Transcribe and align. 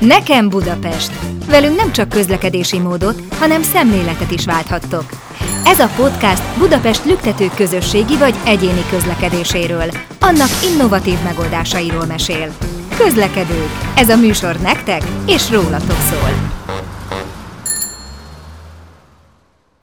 Nekem 0.00 0.48
Budapest. 0.48 1.12
Velünk 1.46 1.76
nem 1.76 1.92
csak 1.92 2.08
közlekedési 2.08 2.78
módot, 2.78 3.22
hanem 3.38 3.62
szemléletet 3.62 4.30
is 4.30 4.44
válthattok. 4.44 5.04
Ez 5.64 5.80
a 5.80 5.90
podcast 5.96 6.58
Budapest 6.58 7.04
lüktető 7.04 7.50
közösségi 7.54 8.16
vagy 8.16 8.34
egyéni 8.44 8.84
közlekedéséről, 8.90 9.90
annak 10.20 10.48
innovatív 10.72 11.22
megoldásairól 11.24 12.06
mesél. 12.06 12.54
Közlekedők. 12.96 13.70
Ez 13.96 14.08
a 14.08 14.16
műsor 14.16 14.56
nektek 14.56 15.02
és 15.26 15.50
rólatok 15.50 15.98
szól. 16.10 16.60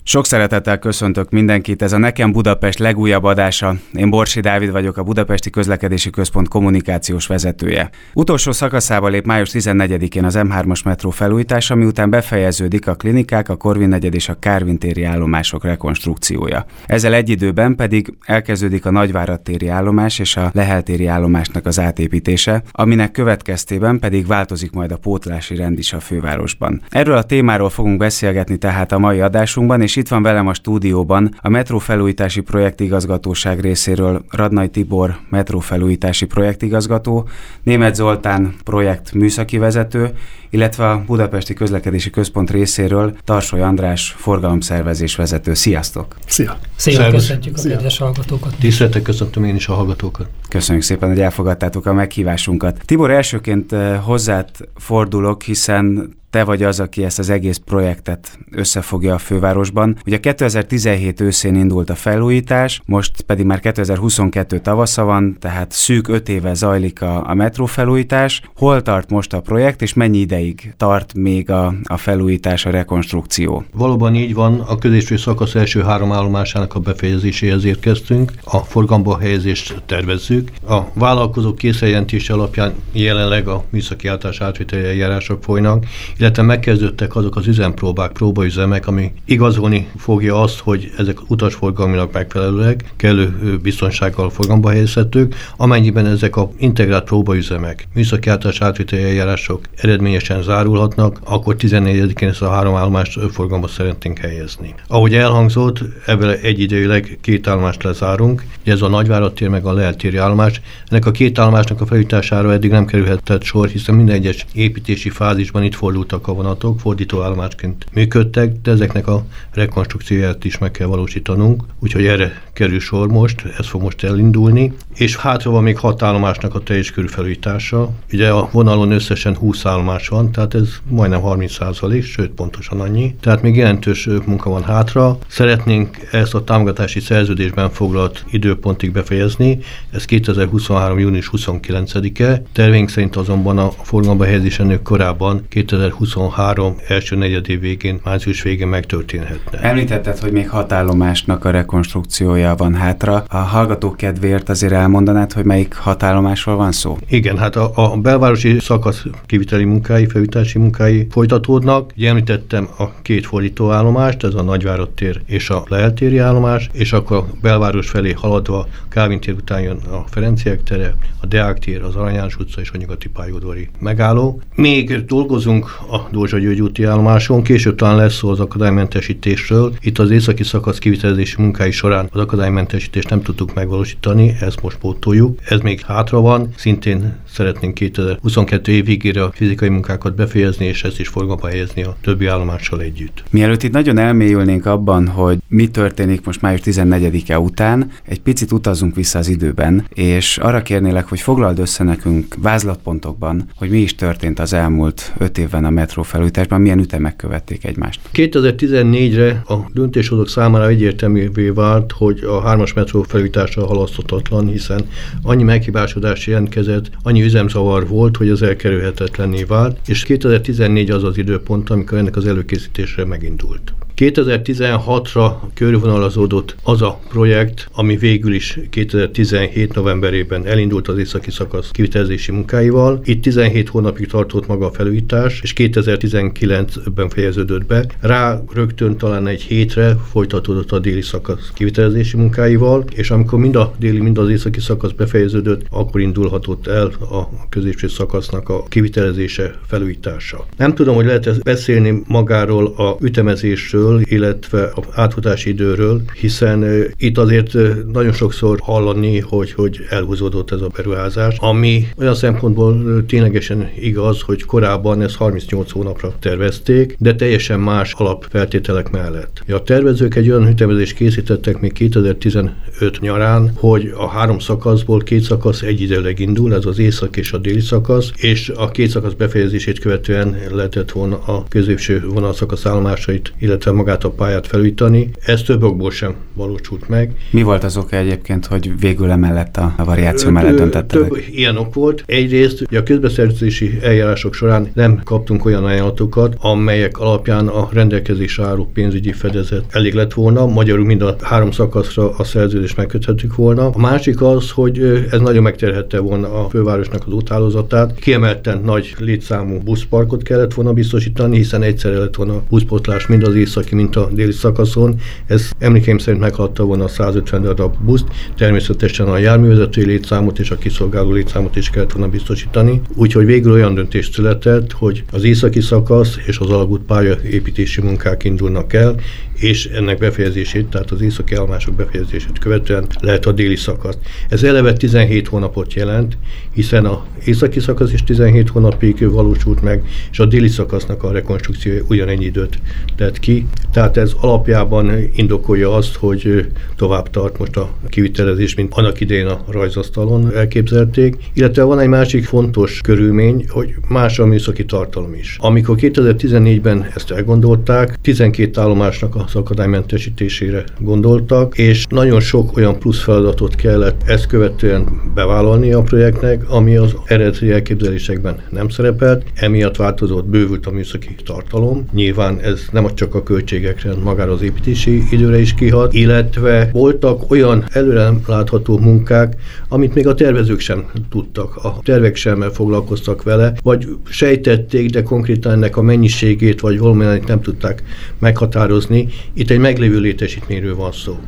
Sok 0.10 0.26
szeretettel 0.26 0.80
köszöntök 0.80 1.30
mindenkit, 1.30 1.82
ez 1.82 1.94
a 1.94 1.98
Nekem 1.98 2.32
Budapest 2.32 2.80
legújabb 2.80 3.24
adása. 3.24 3.76
Én 3.94 4.10
Borsi 4.10 4.40
Dávid 4.40 4.72
vagyok, 4.72 4.98
a 4.98 5.04
Budapesti 5.04 5.50
Közlekedési 5.50 6.10
Központ 6.10 6.48
kommunikációs 6.48 7.28
vezetője. 7.28 7.90
Utolsó 8.14 8.52
szakaszába 8.52 9.08
lép 9.08 9.26
május 9.26 9.50
14-én 9.54 10.24
az 10.24 10.36
M3-as 10.38 10.84
metró 10.84 11.10
felújítása, 11.10 11.76
miután 11.76 12.10
befejeződik 12.10 12.88
a 12.88 12.96
klinikák, 12.96 13.50
a 13.50 13.56
Korvin 13.56 13.88
negyed 13.88 14.14
és 14.14 14.30
a 14.30 14.40
Kárvin 14.40 14.78
téri 14.78 15.04
állomások 15.04 15.64
rekonstrukciója. 15.64 16.66
Ezzel 16.86 17.14
egy 17.14 17.30
időben 17.30 17.76
pedig 17.76 18.14
elkezdődik 18.26 18.86
a 18.86 18.92
Nagyvárad 18.92 19.42
téri 19.42 19.68
állomás 19.68 20.20
és 20.20 20.36
a 20.38 20.52
Lehel 20.54 20.84
téri 20.84 21.08
állomásnak 21.08 21.66
az 21.66 21.80
átépítése, 21.80 22.64
aminek 22.72 23.12
következtében 23.12 24.00
pedig 24.00 24.28
változik 24.28 24.72
majd 24.72 24.92
a 24.92 24.98
pótlási 24.98 25.56
rend 25.56 25.78
is 25.78 25.94
a 25.94 26.00
fővárosban. 26.00 26.82
Erről 26.90 27.18
a 27.18 27.24
témáról 27.24 27.70
fogunk 27.70 27.98
beszélgetni 27.98 28.58
tehát 28.58 28.92
a 28.92 29.00
mai 29.00 29.20
adásunkban, 29.20 29.82
és 29.82 29.96
itt 29.98 30.08
van 30.08 30.22
velem 30.22 30.48
a 30.48 30.54
stúdióban 30.54 31.36
a 31.42 31.50
metrófelújítási 31.50 32.42
projektigazgatóság 32.42 33.60
részéről 33.60 34.26
Radnai 34.30 34.70
Tibor 34.70 35.18
metrófelújítási 35.30 36.26
projektigazgató, 36.26 37.28
Német 37.64 37.96
Zoltán 37.96 38.56
projekt 38.64 39.14
műszaki 39.14 39.58
vezető, 39.58 40.14
illetve 40.50 40.90
a 40.90 41.04
Budapesti 41.06 41.54
Közlekedési 41.54 42.10
Központ 42.10 42.52
részéről 42.52 43.16
Tarsoly 43.24 43.62
András 43.62 44.16
forgalomszervezés 44.18 45.16
vezető. 45.16 45.54
Sziasztok! 45.54 46.16
Szia! 46.28 46.58
Szia, 46.76 47.10
köszöntjük 47.10 47.58
a 47.58 47.68
kedves 47.68 47.98
hallgatókat! 47.98 48.56
Tiszteltek 48.60 49.02
köszöntöm 49.02 49.44
én 49.44 49.56
is 49.56 49.68
a 49.68 49.74
hallgatókat! 49.74 50.28
Köszönjük 50.50 50.84
szépen, 50.84 51.10
hogy 51.10 51.20
elfogadtátok 51.20 51.86
a 51.86 51.94
meghívásunkat. 51.94 52.82
Tibor, 52.86 53.12
elsőként 53.12 53.72
eh, 53.72 54.00
hozzád 54.04 54.50
fordulok, 54.76 55.42
hiszen 55.44 56.16
te 56.38 56.44
vagy 56.44 56.64
az, 56.64 56.80
aki 56.80 57.04
ezt 57.04 57.20
az 57.20 57.30
egész 57.30 57.58
projektet 57.66 58.40
összefogja 58.52 59.14
a 59.14 59.18
fővárosban. 59.18 59.98
Ugye 60.06 60.20
2017 60.20 61.22
őszén 61.22 61.56
indult 61.56 61.90
a 61.90 61.96
felújítás, 61.96 62.82
most 62.86 63.22
pedig 63.22 63.46
már 63.46 63.60
2022 63.60 64.60
tavasza 64.60 65.04
van, 65.04 65.38
tehát 65.40 65.72
szűk 65.72 66.08
öt 66.08 66.30
éve 66.30 66.54
zajlik 66.54 67.02
a, 67.02 67.30
a 67.30 67.34
metró 67.34 67.66
felújítás. 67.66 68.42
Hol 68.56 68.82
tart 68.82 69.10
most 69.10 69.34
a 69.34 69.42
projekt, 69.42 69.82
és 69.82 69.94
mennyi 69.94 70.18
ideig 70.18 70.74
tart 70.78 71.14
még 71.14 71.52
a, 71.52 71.74
a 71.84 71.98
felújítás, 71.98 72.66
a 72.66 72.70
rekonstrukció? 72.70 73.64
Valóban 73.74 74.16
így 74.16 74.34
van, 74.34 74.60
a 74.60 74.78
középső 74.78 75.18
szakasz 75.18 75.56
első 75.56 75.82
három 75.82 76.12
állomásának 76.12 76.76
a 76.76 76.80
befejezéséhez 76.80 77.66
érkeztünk, 77.66 78.32
a 78.44 78.58
forgalomba 78.58 79.18
helyezést 79.20 79.82
tervezzük. 79.86 80.50
A 80.68 80.80
vállalkozók 80.94 81.58
készjeljentése 81.58 82.34
alapján 82.34 82.74
jelenleg 82.92 83.48
a 83.48 83.64
műszaki 83.70 84.08
általános 84.08 84.42
átviteli 84.42 84.84
eljárások 84.84 85.44
folynak, 85.44 85.86
illetve 86.18 86.27
megkezdődtek 86.36 87.16
azok 87.16 87.36
az 87.36 87.48
üzempróbák, 87.48 88.12
próbaüzemek, 88.12 88.88
ami 88.88 89.12
igazolni 89.26 89.88
fogja 89.98 90.42
azt, 90.42 90.60
hogy 90.60 90.92
ezek 90.98 91.30
utasforgalmilag 91.30 92.10
megfelelőek, 92.14 92.94
kellő 92.96 93.60
biztonsággal 93.62 94.30
forgalomba 94.30 94.70
helyezhetők, 94.70 95.36
amennyiben 95.58 96.06
ezek 96.06 96.36
a 96.36 96.50
integrált 96.58 97.04
próbaüzemek, 97.04 97.88
műszaki 97.94 98.30
általános 98.30 98.62
átviteli 98.62 99.04
eljárások 99.04 99.62
eredményesen 99.76 100.42
zárulhatnak, 100.44 101.20
akkor 101.24 101.56
14-én 101.60 102.30
ezt 102.30 102.42
a 102.42 102.50
három 102.50 102.76
állomást 102.76 103.20
forgalomba 103.32 103.68
szeretnénk 103.68 104.18
helyezni. 104.18 104.74
Ahogy 104.88 105.14
elhangzott, 105.14 105.80
ebből 106.06 106.30
egyidejűleg 106.30 107.18
két 107.22 107.48
állomást 107.48 107.84
lezárunk, 107.84 108.44
ez 108.64 108.82
a 108.82 108.88
Nagyvárad 108.88 109.34
tér 109.34 109.50
meg 109.50 109.66
a 109.66 109.74
Leeltéri 109.74 110.18
állomás. 110.18 110.62
Ennek 110.88 111.06
a 111.06 111.12
két 111.12 111.40
állomásnak 111.40 111.82
a 111.82 111.86
felújítására 111.86 112.54
eddig 112.54 112.72
nem 112.72 112.86
kerülhetett 112.86 113.44
sor, 113.44 113.68
hiszen 113.68 113.96
minden 113.96 114.16
egyes 114.16 114.46
építési 114.54 115.10
fázisban 115.10 115.64
itt 115.64 115.76
fordult 115.76 116.07
indultak 116.08 116.28
a 116.28 116.34
vonatok, 116.34 116.80
fordító 116.80 117.22
állomásként 117.22 117.86
működtek, 117.94 118.62
de 118.62 118.72
ezeknek 118.72 119.08
a 119.08 119.24
rekonstrukcióját 119.52 120.46
is 120.46 120.58
meg 120.58 120.72
kell 120.72 120.88
valósítanunk, 120.88 121.64
úgyhogy 121.80 122.06
erre 122.06 122.42
kerül 122.54 122.80
sor 122.80 123.08
most, 123.08 123.46
ez 123.58 123.68
fog 123.68 123.82
most 123.82 124.04
elindulni, 124.04 124.74
és 124.96 125.16
hátra 125.16 125.52
van 125.52 125.64
még 125.64 125.78
hat 125.78 126.02
állomásnak 126.02 126.56
a 126.56 126.60
teljes 126.60 126.92
körű 126.92 127.08
felújítása. 127.08 127.90
Ugye 128.14 128.30
a 128.30 128.50
vonalon 128.52 128.92
összesen 128.92 129.36
20 129.36 129.66
állomás 129.66 130.08
van, 130.08 130.32
tehát 130.32 130.54
ez 130.54 130.70
majdnem 130.88 131.22
30 131.22 131.52
százalék, 131.54 132.04
sőt 132.04 132.32
pontosan 132.32 132.80
annyi. 132.80 133.16
Tehát 133.20 133.42
még 133.42 133.56
jelentős 133.56 134.10
munka 134.26 134.50
van 134.50 134.64
hátra. 134.64 135.18
Szeretnénk 135.28 136.08
ezt 136.12 136.34
a 136.34 136.44
támogatási 136.44 137.00
szerződésben 137.00 137.70
foglalt 137.70 138.26
időpontig 138.32 138.92
befejezni, 138.92 139.60
ez 139.92 140.06
2023. 140.06 141.00
június 141.00 141.30
29-e. 141.34 142.42
Tervénk 142.52 142.90
szerint 142.90 143.16
azonban 143.16 143.58
a 143.58 143.70
forgalomba 143.70 144.26
helyezés 144.26 144.60
ennél 144.60 144.82
korábban 144.82 145.46
2020 145.50 145.97
2023 145.98 146.76
első 146.88 147.16
negyedév 147.16 147.60
végén, 147.60 148.00
március 148.04 148.42
végén 148.42 148.68
megtörténhetne. 148.68 149.60
Említetted, 149.60 150.18
hogy 150.18 150.32
még 150.32 150.50
hat 150.50 150.72
állomásnak 150.72 151.46
a 151.46 151.50
rekonstrukciója 151.50 152.56
van 152.56 152.76
hátra. 152.76 153.24
A 153.30 153.38
hallgatók 153.38 153.98
kedvéért 153.98 154.50
azért 154.50 154.74
elmondanád, 154.74 155.34
hogy 155.34 155.46
melyik 155.46 155.74
hat 155.74 156.04
állomásról 156.04 156.56
van 156.56 156.72
szó? 156.72 156.98
Igen, 157.10 157.38
hát 157.38 157.56
a, 157.56 157.72
a 157.74 157.98
belvárosi 157.98 158.60
szakasz 158.60 159.04
kiviteli 159.26 159.64
munkái, 159.64 160.06
felújítási 160.06 160.58
munkái 160.58 161.08
folytatódnak. 161.12 161.92
Ugye 161.98 162.10
említettem 162.10 162.68
a 162.78 163.02
két 163.02 163.26
fordítóállomást, 163.26 164.24
ez 164.24 164.34
a 164.34 164.42
Nagyvárad 164.42 164.90
tér 164.90 165.22
és 165.26 165.50
a 165.50 165.64
Leeltéri 165.68 166.18
állomás, 166.18 166.70
és 166.74 166.94
akkor 166.94 167.18
a 167.18 167.28
belváros 167.42 167.90
felé 167.90 168.12
haladva 168.12 168.68
Kálvin 168.90 169.20
tér 169.20 169.34
után 169.34 169.62
jön 169.62 169.78
a 169.78 170.04
Ferenciek 170.10 170.64
tere, 170.64 170.96
a 171.22 171.26
Deák 171.26 171.60
tér, 171.60 171.84
az 171.84 171.96
Aranyás 171.96 172.36
utca 172.36 172.62
és 172.62 172.72
a 172.74 172.78
Nyugati 172.78 173.10
pályaudvari 173.10 173.70
megálló. 173.80 174.42
Még 174.56 175.06
dolgozunk 175.06 175.78
a 175.90 176.08
Dózsa 176.12 176.38
György 176.38 176.62
úti 176.62 176.84
állomáson, 176.84 177.44
később 177.44 177.76
talán 177.76 177.96
lesz 177.96 178.14
szó 178.14 178.30
az 178.30 178.40
akadálymentesítésről. 178.40 179.74
Itt 179.82 180.00
az 180.00 180.12
északi 180.12 180.44
szakasz 180.44 180.78
kivitelezési 180.78 181.42
munkái 181.42 181.72
során 181.72 182.10
az 182.12 182.20
akadálymentesítést 182.20 183.10
nem 183.10 183.22
tudtuk 183.22 183.54
megvalósítani, 183.54 184.36
ezt 184.42 184.62
most 184.62 184.78
pótoljuk. 184.78 185.40
Ez 185.46 185.60
még 185.60 185.82
hátra 185.82 186.22
van, 186.22 186.50
szintén 186.56 187.16
szeretnénk 187.30 187.74
2022 187.74 188.72
év 188.72 188.86
végére 188.86 189.24
a 189.24 189.32
fizikai 189.34 189.70
munkákat 189.70 190.16
befejezni, 190.16 190.66
és 190.66 190.84
ezt 190.84 191.00
is 191.00 191.08
forgalomba 191.08 191.48
helyezni 191.48 191.84
a 191.84 191.96
többi 192.02 192.26
állomással 192.26 192.82
együtt. 192.82 193.24
Mielőtt 193.30 193.64
itt 193.64 193.72
nagyon 193.72 193.98
elmélyülnénk 193.98 194.66
abban, 194.66 195.08
hogy 195.08 195.38
mi 195.48 195.68
történik 195.68 196.26
most 196.26 196.42
május 196.42 196.62
14-e 196.64 197.40
után, 197.40 197.92
egy 198.06 198.22
picit 198.22 198.52
utazunk 198.52 198.96
vissza 198.96 199.20
az 199.20 199.28
időben, 199.28 199.86
és 199.94 200.38
arra 200.38 200.62
kérnélek, 200.62 201.08
hogy 201.08 201.20
foglald 201.20 201.60
össze 201.60 201.84
nekünk 201.84 202.36
vázlatpontokban, 202.42 203.50
hogy 203.56 203.70
mi 203.70 203.78
is 203.78 203.96
történt 203.96 204.40
az 204.40 204.54
elmúlt 204.54 205.14
öt 205.18 205.38
évben 205.38 205.66
a 205.66 205.70
metró 205.78 206.04
felújításban, 206.04 206.62
milyen 206.62 206.80
ütemek 206.80 207.16
követték 207.16 207.66
egymást. 207.66 208.00
2014-re 208.14 209.44
a 209.48 209.56
döntéshozók 209.74 210.30
számára 210.30 210.68
egyértelművé 210.68 211.50
vált, 211.50 211.92
hogy 211.92 212.24
a 212.24 212.42
hármas 212.42 212.74
metró 212.74 213.02
felújítása 213.02 213.66
halaszthatatlan, 213.66 214.48
hiszen 214.48 214.82
annyi 215.22 215.44
meghibásodás 215.44 216.28
jelentkezett, 216.28 216.90
annyi 217.04 217.24
üzemzavar 217.24 217.88
volt, 217.88 218.18
hogy 218.18 218.30
az 218.30 218.42
elkerülhetetlenné 218.42 219.44
vált, 219.44 219.78
és 219.88 220.04
2014 220.04 220.90
az 220.90 221.04
az 221.04 221.18
időpont, 221.18 221.70
amikor 221.70 221.98
ennek 221.98 222.16
az 222.16 222.28
előkészítésre 222.28 223.06
megindult. 223.06 223.74
2016-ra 223.98 225.32
körvonalazódott 225.54 226.56
az 226.64 226.82
a 226.82 227.00
projekt, 227.10 227.70
ami 227.74 227.98
végül 227.98 228.34
is 228.34 228.60
2017 228.70 229.74
novemberében 229.74 230.46
elindult 230.46 230.88
az 230.88 230.98
északi 230.98 231.32
szakasz 231.32 231.72
kivitelezési 231.72 232.32
munkáival. 232.32 233.02
Itt 233.04 233.22
17 233.22 233.70
hónapig 233.70 234.08
tartott 234.08 234.48
maga 234.48 234.66
a 234.66 234.72
felújítás, 234.72 235.40
és 235.42 235.54
2019-ben 235.56 237.10
fejeződött 237.10 237.66
be. 237.66 237.86
Rá 238.00 238.42
rögtön 238.54 238.98
talán 238.98 239.28
egy 239.28 239.42
hétre 239.42 239.96
folytatódott 240.12 240.72
a 240.72 240.80
déli 240.80 241.02
szakasz 241.02 241.52
kivitelezési 241.54 242.18
munkáival, 242.18 242.86
és 242.96 243.12
amikor 243.12 243.40
mind 243.40 243.56
a 243.56 243.74
déli, 243.80 244.00
mind 244.00 244.18
az 244.18 244.30
északi 244.30 244.60
szakasz 244.60 244.92
befejeződött, 244.92 245.62
akkor 245.70 246.02
indulhatott 246.02 246.68
el 246.68 246.86
a 247.10 247.48
középső 247.50 247.88
szakasznak 247.88 248.50
a 248.50 248.64
kivitelezése, 248.64 249.60
felújítása. 249.68 250.46
Nem 250.58 250.76
tudom, 250.76 250.96
hogy 250.96 251.06
lehet 251.06 251.44
beszélni 251.44 252.02
magáról 252.08 252.66
a 252.66 252.98
ütemezésről, 253.02 253.87
időről, 253.88 254.02
illetve 254.04 254.64
a 254.64 254.82
átfutási 254.92 255.50
időről, 255.50 256.02
hiszen 256.20 256.86
itt 256.98 257.18
azért 257.18 257.54
nagyon 257.94 258.12
sokszor 258.12 258.60
hallani, 258.60 259.20
hogy, 259.20 259.52
hogy 259.52 259.80
elhúzódott 259.90 260.52
ez 260.52 260.62
a 260.62 260.70
beruházás, 260.76 261.36
ami 261.40 261.88
olyan 261.98 262.16
szempontból 262.16 263.06
ténylegesen 263.08 263.70
igaz, 263.80 264.22
hogy 264.22 264.46
korábban 264.46 265.02
ez 265.02 265.16
38 265.16 265.72
hónapra 265.72 266.14
tervezték, 266.20 266.96
de 267.00 267.16
teljesen 267.16 267.60
más 267.60 267.94
alapfeltételek 267.94 268.92
mellett. 268.92 269.44
A 269.48 269.64
tervezők 269.64 270.16
egy 270.16 270.30
olyan 270.30 270.48
ütemezést 270.48 270.96
készítettek 270.96 271.60
még 271.60 271.74
2015 271.74 272.54
nyarán, 273.00 273.52
hogy 273.56 273.92
a 273.98 274.08
három 274.08 274.40
szakaszból 274.40 275.00
két 275.00 275.22
szakasz 275.22 275.62
egyidejűleg 275.62 276.20
indul, 276.20 276.54
ez 276.54 276.66
az 276.66 276.80
észak 276.80 277.18
és 277.18 277.32
a 277.32 277.38
déli 277.38 277.60
szakasz, 277.60 278.12
és 278.16 278.52
a 278.56 278.72
két 278.72 278.90
szakasz 278.90 279.14
befejezését 279.14 279.80
követően 279.80 280.38
lehetett 280.52 280.92
volna 280.92 281.20
a 281.26 281.46
középső 281.50 282.04
vonalszakasz 282.08 282.66
állomásait, 282.66 283.34
illetve 283.40 283.72
magát 283.78 284.04
a 284.04 284.10
pályát 284.10 284.48
felújítani. 284.48 285.10
Ez 285.22 285.42
több 285.42 285.64
okból 285.64 285.92
sem 285.92 286.16
valósult 286.34 286.90
meg. 286.90 287.12
Mi 287.32 287.42
volt 287.42 287.64
az 287.64 287.78
oka 287.78 287.96
egyébként, 287.96 288.46
hogy 288.46 288.80
végül 288.80 289.10
emellett 289.10 289.58
a 289.58 289.74
variáció 289.86 290.30
mellett 290.30 290.56
döntettek? 290.56 291.02
Több 291.02 291.18
ilyen 291.32 291.58
ok 291.58 291.74
volt. 291.74 292.04
Egyrészt 292.06 292.62
a 292.72 292.84
közbeszerzési 292.84 293.80
eljárások 293.82 294.34
során 294.34 294.72
nem 294.74 295.02
kaptunk 295.04 295.46
olyan 295.46 295.64
ajánlatokat, 295.64 296.36
amelyek 296.40 297.00
alapján 297.00 297.48
a 297.48 297.70
rendelkezésre 297.72 298.44
álló 298.44 298.70
pénzügyi 298.74 299.12
fedezet 299.12 299.64
elég 299.70 299.94
lett 299.94 300.14
volna, 300.14 300.46
magyarul 300.46 300.86
mind 300.86 301.02
a 301.02 301.16
három 301.22 301.52
szakaszra 301.52 302.10
a 302.18 302.24
szerződést 302.24 302.78
megköthettük 302.78 303.36
volna. 303.36 303.70
A 303.70 303.80
másik 303.80 304.22
az, 304.22 304.52
hogy 304.52 305.06
ez 305.12 305.20
nagyon 305.20 305.44
megterhette 305.44 306.00
volna 306.00 306.44
a 306.44 306.50
fővárosnak 306.50 307.04
az 307.08 307.14
úthálózatát. 307.14 308.00
Kiemelten 308.00 308.62
nagy 308.66 308.96
létszámú 309.00 309.60
buszparkot 309.60 310.24
kellett 310.24 310.54
volna 310.54 310.74
biztosítani, 310.74 311.38
hiszen 311.38 311.64
egyszerre 311.64 311.98
lett 311.98 312.16
volna 312.16 312.42
buszpotlás 312.50 313.08
mind 313.08 313.24
az 313.24 313.36
északi, 313.68 313.76
mint 313.76 313.96
a 313.96 314.10
déli 314.12 314.32
szakaszon. 314.32 314.96
Ez 315.26 315.50
emlékeim 315.60 315.98
szerint 315.98 316.22
meghaladta 316.22 316.64
volna 316.64 316.84
a 316.84 316.88
150 316.88 317.42
darab 317.42 317.76
buszt. 317.82 318.06
Természetesen 318.38 319.08
a 319.08 319.18
járművezetői 319.18 319.86
létszámot 319.86 320.40
és 320.40 320.52
a 320.52 320.58
kiszolgáló 320.58 321.12
létszámot 321.12 321.56
is 321.56 321.70
kellett 321.70 321.92
volna 321.92 322.10
biztosítani. 322.10 322.82
Úgyhogy 322.96 323.26
végül 323.26 323.52
olyan 323.52 323.74
döntés 323.74 324.10
született, 324.14 324.72
hogy 324.72 325.04
az 325.12 325.24
északi 325.24 325.62
szakasz 325.62 326.18
és 326.26 326.38
az 326.38 326.50
alagút 326.50 326.82
pálya 326.82 327.16
építési 327.32 327.82
munkák 327.82 328.24
indulnak 328.24 328.74
el, 328.74 328.96
és 329.38 329.66
ennek 329.66 329.98
befejezését, 329.98 330.66
tehát 330.66 330.92
az 330.92 331.02
északi 331.02 331.36
állomások 331.36 331.76
befejezését 331.76 332.40
követően 332.40 332.86
lehet 333.00 333.26
a 333.26 333.32
déli 333.32 333.56
szakasz. 333.56 333.98
Ez 334.30 334.44
eleve 334.44 334.74
17 334.74 335.28
hónapot 335.28 335.74
jelent, 335.74 336.18
hiszen 336.54 336.86
a 336.86 337.06
északi 337.26 337.60
szakasz 337.60 337.94
is 337.94 338.04
17 338.04 338.50
hónapig 338.50 339.10
valósult 339.12 339.62
meg, 339.62 339.84
és 340.12 340.20
a 340.20 340.26
déli 340.26 340.48
szakasznak 340.48 341.04
a 341.04 341.12
rekonstrukció 341.12 341.74
ugyanennyi 341.88 342.26
időt 342.26 342.60
tett 342.96 343.20
ki. 343.20 343.48
Tehát 343.72 343.98
ez 343.98 344.12
alapjában 344.20 344.92
indokolja 345.16 345.74
azt, 345.74 345.96
hogy 345.96 346.48
tovább 346.76 347.10
tart 347.10 347.38
most 347.38 347.58
a 347.58 347.74
kivitelezés, 347.90 348.56
mint 348.56 348.74
annak 348.74 349.00
idején 349.00 349.26
a 349.26 349.44
rajzasztalon 349.48 350.36
elképzelték. 350.36 351.16
Illetve 351.34 351.64
van 351.64 351.80
egy 351.80 351.88
másik 351.88 352.26
fontos 352.26 352.82
körülmény, 352.84 353.46
hogy 353.50 353.76
más 353.88 354.20
a 354.20 354.26
műszaki 354.26 354.66
tartalom 354.66 355.14
is. 355.14 355.38
Amikor 355.40 355.78
2014-ben 355.80 356.88
ezt 356.96 357.12
elgondolták, 357.12 358.02
12 358.02 358.62
állomásnak 358.62 359.16
a 359.16 359.27
az 359.28 359.36
akadálymentesítésére 359.36 360.64
gondoltak, 360.80 361.58
és 361.58 361.86
nagyon 361.90 362.20
sok 362.20 362.58
olyan 362.58 362.80
plusz 362.80 363.00
feladatot 363.00 363.56
kellett 363.56 364.02
ezt 364.06 364.28
követően 364.28 364.86
bevállalni 365.16 365.74
a 365.74 365.82
projektnek, 365.82 366.50
ami 366.50 366.76
az 366.76 366.96
eredeti 367.06 367.52
elképzelésekben 367.52 368.40
nem 368.50 368.70
szerepelt, 368.70 369.24
emiatt 369.36 369.76
változott, 369.76 370.26
bővült 370.26 370.66
a 370.66 370.72
műszaki 370.72 371.16
tartalom. 371.26 371.86
Nyilván 371.94 372.40
ez 372.40 372.66
nem 372.72 372.96
csak 372.96 373.16
a 373.16 373.24
költségekre, 373.24 373.94
magára 374.04 374.32
az 374.32 374.42
építési 374.42 375.04
időre 375.12 375.40
is 375.40 375.54
kihat, 375.54 375.94
illetve 375.94 376.70
voltak 376.72 377.32
olyan 377.32 377.66
előre 377.70 378.10
látható 378.28 378.78
munkák, 378.78 379.36
amit 379.70 379.94
még 379.94 380.08
a 380.08 380.14
tervezők 380.14 380.60
sem 380.60 380.86
tudtak, 381.10 381.56
a 381.56 381.80
tervek 381.84 382.16
sem 382.16 382.42
foglalkoztak 382.52 383.24
vele, 383.24 383.54
vagy 383.64 383.88
sejtették, 384.10 384.90
de 384.90 385.04
konkrétan 385.04 385.52
ennek 385.52 385.78
a 385.78 385.82
mennyiségét 385.82 386.60
vagy 386.60 386.80
valamilyen 386.80 387.24
nem 387.28 387.42
tudták 387.42 387.84
meghatározni, 388.20 389.08
itt 389.34 389.50
egy 389.50 389.60
meglévő 389.60 390.00
létesítményről 390.00 390.76
van 390.76 390.92
szó. 390.92 391.20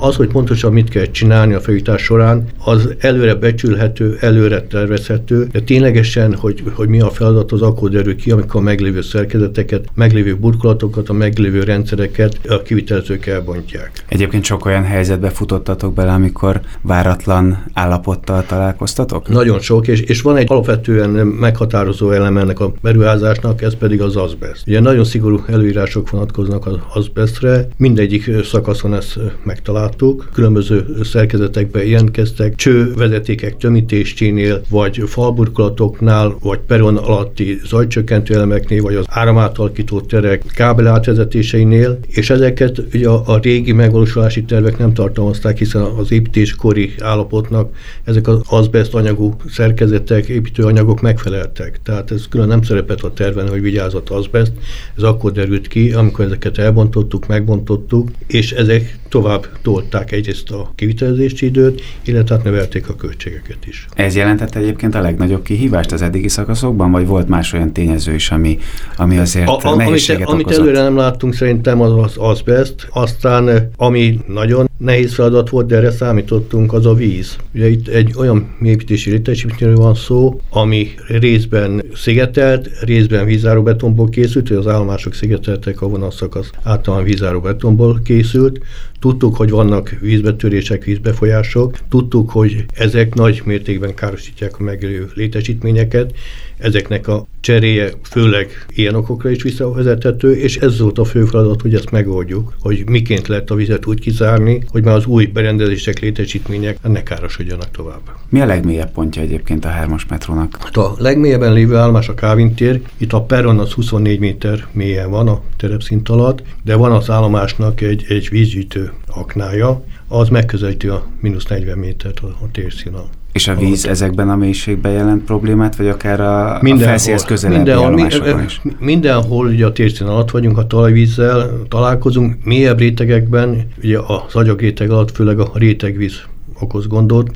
Az, 0.00 0.16
hogy 0.16 0.28
pontosan 0.28 0.72
mit 0.72 0.88
kell 0.88 1.04
csinálni 1.04 1.54
a 1.54 1.60
felújítás 1.60 2.02
során, 2.02 2.44
az 2.64 2.94
előre 2.98 3.34
becsülhető, 3.34 4.16
előre 4.20 4.62
tervezhető, 4.62 5.48
de 5.52 5.60
ténylegesen, 5.60 6.34
hogy, 6.34 6.62
hogy 6.74 6.88
mi 6.88 7.00
a 7.00 7.10
feladat, 7.10 7.52
az 7.52 7.62
akkor 7.62 7.90
derül 7.90 8.16
ki, 8.16 8.30
amikor 8.30 8.60
a 8.60 8.64
meglévő 8.64 9.00
szerkezeteket, 9.00 9.88
meglévő 9.94 10.36
burkolatokat, 10.36 11.08
a 11.08 11.12
meglévő 11.12 11.62
rendszereket 11.62 12.38
a 12.48 12.62
kivitelezők 12.62 13.26
elbontják. 13.26 13.90
Egyébként 14.08 14.44
sok 14.44 14.64
olyan 14.64 14.84
helyzetbe 14.84 15.28
futottatok 15.28 15.94
bele, 15.94 16.12
amikor 16.12 16.60
váratlan 16.82 17.64
állapottal 17.72 18.44
találkoztatok? 18.46 19.28
Nagyon 19.28 19.60
sok, 19.60 19.86
és, 19.88 20.00
és 20.00 20.22
van 20.22 20.36
egy 20.36 20.46
alapvetően 20.50 21.10
meghatározó 21.26 22.10
elem 22.10 22.36
ennek 22.36 22.60
a 22.60 22.72
beruházásnak, 22.82 23.62
ez 23.62 23.74
pedig 23.74 24.00
az 24.00 24.16
azbest. 24.16 24.62
Ugye 24.66 24.80
nagyon 24.80 25.04
szigorú 25.04 25.42
előírások 25.46 26.10
vonatkoznak 26.10 26.66
az 26.66 26.76
azbestre, 26.94 27.68
mindegyik 27.76 28.30
szakaszon 28.44 28.94
ezt 28.94 29.18
megtalál 29.44 29.87
láttuk, 29.88 30.28
különböző 30.32 30.86
szerkezetekben 31.02 31.84
jelentkeztek, 31.84 32.54
csővezetékek 32.54 33.56
tömítésénél, 33.56 34.62
vagy 34.68 35.02
falburkolatoknál, 35.06 36.36
vagy 36.42 36.58
peron 36.58 36.96
alatti 36.96 37.60
zajcsökkentő 37.64 38.34
elemeknél, 38.34 38.82
vagy 38.82 38.94
az 38.94 39.04
áramátalkító 39.08 40.00
terek 40.00 40.44
kábel 40.54 40.86
átvezetéseinél, 40.86 41.98
és 42.08 42.30
ezeket 42.30 42.82
ugye 42.94 43.08
a, 43.08 43.22
a 43.26 43.38
régi 43.38 43.72
megvalósulási 43.72 44.44
tervek 44.44 44.78
nem 44.78 44.92
tartalmazták, 44.94 45.58
hiszen 45.58 45.82
az 45.82 46.12
építéskori 46.12 46.94
állapotnak 47.00 47.74
ezek 48.04 48.28
az 48.28 48.40
azbest 48.48 48.94
anyagú 48.94 49.34
szerkezetek, 49.50 50.26
építőanyagok 50.28 51.00
megfeleltek. 51.00 51.80
Tehát 51.82 52.10
ez 52.10 52.28
külön 52.28 52.48
nem 52.48 52.62
szerepet 52.62 53.00
a 53.00 53.12
terven, 53.12 53.48
hogy 53.48 53.60
vigyázott 53.60 54.08
azbest. 54.08 54.52
Ez 54.96 55.02
akkor 55.02 55.32
derült 55.32 55.68
ki, 55.68 55.92
amikor 55.92 56.24
ezeket 56.24 56.58
elbontottuk, 56.58 57.26
megbontottuk, 57.26 58.08
és 58.26 58.52
ezek 58.52 58.98
tovább 59.08 59.46
tolták 59.78 60.12
egyrészt 60.12 60.50
a 60.50 60.72
kivitelezési 60.74 61.46
időt, 61.46 61.82
illetve 62.02 62.34
hát 62.34 62.44
növelték 62.44 62.88
a 62.88 62.94
költségeket 62.94 63.66
is. 63.66 63.86
Ez 63.94 64.16
jelentette 64.16 64.58
egyébként 64.58 64.94
a 64.94 65.00
legnagyobb 65.00 65.42
kihívást 65.42 65.92
az 65.92 66.02
eddigi 66.02 66.28
szakaszokban, 66.28 66.90
vagy 66.90 67.06
volt 67.06 67.28
más 67.28 67.52
olyan 67.52 67.72
tényező 67.72 68.14
is, 68.14 68.30
ami, 68.30 68.58
ami 68.96 69.18
azért 69.18 69.48
a, 69.48 69.58
a, 69.62 69.74
nehézséget 69.74 70.28
amit, 70.28 70.46
amit 70.46 70.58
előre 70.58 70.82
nem 70.82 70.96
láttunk 70.96 71.34
szerintem 71.34 71.80
az 71.80 71.92
az 72.04 72.14
azbest, 72.16 72.88
aztán 72.90 73.70
ami 73.76 74.18
nagyon 74.26 74.67
nehéz 74.78 75.14
feladat 75.14 75.48
volt, 75.48 75.66
de 75.66 75.76
erre 75.76 75.90
számítottunk, 75.90 76.72
az 76.72 76.86
a 76.86 76.94
víz. 76.94 77.36
Ugye 77.54 77.68
itt 77.68 77.88
egy 77.88 78.12
olyan 78.16 78.56
építési 78.62 79.10
létesítményről 79.10 79.76
van 79.76 79.94
szó, 79.94 80.40
ami 80.50 80.88
részben 81.08 81.82
szigetelt, 81.94 82.70
részben 82.80 83.26
vízáró 83.26 83.62
betonból 83.62 84.08
készült, 84.08 84.50
az 84.50 84.66
állomások 84.66 85.14
szigeteltek, 85.14 85.82
a 85.82 85.88
vonalszakasz 85.88 86.50
általán 86.62 87.04
vízáró 87.04 87.40
betonból 87.40 88.00
készült. 88.04 88.60
Tudtuk, 89.00 89.36
hogy 89.36 89.50
vannak 89.50 89.96
vízbetörések, 90.00 90.84
vízbefolyások, 90.84 91.78
tudtuk, 91.88 92.30
hogy 92.30 92.64
ezek 92.74 93.14
nagy 93.14 93.42
mértékben 93.44 93.94
károsítják 93.94 94.58
a 94.58 94.62
megélő 94.62 95.10
létesítményeket, 95.14 96.14
ezeknek 96.58 97.08
a 97.08 97.26
cseréje 97.40 97.90
főleg 98.02 98.66
ilyen 98.74 98.94
okokra 98.94 99.30
is 99.30 99.42
visszavezethető, 99.42 100.36
és 100.36 100.56
ez 100.56 100.78
volt 100.78 100.98
a 100.98 101.04
fő 101.04 101.24
feladat, 101.24 101.62
hogy 101.62 101.74
ezt 101.74 101.90
megoldjuk, 101.90 102.54
hogy 102.60 102.88
miként 102.88 103.28
lehet 103.28 103.50
a 103.50 103.54
vizet 103.54 103.86
úgy 103.86 104.00
kizárni, 104.00 104.64
hogy 104.70 104.84
már 104.84 104.94
az 104.94 105.06
új 105.06 105.26
berendezések, 105.26 105.98
létesítmények 105.98 106.78
ne 106.82 107.02
károsodjanak 107.02 107.70
tovább. 107.70 108.00
Mi 108.28 108.40
a 108.40 108.46
legmélyebb 108.46 108.90
pontja 108.90 109.22
egyébként 109.22 109.64
a 109.64 109.68
hármas 109.68 110.06
metrónak? 110.06 110.56
Hát 110.60 110.76
a 110.76 110.94
legmélyebben 110.98 111.52
lévő 111.52 111.76
állomás 111.76 112.08
a 112.08 112.14
Kávin 112.14 112.54
tér, 112.54 112.80
itt 112.96 113.12
a 113.12 113.22
peron 113.22 113.58
az 113.58 113.72
24 113.72 114.18
méter 114.18 114.66
mélyen 114.72 115.10
van 115.10 115.28
a 115.28 115.40
terepszint 115.56 116.08
alatt, 116.08 116.42
de 116.64 116.76
van 116.76 116.92
az 116.92 117.10
állomásnak 117.10 117.80
egy, 117.80 118.04
egy 118.08 118.28
vízgyűjtő 118.28 118.92
aknája, 119.06 119.82
az 120.08 120.28
megközelíti 120.28 120.88
a 120.88 121.06
mínusz 121.20 121.44
40 121.44 121.78
métert 121.78 122.20
a, 122.20 122.26
a 122.26 122.50
térszínal. 122.52 123.08
És 123.32 123.48
a 123.48 123.54
víz 123.54 123.84
alatt. 123.84 123.96
ezekben 123.96 124.30
a 124.30 124.36
mélységben 124.36 124.92
jelent 124.92 125.24
problémát, 125.24 125.76
vagy 125.76 125.88
akár 125.88 126.20
a, 126.20 126.54
a 126.58 126.76
felszínhez 126.78 127.24
közelebbi 127.24 127.56
mindenhol, 127.56 127.86
állomásokon 127.86 128.44
is? 128.44 128.60
Mindenhol 128.78 129.46
ugye 129.46 129.66
a 129.66 129.72
térszín 129.72 130.06
alatt 130.06 130.30
vagyunk, 130.30 130.58
a 130.58 130.66
talajvízzel 130.66 131.62
találkozunk, 131.68 132.44
mélyebb 132.44 132.78
rétegekben, 132.78 133.68
ugye 133.82 133.98
az 133.98 134.34
agyagréteg 134.34 134.90
alatt 134.90 135.10
főleg 135.10 135.38
a 135.38 135.50
rétegvíz 135.54 136.20
okoz 136.60 136.86
gondot, 136.86 137.30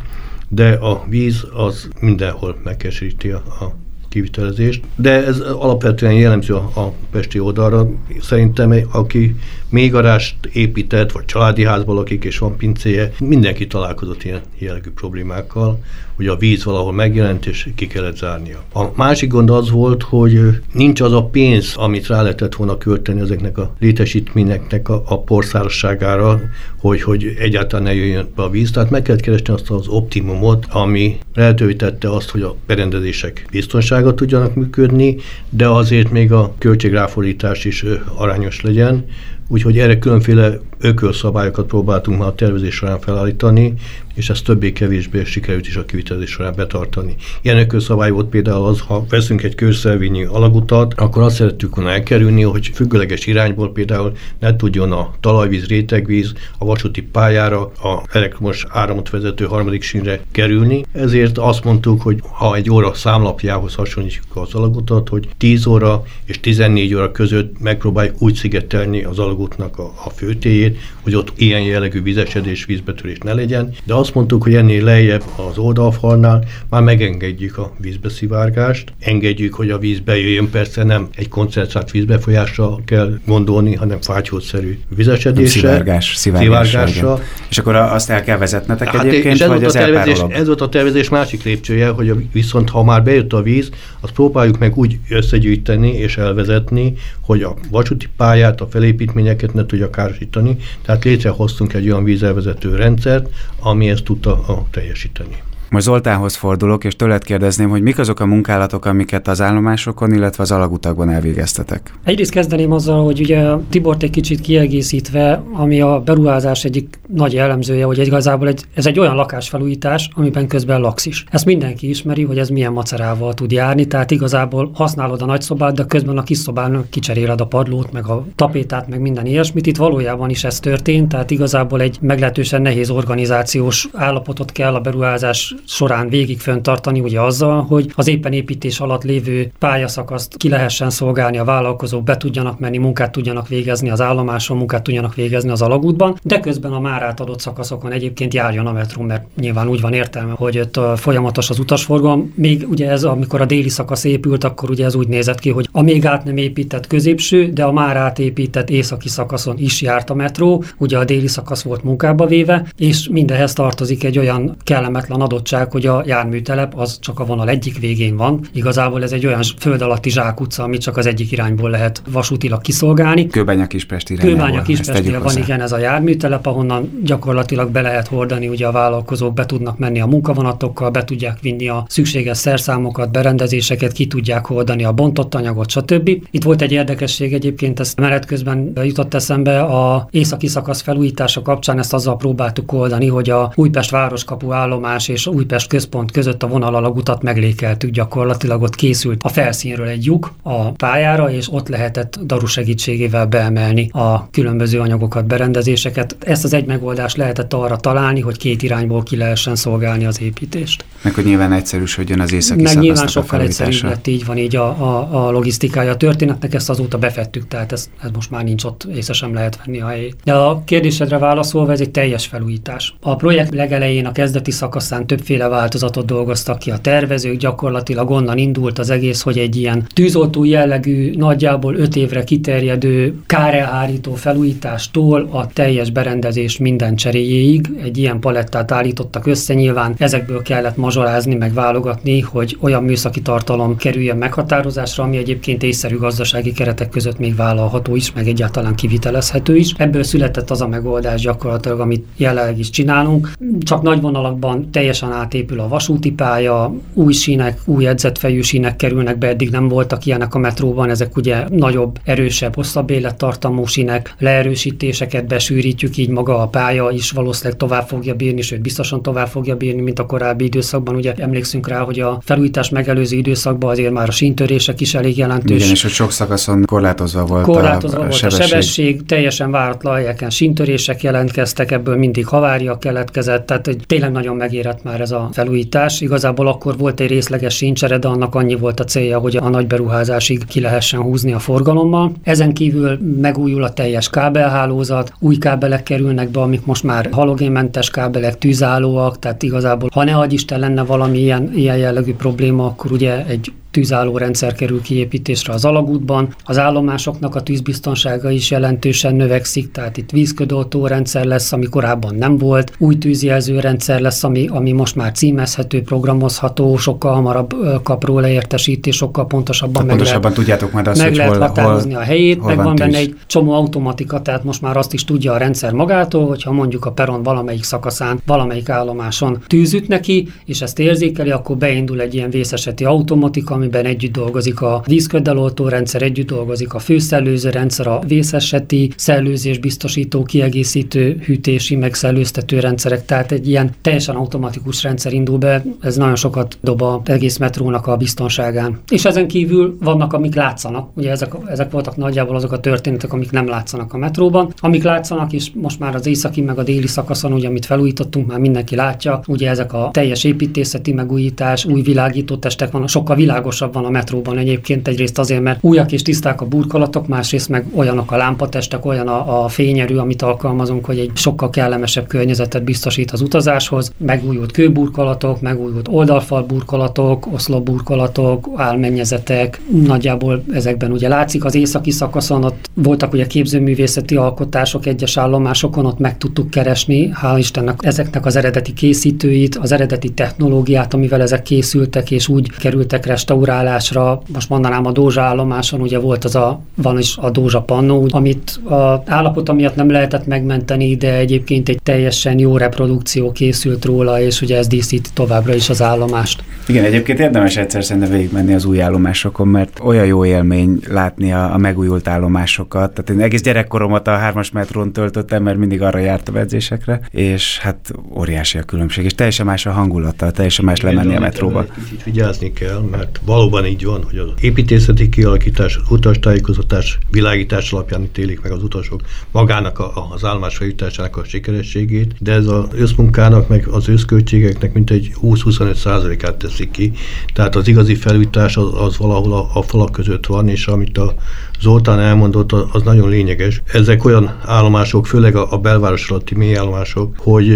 de 0.49 0.73
a 0.73 1.05
víz 1.09 1.47
az 1.55 1.89
mindenhol 2.01 2.57
megkeseríti 2.65 3.29
a, 3.29 3.43
a 3.61 3.75
kivitelezést, 4.09 4.85
de 4.97 5.27
ez 5.27 5.41
alapvetően 5.41 6.13
jellemző 6.13 6.55
a, 6.55 6.81
a 6.81 6.93
pesti 7.11 7.39
oldalra. 7.39 7.89
Szerintem, 8.21 8.75
aki 8.93 9.37
még 9.73 9.95
arást 9.95 10.35
épített, 10.53 11.13
vagy 11.13 11.25
családi 11.25 11.65
házban 11.65 11.95
lakik, 11.95 12.25
és 12.25 12.39
van 12.39 12.57
pincéje, 12.57 13.13
mindenki 13.19 13.67
találkozott 13.67 14.25
ilyen 14.25 14.41
jellegű 14.59 14.91
problémákkal, 14.91 15.81
hogy 16.17 16.27
a 16.27 16.37
víz 16.37 16.65
valahol 16.65 16.93
megjelent, 16.93 17.47
és 17.47 17.69
ki 17.75 17.87
kellett 17.87 18.17
zárnia. 18.17 18.63
A 18.75 18.85
másik 18.95 19.31
gond 19.31 19.51
az 19.51 19.71
volt, 19.71 20.03
hogy 20.03 20.41
nincs 20.73 21.01
az 21.01 21.13
a 21.13 21.25
pénz, 21.25 21.75
amit 21.77 22.07
rá 22.07 22.23
lehetett 22.23 22.55
volna 22.55 22.79
költeni 22.79 23.21
ezeknek 23.21 23.59
a 23.59 23.75
létesítményeknek 23.79 24.89
a, 24.89 25.03
a 25.07 25.21
porszárosságára, 25.21 26.41
hogy, 26.77 27.03
hogy 27.03 27.35
egyáltalán 27.39 27.85
ne 27.85 27.95
jöjjön 27.95 28.29
be 28.37 28.43
a 28.43 28.51
víz. 28.51 28.71
Tehát 28.71 28.91
meg 28.91 29.03
kellett 29.03 29.21
keresni 29.21 29.55
azt 29.55 29.71
az 29.71 29.89
optimumot, 29.89 30.67
ami 30.71 31.19
lehetővé 31.35 31.75
tette 31.75 32.11
azt, 32.11 32.31
hogy 32.31 32.43
a 32.43 32.57
berendezések 32.67 33.47
biztonsága 33.51 34.15
tudjanak 34.15 34.55
működni, 34.55 35.17
de 35.51 35.69
azért 35.69 36.11
még 36.11 36.33
a 36.33 36.55
költségráfordítás 36.59 37.65
is 37.65 37.85
arányos 38.15 38.61
legyen. 38.61 39.05
Úgyhogy 39.49 39.79
erre 39.79 39.99
különféle 39.99 40.59
ökölszabályokat 40.81 41.67
próbáltunk 41.67 42.19
már 42.19 42.29
a 42.29 42.35
tervezés 42.35 42.75
során 42.75 43.01
felállítani, 43.01 43.75
és 44.15 44.31
ezt 44.31 44.45
többé-kevésbé 44.45 45.25
sikerült 45.25 45.67
is 45.67 45.77
a 45.77 45.85
kivitelezés 45.85 46.31
során 46.31 46.55
betartani. 46.57 47.15
Ilyen 47.43 47.59
ökölszabály 47.59 48.11
volt 48.11 48.29
például 48.29 48.67
az, 48.67 48.81
ha 48.81 49.05
veszünk 49.09 49.43
egy 49.43 49.55
kőszelvényi 49.55 50.25
alagutat, 50.25 50.95
akkor 50.97 51.23
azt 51.23 51.37
szerettük 51.37 51.77
volna 51.77 51.91
elkerülni, 51.91 52.43
hogy 52.43 52.71
függőleges 52.75 53.27
irányból 53.27 53.73
például 53.73 54.13
ne 54.39 54.57
tudjon 54.57 54.93
a 54.93 55.15
talajvíz, 55.21 55.67
rétegvíz 55.67 56.33
a 56.59 56.65
vasúti 56.65 57.03
pályára, 57.03 57.61
a 57.61 58.03
elektromos 58.13 58.67
áramot 58.69 59.11
vezető 59.11 59.45
harmadik 59.45 59.83
sínre 59.83 60.21
kerülni. 60.31 60.85
Ezért 60.93 61.39
azt 61.39 61.65
mondtuk, 61.65 62.03
hogy 62.03 62.21
ha 62.23 62.55
egy 62.57 62.71
óra 62.71 62.95
számlapjához 62.95 63.75
hasonlítjuk 63.75 64.25
az 64.35 64.55
alagutat, 64.55 65.09
hogy 65.09 65.29
10 65.37 65.67
óra 65.67 66.03
és 66.25 66.41
14 66.41 66.95
óra 66.95 67.13
között 67.13 67.61
megpróbáljuk 67.61 68.23
úgy 68.23 68.35
szigetelni 68.35 69.05
az 69.05 69.19
alagútnak 69.19 69.79
a, 69.79 69.93
a 70.05 70.11
főtéjét, 70.11 70.79
hogy 71.03 71.15
ott 71.15 71.33
ilyen 71.37 71.63
jellegű 71.63 72.03
vizesedés, 72.03 72.65
vízbetörés 72.65 73.19
ne 73.19 73.33
legyen, 73.33 73.75
de 73.85 73.95
azt 74.03 74.15
mondtuk, 74.15 74.43
hogy 74.43 74.55
ennél 74.55 74.85
lejjebb 74.85 75.23
az 75.51 75.59
oldalfalnál 75.59 76.45
már 76.69 76.83
megengedjük 76.83 77.59
a 77.59 77.73
vízbeszivárgást, 77.79 78.93
engedjük, 79.01 79.55
hogy 79.55 79.71
a 79.71 79.79
víz 79.79 80.01
bejöjjön, 80.01 80.51
persze 80.51 80.83
nem 80.85 81.09
egy 81.17 81.29
koncentrált 81.29 81.91
vízbefolyásra 81.91 82.79
kell 82.85 83.19
gondolni, 83.27 83.75
hanem 83.75 84.01
fátyhószerű 84.01 84.79
vizesedésre. 84.97 85.61
Szivárgás, 85.61 86.17
szivárgásra. 86.17 87.21
És 87.51 87.59
akkor 87.59 87.75
azt 87.75 88.11
el 88.11 88.23
kell 88.23 88.39
vezetnetek 88.39 88.89
hát 88.89 89.05
egyébként, 89.05 89.35
és 89.35 89.41
ez 89.41 89.49
vagy 89.49 89.65
az 89.65 89.73
tervezés, 89.73 90.19
Ez 90.29 90.47
volt 90.47 90.61
a 90.61 90.69
tervezés 90.69 91.09
másik 91.09 91.43
lépcsője, 91.43 91.89
hogy 91.89 92.15
viszont 92.33 92.71
ha 92.71 92.85
már 92.85 93.03
bejött 93.03 93.33
a 93.33 93.43
víz, 93.43 93.71
azt 94.01 94.13
próbáljuk 94.13 94.59
meg 94.59 94.77
úgy 94.77 94.99
összegyűjteni 95.09 95.93
és 95.93 96.17
elvezetni, 96.17 96.95
hogy 97.21 97.43
a 97.43 97.55
vasúti 97.71 98.07
pályát, 98.17 98.61
a 98.61 98.67
felépítményeket 98.71 99.55
ne 99.55 99.67
tudja 99.67 99.91
károsítani. 99.91 100.57
Tehát 100.83 101.05
létrehoztunk 101.05 101.73
egy 101.73 101.91
olyan 101.91 102.05
vízelvezető 102.05 102.77
rendszert, 102.77 103.29
ami 103.61 103.91
ezt 103.93 104.05
tudta 104.05 104.47
a, 104.47 104.67
teljesíteni. 104.71 105.43
Most 105.73 105.85
Zoltánhoz 105.85 106.37
fordulok, 106.37 106.85
és 106.85 106.97
tőled 106.97 107.25
kérdezném, 107.25 107.69
hogy 107.69 107.83
mik 107.83 107.99
azok 107.99 108.21
a 108.21 108.27
munkálatok, 108.27 108.85
amiket 108.85 109.29
az 109.29 109.41
állomásokon, 109.41 110.13
illetve 110.13 110.43
az 110.43 110.51
alagutakban 110.51 111.11
elvégeztetek? 111.11 111.93
Egyrészt 112.05 112.31
kezdeném 112.31 112.73
azzal, 112.73 113.05
hogy 113.05 113.21
ugye 113.21 113.51
Tibort 113.71 114.03
egy 114.03 114.11
kicsit 114.11 114.41
kiegészítve, 114.41 115.43
ami 115.53 115.81
a 115.81 116.01
beruházás 116.01 116.65
egyik 116.65 117.01
nagy 117.09 117.33
jellemzője, 117.33 117.85
hogy 117.85 117.99
igazából 117.99 118.49
egy, 118.49 118.65
ez 118.75 118.87
egy 118.87 118.99
olyan 118.99 119.15
lakásfelújítás, 119.15 120.11
amiben 120.15 120.47
közben 120.47 120.81
laksz 120.81 121.07
is. 121.07 121.25
Ezt 121.31 121.45
mindenki 121.45 121.89
ismeri, 121.89 122.23
hogy 122.23 122.39
ez 122.39 122.49
milyen 122.49 122.73
macerával 122.73 123.35
tud 123.35 123.53
járni, 123.53 123.87
tehát 123.87 124.11
igazából 124.11 124.71
használod 124.75 125.23
a 125.23 125.27
nagyszobát, 125.27 125.75
de 125.75 125.85
közben 125.85 126.19
a 126.19 126.23
kis 126.23 126.39
szobán 126.39 126.85
kicseréled 126.91 127.41
a 127.41 127.47
padlót, 127.47 127.93
meg 127.93 128.07
a 128.07 128.27
tapétát, 128.37 128.89
meg 128.89 129.01
minden 129.01 129.27
ilyesmit. 129.27 129.67
Itt 129.67 129.77
valójában 129.77 130.31
is 130.31 130.45
ez 130.45 130.61
történt, 130.61 131.09
tehát 131.09 131.31
igazából 131.31 131.81
egy 131.81 131.99
meglehetősen 132.01 132.63
nehéz 132.63 132.91
organizációs 132.91 133.89
állapotot 133.93 134.53
kell 134.53 134.75
a 134.75 134.81
beruházás 134.81 135.55
során 135.67 136.09
végig 136.09 136.41
föntartani, 136.41 137.01
ugye 137.01 137.21
azzal, 137.21 137.63
hogy 137.63 137.93
az 137.95 138.09
éppen 138.09 138.33
építés 138.33 138.81
alatt 138.81 139.03
lévő 139.03 139.53
pályaszakaszt 139.59 140.37
ki 140.37 140.49
lehessen 140.49 140.91
szolgálni, 140.91 141.39
a 141.39 141.45
vállalkozók 141.45 142.05
be 142.05 142.17
tudjanak 142.17 142.59
menni, 142.59 142.79
munkát 142.79 143.13
tudjanak 143.13 143.49
végezni 143.49 143.91
az 143.91 144.01
állomáson, 144.01 144.57
munkát 144.57 144.83
tudjanak 144.83 145.15
végezni 145.15 145.51
az 145.51 145.63
alagútban, 145.63 146.19
de 146.23 146.41
közben 146.41 146.73
a 146.73 146.81
már 146.81 147.03
átadott 147.03 147.41
szakaszokon 147.41 147.93
egyébként 147.93 148.35
járjon 148.35 148.67
a 148.67 148.73
metró, 148.73 149.03
mert 149.03 149.25
nyilván 149.41 149.69
úgy 149.69 149.81
van 149.81 149.93
értelme, 149.93 150.33
hogy 150.37 150.59
ott 150.59 150.99
folyamatos 150.99 151.51
az 151.51 151.59
utasforgalom. 151.59 152.33
Még 152.35 152.67
ugye 152.71 152.91
ez, 152.91 153.05
amikor 153.05 153.41
a 153.41 153.45
déli 153.45 153.69
szakasz 153.69 154.05
épült, 154.05 154.45
akkor 154.45 154.71
ugye 154.71 154.85
ez 154.85 154.95
úgy 154.95 155.09
nézett 155.09 155.39
ki, 155.39 155.51
hogy 155.51 155.69
a 155.73 155.83
még 155.83 156.07
át 156.07 156.25
nem 156.25 156.37
épített 156.37 156.87
középső, 156.87 157.51
de 157.53 157.65
a 157.65 157.73
már 157.73 157.97
átépített 157.97 158.71
északi 158.71 159.09
szakaszon 159.09 159.59
is 159.59 159.83
járt 159.83 160.11
a 160.11 160.15
metró, 160.15 160.65
ugye 160.79 160.99
a 160.99 161.05
déli 161.05 161.27
szakasz 161.27 161.63
volt 161.63 161.83
munkába 161.83 162.27
véve, 162.27 162.67
és 162.77 163.09
mindehez 163.09 163.53
tartozik 163.53 164.05
egy 164.05 164.19
olyan 164.19 164.57
kellemetlen 164.65 165.21
adottság, 165.21 165.52
adottság, 165.53 165.73
hogy 165.73 165.87
a 165.87 166.03
járműtelep 166.07 166.79
az 166.79 166.99
csak 167.01 167.21
a 167.21 167.25
vonal 167.25 167.49
egyik 167.49 167.79
végén 167.79 168.17
van. 168.17 168.41
Igazából 168.53 169.03
ez 169.03 169.13
egy 169.13 169.27
olyan 169.27 169.43
föld 169.59 169.83
alatti 169.83 170.11
zsákutca, 170.11 170.63
amit 170.63 170.81
csak 170.81 170.97
az 170.97 171.07
egyik 171.07 171.33
irányból 171.33 171.71
lehet 171.71 172.03
vasútilag 172.11 172.61
kiszolgálni. 172.61 173.27
Kőbánya 173.27 173.67
Kispest 173.67 174.11
irányából. 174.11 174.35
Kőbánya 174.35 174.63
Kispestire 174.63 175.19
van 175.19 175.37
igen 175.37 175.61
ez 175.61 175.73
a 175.73 175.79
járműtelep, 175.79 176.47
ahonnan 176.47 177.01
gyakorlatilag 177.05 177.71
be 177.71 177.81
lehet 177.81 178.09
hordani, 178.09 178.49
ugye 178.49 178.67
a 178.67 178.73
vállalkozók 178.73 179.35
be 179.35 179.47
tudnak 179.47 179.79
menni 179.79 180.01
a 180.01 180.07
munkavonatokkal, 180.07 180.91
be 180.91 181.05
tudják 181.05 181.41
vinni 181.41 181.69
a 181.69 181.85
szükséges 181.89 182.37
szerszámokat, 182.37 183.11
berendezéseket, 183.11 183.93
ki 183.93 184.07
tudják 184.07 184.47
hordani 184.47 184.85
a 184.85 184.93
bontott 184.93 185.35
anyagot, 185.35 185.71
stb. 185.71 186.09
Itt 186.31 186.43
volt 186.43 186.63
egy 186.63 186.73
érdekesség 186.73 187.33
egyébként, 187.33 187.81
ezt 187.81 188.01
menet 188.01 188.25
közben 188.25 188.73
jutott 188.85 189.15
eszembe 189.15 189.61
a 189.61 190.09
északi 190.11 190.47
szakasz 190.47 190.81
felújítása 190.81 191.43
kapcsán, 191.43 191.79
ezt 191.79 191.93
azzal 191.93 192.17
próbáltuk 192.17 192.73
oldani, 192.73 193.07
hogy 193.07 193.31
a 193.31 193.53
Újpest 193.55 193.91
városkapu 193.91 194.53
állomás 194.53 195.09
és 195.09 195.27
Újpest 195.43 195.69
központ 195.69 196.11
között 196.11 196.43
a 196.43 196.47
vonalalagutat 196.47 197.23
meglékeltük, 197.23 197.91
gyakorlatilag 197.91 198.63
ott 198.63 198.75
készült 198.75 199.23
a 199.23 199.29
felszínről 199.29 199.87
egy 199.87 200.05
lyuk 200.05 200.33
a 200.43 200.71
pályára, 200.71 201.31
és 201.31 201.53
ott 201.53 201.69
lehetett 201.69 202.19
daru 202.25 202.47
segítségével 202.47 203.27
beemelni 203.27 203.89
a 203.93 204.31
különböző 204.31 204.81
anyagokat, 204.81 205.27
berendezéseket. 205.27 206.17
Ezt 206.21 206.45
az 206.45 206.53
egy 206.53 206.67
megoldást 206.67 207.17
lehetett 207.17 207.53
arra 207.53 207.77
találni, 207.77 208.21
hogy 208.21 208.37
két 208.37 208.63
irányból 208.63 209.03
ki 209.03 209.17
lehessen 209.17 209.57
szolgálni 209.57 210.05
az 210.05 210.21
építést. 210.21 210.85
Meg 211.03 211.15
hogy 211.15 211.25
nyilván 211.25 211.53
egyszerűsödjön 211.53 212.21
az 212.21 212.33
északi 212.33 212.63
Meg 212.63 212.79
nyilván 212.79 213.07
sokkal 213.07 213.41
egyszerűbb 213.41 213.83
lett, 213.83 214.07
így 214.07 214.25
van 214.25 214.39
így 214.39 214.57
a, 214.57 214.67
a, 214.67 215.27
a 215.27 215.31
logisztikája 215.31 215.91
a 215.91 215.97
történetnek, 215.97 216.55
ezt 216.55 216.71
azóta 216.71 216.99
befettük, 216.99 217.49
tehát 217.49 217.73
ez, 217.73 217.91
ez 218.03 218.11
most 218.15 218.31
már 218.31 218.45
nincs 218.45 218.65
ott, 218.65 218.87
észre 218.95 219.13
sem 219.13 219.35
lehet 219.35 219.59
venni 219.65 219.81
a 219.81 219.87
helyét. 219.87 220.17
De 220.25 220.35
a 220.35 220.63
kérdésedre 220.65 221.19
válaszolva, 221.19 221.73
ez 221.73 221.81
egy 221.81 221.91
teljes 221.91 222.27
felújítás. 222.27 222.95
A 223.01 223.17
projekt 223.17 223.55
legelején, 223.55 224.07
a 224.07 224.13
kezdeti 224.13 224.51
szakaszán 224.51 225.07
többféle 225.07 225.32
többféle 225.33 225.49
változatot 225.59 226.07
dolgoztak 226.07 226.59
ki 226.59 226.71
a 226.71 226.79
tervezők, 226.79 227.37
gyakorlatilag 227.37 228.11
onnan 228.11 228.39
indult 228.39 228.79
az 228.79 228.91
egész, 228.91 229.23
hogy 229.23 229.39
egy 229.39 229.57
ilyen 229.57 229.87
tűzoltó 229.95 230.45
jellegű, 230.45 231.15
nagyjából 231.17 231.75
öt 231.75 231.97
évre 231.97 232.25
kiterjedő 232.25 233.15
kárelhárító 233.27 234.15
felújítástól 234.15 235.29
a 235.31 235.47
teljes 235.47 235.91
berendezés 235.91 236.59
minden 236.59 236.97
cseréjéig 236.97 237.71
egy 237.83 237.99
ilyen 237.99 238.21
palettát 238.21 238.73
állítottak 238.73 239.27
össze. 239.27 239.55
Nyilván 239.55 239.95
ezekből 239.99 240.43
kellett 240.43 240.77
mazsolázni, 240.77 241.35
meg 241.35 241.55
válogatni, 241.55 242.21
hogy 242.21 242.57
olyan 242.61 242.83
műszaki 242.83 243.21
tartalom 243.21 243.77
kerüljön 243.77 244.17
meghatározásra, 244.17 245.05
ami 245.05 245.17
egyébként 245.17 245.63
észszerű 245.63 245.97
gazdasági 245.97 246.53
keretek 246.53 246.89
között 246.89 247.19
még 247.19 247.37
vállalható 247.37 247.97
is, 247.97 248.13
meg 248.13 248.29
egyáltalán 248.29 248.75
kivitelezhető 248.75 249.57
is. 249.57 249.73
Ebből 249.77 250.03
született 250.03 250.51
az 250.51 250.61
a 250.61 250.69
megoldás 250.69 251.21
gyakorlatilag, 251.21 251.81
amit 251.81 252.07
jelenleg 252.17 252.59
is 252.59 252.71
csinálunk. 252.71 253.33
Csak 253.61 253.83
nagy 253.83 254.01
vonalakban 254.01 254.71
teljesen 254.71 255.12
átépül 255.13 255.61
a 255.61 255.69
vasúti 255.69 256.11
pálya, 256.11 256.75
új 256.95 257.13
sínek, 257.13 257.59
új 257.65 257.87
edzetfejű 257.87 258.41
sínek 258.41 258.77
kerülnek 258.77 259.19
be, 259.19 259.29
eddig 259.29 259.51
nem 259.51 259.69
voltak 259.69 260.07
ilyenek 260.07 260.35
a 260.35 260.39
metróban, 260.39 260.91
ezek 260.91 261.17
ugye 261.17 261.45
nagyobb, 261.49 261.99
erősebb, 262.05 262.55
hosszabb 262.55 262.91
élettartamú 262.91 263.67
sínek, 263.67 264.15
leerősítéseket 264.19 265.27
besűrítjük, 265.27 265.97
így 265.97 266.09
maga 266.09 266.39
a 266.39 266.47
pálya 266.47 266.91
is 266.91 267.11
valószínűleg 267.11 267.59
tovább 267.59 267.89
fogja 267.89 268.15
bírni, 268.15 268.41
sőt 268.41 268.61
biztosan 268.61 269.03
tovább 269.03 269.29
fogja 269.29 269.57
bírni, 269.57 269.81
mint 269.81 269.99
a 269.99 270.07
korábbi 270.07 270.45
időszakban. 270.45 270.95
Ugye 270.95 271.15
emlékszünk 271.17 271.69
rá, 271.69 271.79
hogy 271.79 272.01
a 272.01 272.19
felújítás 272.25 272.69
megelőző 272.69 273.17
időszakban 273.17 273.71
azért 273.71 273.93
már 273.93 274.09
a 274.09 274.13
síntörések 274.13 274.81
is 274.81 274.95
elég 274.95 275.17
jelentős. 275.17 275.57
Igen, 275.57 275.71
és 275.71 275.83
hogy 275.83 275.91
sok 275.91 276.13
szakaszon 276.13 276.65
korlátozva 276.67 277.25
volt 277.25 277.45
korlátozva 277.45 277.99
a, 277.99 278.01
volt 278.01 278.15
sebesség. 278.15 278.41
a 278.41 278.47
sebesség, 278.49 279.07
teljesen 279.07 279.51
váratlan 279.51 279.95
helyeken 279.95 280.31
síntörések 280.31 281.03
jelentkeztek, 281.03 281.71
ebből 281.71 281.97
mindig 281.97 282.27
havária 282.27 282.79
keletkezett, 282.79 283.47
tehát 283.47 283.77
tényleg 283.87 284.13
nagyon 284.13 284.37
megérett 284.37 284.83
már 284.83 285.01
ez 285.03 285.11
a 285.11 285.29
felújítás. 285.33 286.01
Igazából 286.01 286.47
akkor 286.47 286.77
volt 286.77 287.01
egy 287.01 287.09
részleges 287.09 287.55
sincsere, 287.55 287.99
de 287.99 288.09
annak 288.09 288.35
annyi 288.35 288.55
volt 288.55 288.81
a 288.81 288.85
célja, 288.85 289.19
hogy 289.19 289.37
a 289.37 289.49
nagy 289.49 289.67
beruházásig 289.67 290.45
ki 290.47 290.61
lehessen 290.61 291.01
húzni 291.01 291.33
a 291.33 291.39
forgalommal. 291.39 292.13
Ezen 292.23 292.53
kívül 292.53 292.99
megújul 293.21 293.65
a 293.65 293.73
teljes 293.73 294.11
kábelhálózat, 294.11 295.13
új 295.19 295.37
kábelek 295.37 295.83
kerülnek 295.83 296.29
be, 296.29 296.41
amik 296.41 296.67
most 296.67 296.83
már 296.83 297.09
halogénmentes 297.13 297.91
kábelek, 297.91 298.39
tűzállóak, 298.39 299.19
tehát 299.19 299.43
igazából, 299.43 299.91
ha 299.93 300.05
ne 300.05 300.27
Isten 300.29 300.61
lenne 300.61 300.83
valami 300.83 301.19
ilyen, 301.19 301.51
ilyen 301.55 301.77
jellegű 301.77 302.15
probléma, 302.15 302.67
akkor 302.67 302.93
ugye 302.93 303.27
egy 303.27 303.53
tűzálló 303.73 304.17
rendszer 304.17 304.55
kerül 304.55 304.83
kiépítésre 304.83 305.53
az 305.53 305.65
alagútban. 305.65 306.35
Az 306.45 306.59
állomásoknak 306.59 307.35
a 307.35 307.43
tűzbiztonsága 307.43 308.31
is 308.31 308.51
jelentősen 308.51 309.15
növekszik, 309.15 309.71
tehát 309.71 309.97
itt 309.97 310.11
vízködoltó 310.11 310.87
rendszer 310.87 311.25
lesz, 311.25 311.53
ami 311.53 311.67
korábban 311.67 312.15
nem 312.15 312.39
volt, 312.39 312.73
új 312.79 312.99
tűzjelző 312.99 313.61
rendszer 313.61 314.01
lesz, 314.01 314.25
ami, 314.25 314.47
ami 314.47 314.73
most 314.73 314.97
már 314.97 315.13
címezhető, 315.13 315.83
programozható, 315.83 316.77
sokkal 316.77 317.15
hamarabb 317.15 317.55
kap 317.83 318.05
róla 318.05 318.29
értesítés, 318.29 318.97
sokkal 318.97 319.27
pontosabban, 319.27 319.85
meg 319.85 319.97
pontosabban 319.97 320.23
lehet, 320.23 320.37
tudjátok 320.37 320.73
majd 320.73 320.87
azt, 320.87 320.99
meg 320.99 321.09
hogy 321.09 321.17
lehet 321.17 321.33
hol, 321.33 321.47
határozni 321.47 321.93
hol, 321.93 322.03
a 322.03 322.05
helyét, 322.05 322.39
hol 322.39 322.47
meg 322.47 322.57
van, 322.57 322.65
van 322.65 322.75
benne 322.75 322.99
egy 322.99 323.17
csomó 323.27 323.53
automatika, 323.53 324.23
tehát 324.23 324.45
most 324.45 324.63
már 324.63 324.77
azt 324.77 324.93
is 324.93 325.05
tudja 325.05 325.33
a 325.33 325.37
rendszer 325.37 325.73
magától, 325.73 326.27
hogyha 326.27 326.53
mondjuk 326.53 326.85
a 326.85 326.93
peron 326.93 327.23
valamelyik 327.23 327.65
szakaszán, 327.65 328.21
valamelyik 328.27 328.69
állomáson 328.69 329.39
tűzüt 329.47 329.89
neki, 329.89 330.29
és 330.45 330.61
ezt 330.61 330.79
érzékeli, 330.79 331.31
akkor 331.31 331.57
beindul 331.57 332.01
egy 332.01 332.15
ilyen 332.15 332.31
vészeseti 332.31 332.85
automatika, 332.85 333.57
amiben 333.63 333.85
együtt 333.85 334.13
dolgozik 334.13 334.61
a 334.61 334.83
vízköddeloltó 334.87 335.69
rendszer, 335.69 336.03
együtt 336.03 336.27
dolgozik 336.27 336.75
a 336.75 336.79
főszellőző 336.79 337.51
rendszer, 337.51 337.87
a 337.87 338.01
vészeseti 338.07 338.91
szellőzés 338.97 339.59
biztosító, 339.59 340.23
kiegészítő, 340.23 341.21
hűtési, 341.25 341.77
megszellőztető 341.77 342.61
rendszerek, 342.61 343.05
tehát 343.05 343.33
egy 343.33 343.49
ilyen 343.49 343.71
teljesen 343.81 344.15
automatikus 344.15 344.83
rendszer 344.83 345.13
indul 345.13 345.39
be, 345.39 345.65
ez 345.81 345.97
nagyon 345.97 346.17
sokat 346.17 346.59
dob 346.61 346.83
a 346.83 347.01
egész 347.05 347.37
metrónak 347.37 347.87
a 347.87 347.97
biztonságán. 347.97 348.81
És 348.89 349.05
ezen 349.05 349.29
kívül 349.29 349.77
vannak, 349.81 350.13
amik 350.13 350.35
látszanak. 350.35 350.91
Ugye 350.95 351.11
ezek, 351.11 351.33
ezek 351.47 351.71
voltak 351.71 351.97
nagyjából 351.97 352.37
azok 352.37 352.53
a 352.53 352.61
történetek, 352.61 353.13
amik 353.13 353.31
nem 353.31 353.49
látszanak 353.49 353.93
a 353.93 353.97
metróban. 353.97 354.53
Amik 354.59 354.83
látszanak, 354.83 355.33
és 355.33 355.51
most 355.55 355.79
már 355.79 355.95
az 355.95 356.07
északi 356.07 356.41
meg 356.41 356.59
a 356.59 356.63
déli 356.63 356.87
szakaszon, 356.87 357.33
ugye, 357.33 357.49
amit 357.49 357.67
felújítottunk, 357.67 358.27
már 358.27 358.39
mindenki 358.39 358.75
látja, 358.75 359.21
ugye 359.27 359.49
ezek 359.49 359.73
a 359.73 359.89
teljes 359.93 360.25
építészeti 360.25 360.93
megújítás, 360.93 361.65
új 361.65 361.83
világító 361.83 362.37
testek 362.37 362.71
van, 362.71 362.87
sokkal 362.87 363.17
világosabb 363.53 363.73
van 363.73 363.85
a 363.85 363.99
metróban 363.99 364.39
egyébként, 364.39 364.89
egyrészt 364.89 365.19
azért, 365.19 365.43
mert 365.43 365.59
újak 365.61 365.93
és 365.93 366.03
tiszták 366.03 366.41
a 366.41 366.45
burkolatok, 366.45 367.07
másrészt 367.07 367.49
meg 367.49 367.67
olyanok 367.75 368.13
a 368.13 368.17
lámpatestek, 368.17 368.85
olyan 368.85 369.09
a, 369.09 369.45
a 369.45 369.49
fényerő, 369.49 369.99
amit 369.99 370.23
alkalmazunk, 370.23 370.85
hogy 370.85 370.99
egy 370.99 371.11
sokkal 371.15 371.51
kellemesebb 371.51 372.07
környezetet 372.07 372.65
biztosít 372.65 373.11
az 373.11 373.21
utazáshoz, 373.21 373.93
megújult 373.97 374.53
kőburkolatok, 374.53 375.41
megújult 375.41 375.89
oldalfal 375.91 376.43
burkolatok, 376.43 377.27
oszlopburkolatok, 377.33 378.49
álmennyezetek, 378.57 379.61
nagyjából 379.85 380.45
ezekben 380.53 380.93
ugye 380.93 381.09
látszik. 381.09 381.45
Az 381.45 381.55
északi 381.55 381.91
szakaszon, 381.91 382.45
ott 382.45 382.71
voltak 382.75 383.13
ugye 383.13 383.27
képzőművészeti 383.27 384.17
alkotások 384.17 384.87
egyes 384.87 385.17
állomásokon, 385.17 385.87
ott 385.87 385.99
meg 385.99 386.19
tudtuk 386.19 386.51
keresni, 386.51 387.13
hál' 387.23 387.37
Istennek 387.39 387.79
ezeknek 387.81 388.27
az 388.27 388.37
eredeti 388.37 388.73
készítőit, 388.73 389.57
az 389.57 389.73
eredeti 389.73 390.09
technológiát, 390.09 390.95
amivel 390.95 391.21
ezek 391.21 391.43
készültek, 391.43 392.11
és 392.11 392.29
úgy 392.29 392.51
kerültek 392.51 393.07
restaurálásra. 393.45 394.23
Most 394.33 394.49
mondanám 394.49 394.87
a 394.87 394.93
Dózsa 394.93 395.23
állomáson, 395.23 395.81
ugye 395.81 395.99
volt 395.99 396.25
az 396.25 396.35
a, 396.35 396.61
van 396.75 396.99
is 396.99 397.17
a 397.17 397.31
Dózsa 397.31 397.61
pannó, 397.61 398.07
amit 398.11 398.61
a 398.65 399.03
állapota 399.07 399.53
miatt 399.53 399.75
nem 399.75 399.91
lehetett 399.91 400.27
megmenteni, 400.27 400.97
de 400.97 401.17
egyébként 401.17 401.69
egy 401.69 401.83
teljesen 401.83 402.39
jó 402.39 402.57
reprodukció 402.57 403.33
készült 403.33 403.85
róla, 403.85 404.21
és 404.21 404.41
ugye 404.41 404.57
ez 404.57 404.67
díszíti 404.67 405.09
továbbra 405.15 405.55
is 405.55 405.69
az 405.69 405.83
állomást. 405.83 406.45
Igen, 406.67 406.85
egyébként 406.85 407.19
érdemes 407.19 407.57
egyszer 407.57 407.85
szerintem 407.85 408.11
végigmenni 408.11 408.55
az 408.55 408.65
új 408.65 408.83
állomásokon, 408.83 409.49
mert 409.49 409.81
olyan 409.83 410.07
jó 410.07 410.25
élmény 410.25 410.81
látni 410.89 411.33
a, 411.33 411.55
a 411.55 411.57
megújult 411.57 412.09
állomásokat. 412.09 412.93
Tehát 412.93 413.11
én 413.11 413.21
egész 413.21 413.43
gyerekkoromat 413.43 414.09
a 414.09 414.11
hármas 414.11 414.51
metrón 414.51 414.93
töltöttem, 414.93 415.43
mert 415.43 415.59
mindig 415.59 415.83
arra 415.83 415.99
jártam 415.99 416.37
edzésekre, 416.37 417.01
és 417.11 417.59
hát 417.59 417.93
óriási 418.19 418.59
a 418.59 418.63
különbség, 418.63 419.05
és 419.05 419.15
teljesen 419.15 419.47
más 419.47 419.67
a 419.67 419.71
hangulata, 419.71 420.31
teljesen 420.31 420.65
más 420.65 420.81
lemenni 420.81 421.17
a 421.17 421.21
metróba. 421.21 421.65
Kicsit 421.75 422.03
vigyázni 422.05 422.53
kell, 422.53 422.81
mert 422.91 423.21
valóban 423.33 423.67
így 423.67 423.85
van, 423.85 424.05
hogy 424.05 424.19
az 424.19 424.29
építészeti 424.41 425.09
kialakítás, 425.09 425.77
az 425.77 425.91
utastájékoztatás, 425.91 426.99
világítás 427.11 427.73
alapján 427.73 428.03
ítélik 428.03 428.41
meg 428.41 428.53
az 428.53 428.63
utasok 428.63 429.01
magának 429.31 429.79
a, 429.79 430.09
az 430.11 430.25
állomás 430.25 430.57
feljutásának 430.57 431.17
a 431.17 431.25
sikerességét, 431.25 432.15
de 432.19 432.33
ez 432.33 432.47
az 432.47 432.65
összmunkának, 432.73 433.49
meg 433.49 433.67
az 433.67 433.89
összköltségeknek 433.89 434.73
mintegy 434.73 435.15
20-25 435.23 435.75
százalékát 435.75 436.37
teszik 436.37 436.71
ki. 436.71 436.93
Tehát 437.35 437.57
az 437.57 437.69
igazi 437.69 437.95
felújítás 437.95 438.57
az, 438.57 438.69
az 438.75 438.97
valahol 438.97 439.33
a, 439.33 439.51
a 439.55 439.63
falak 439.63 439.93
között 439.93 440.27
van, 440.27 440.49
és 440.49 440.67
amit 440.67 440.99
a 440.99 441.15
Zoltán 441.63 442.01
elmondott, 442.01 442.53
az 442.53 442.83
nagyon 442.83 443.09
lényeges. 443.09 443.63
Ezek 443.73 444.05
olyan 444.05 444.39
állomások, 444.45 445.07
főleg 445.07 445.37
a, 445.37 445.59
belváros 445.59 446.11
alatti 446.11 446.35
mélyállomások, 446.35 447.15
hogy 447.19 447.47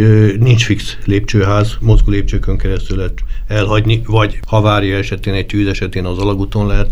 nincs 0.41 0.65
fix 0.65 0.97
lépcsőház, 1.05 1.77
mozgó 1.81 2.11
lépcsőkön 2.11 2.59
keresztül 2.59 2.97
lehet 2.97 3.19
elhagyni, 3.47 4.03
vagy 4.07 4.39
havária 4.47 4.97
esetén, 4.97 5.35
egy 5.35 5.47
tűz 5.47 5.67
esetén 5.67 6.05
az 6.05 6.19
alagúton 6.19 6.67
lehet 6.67 6.91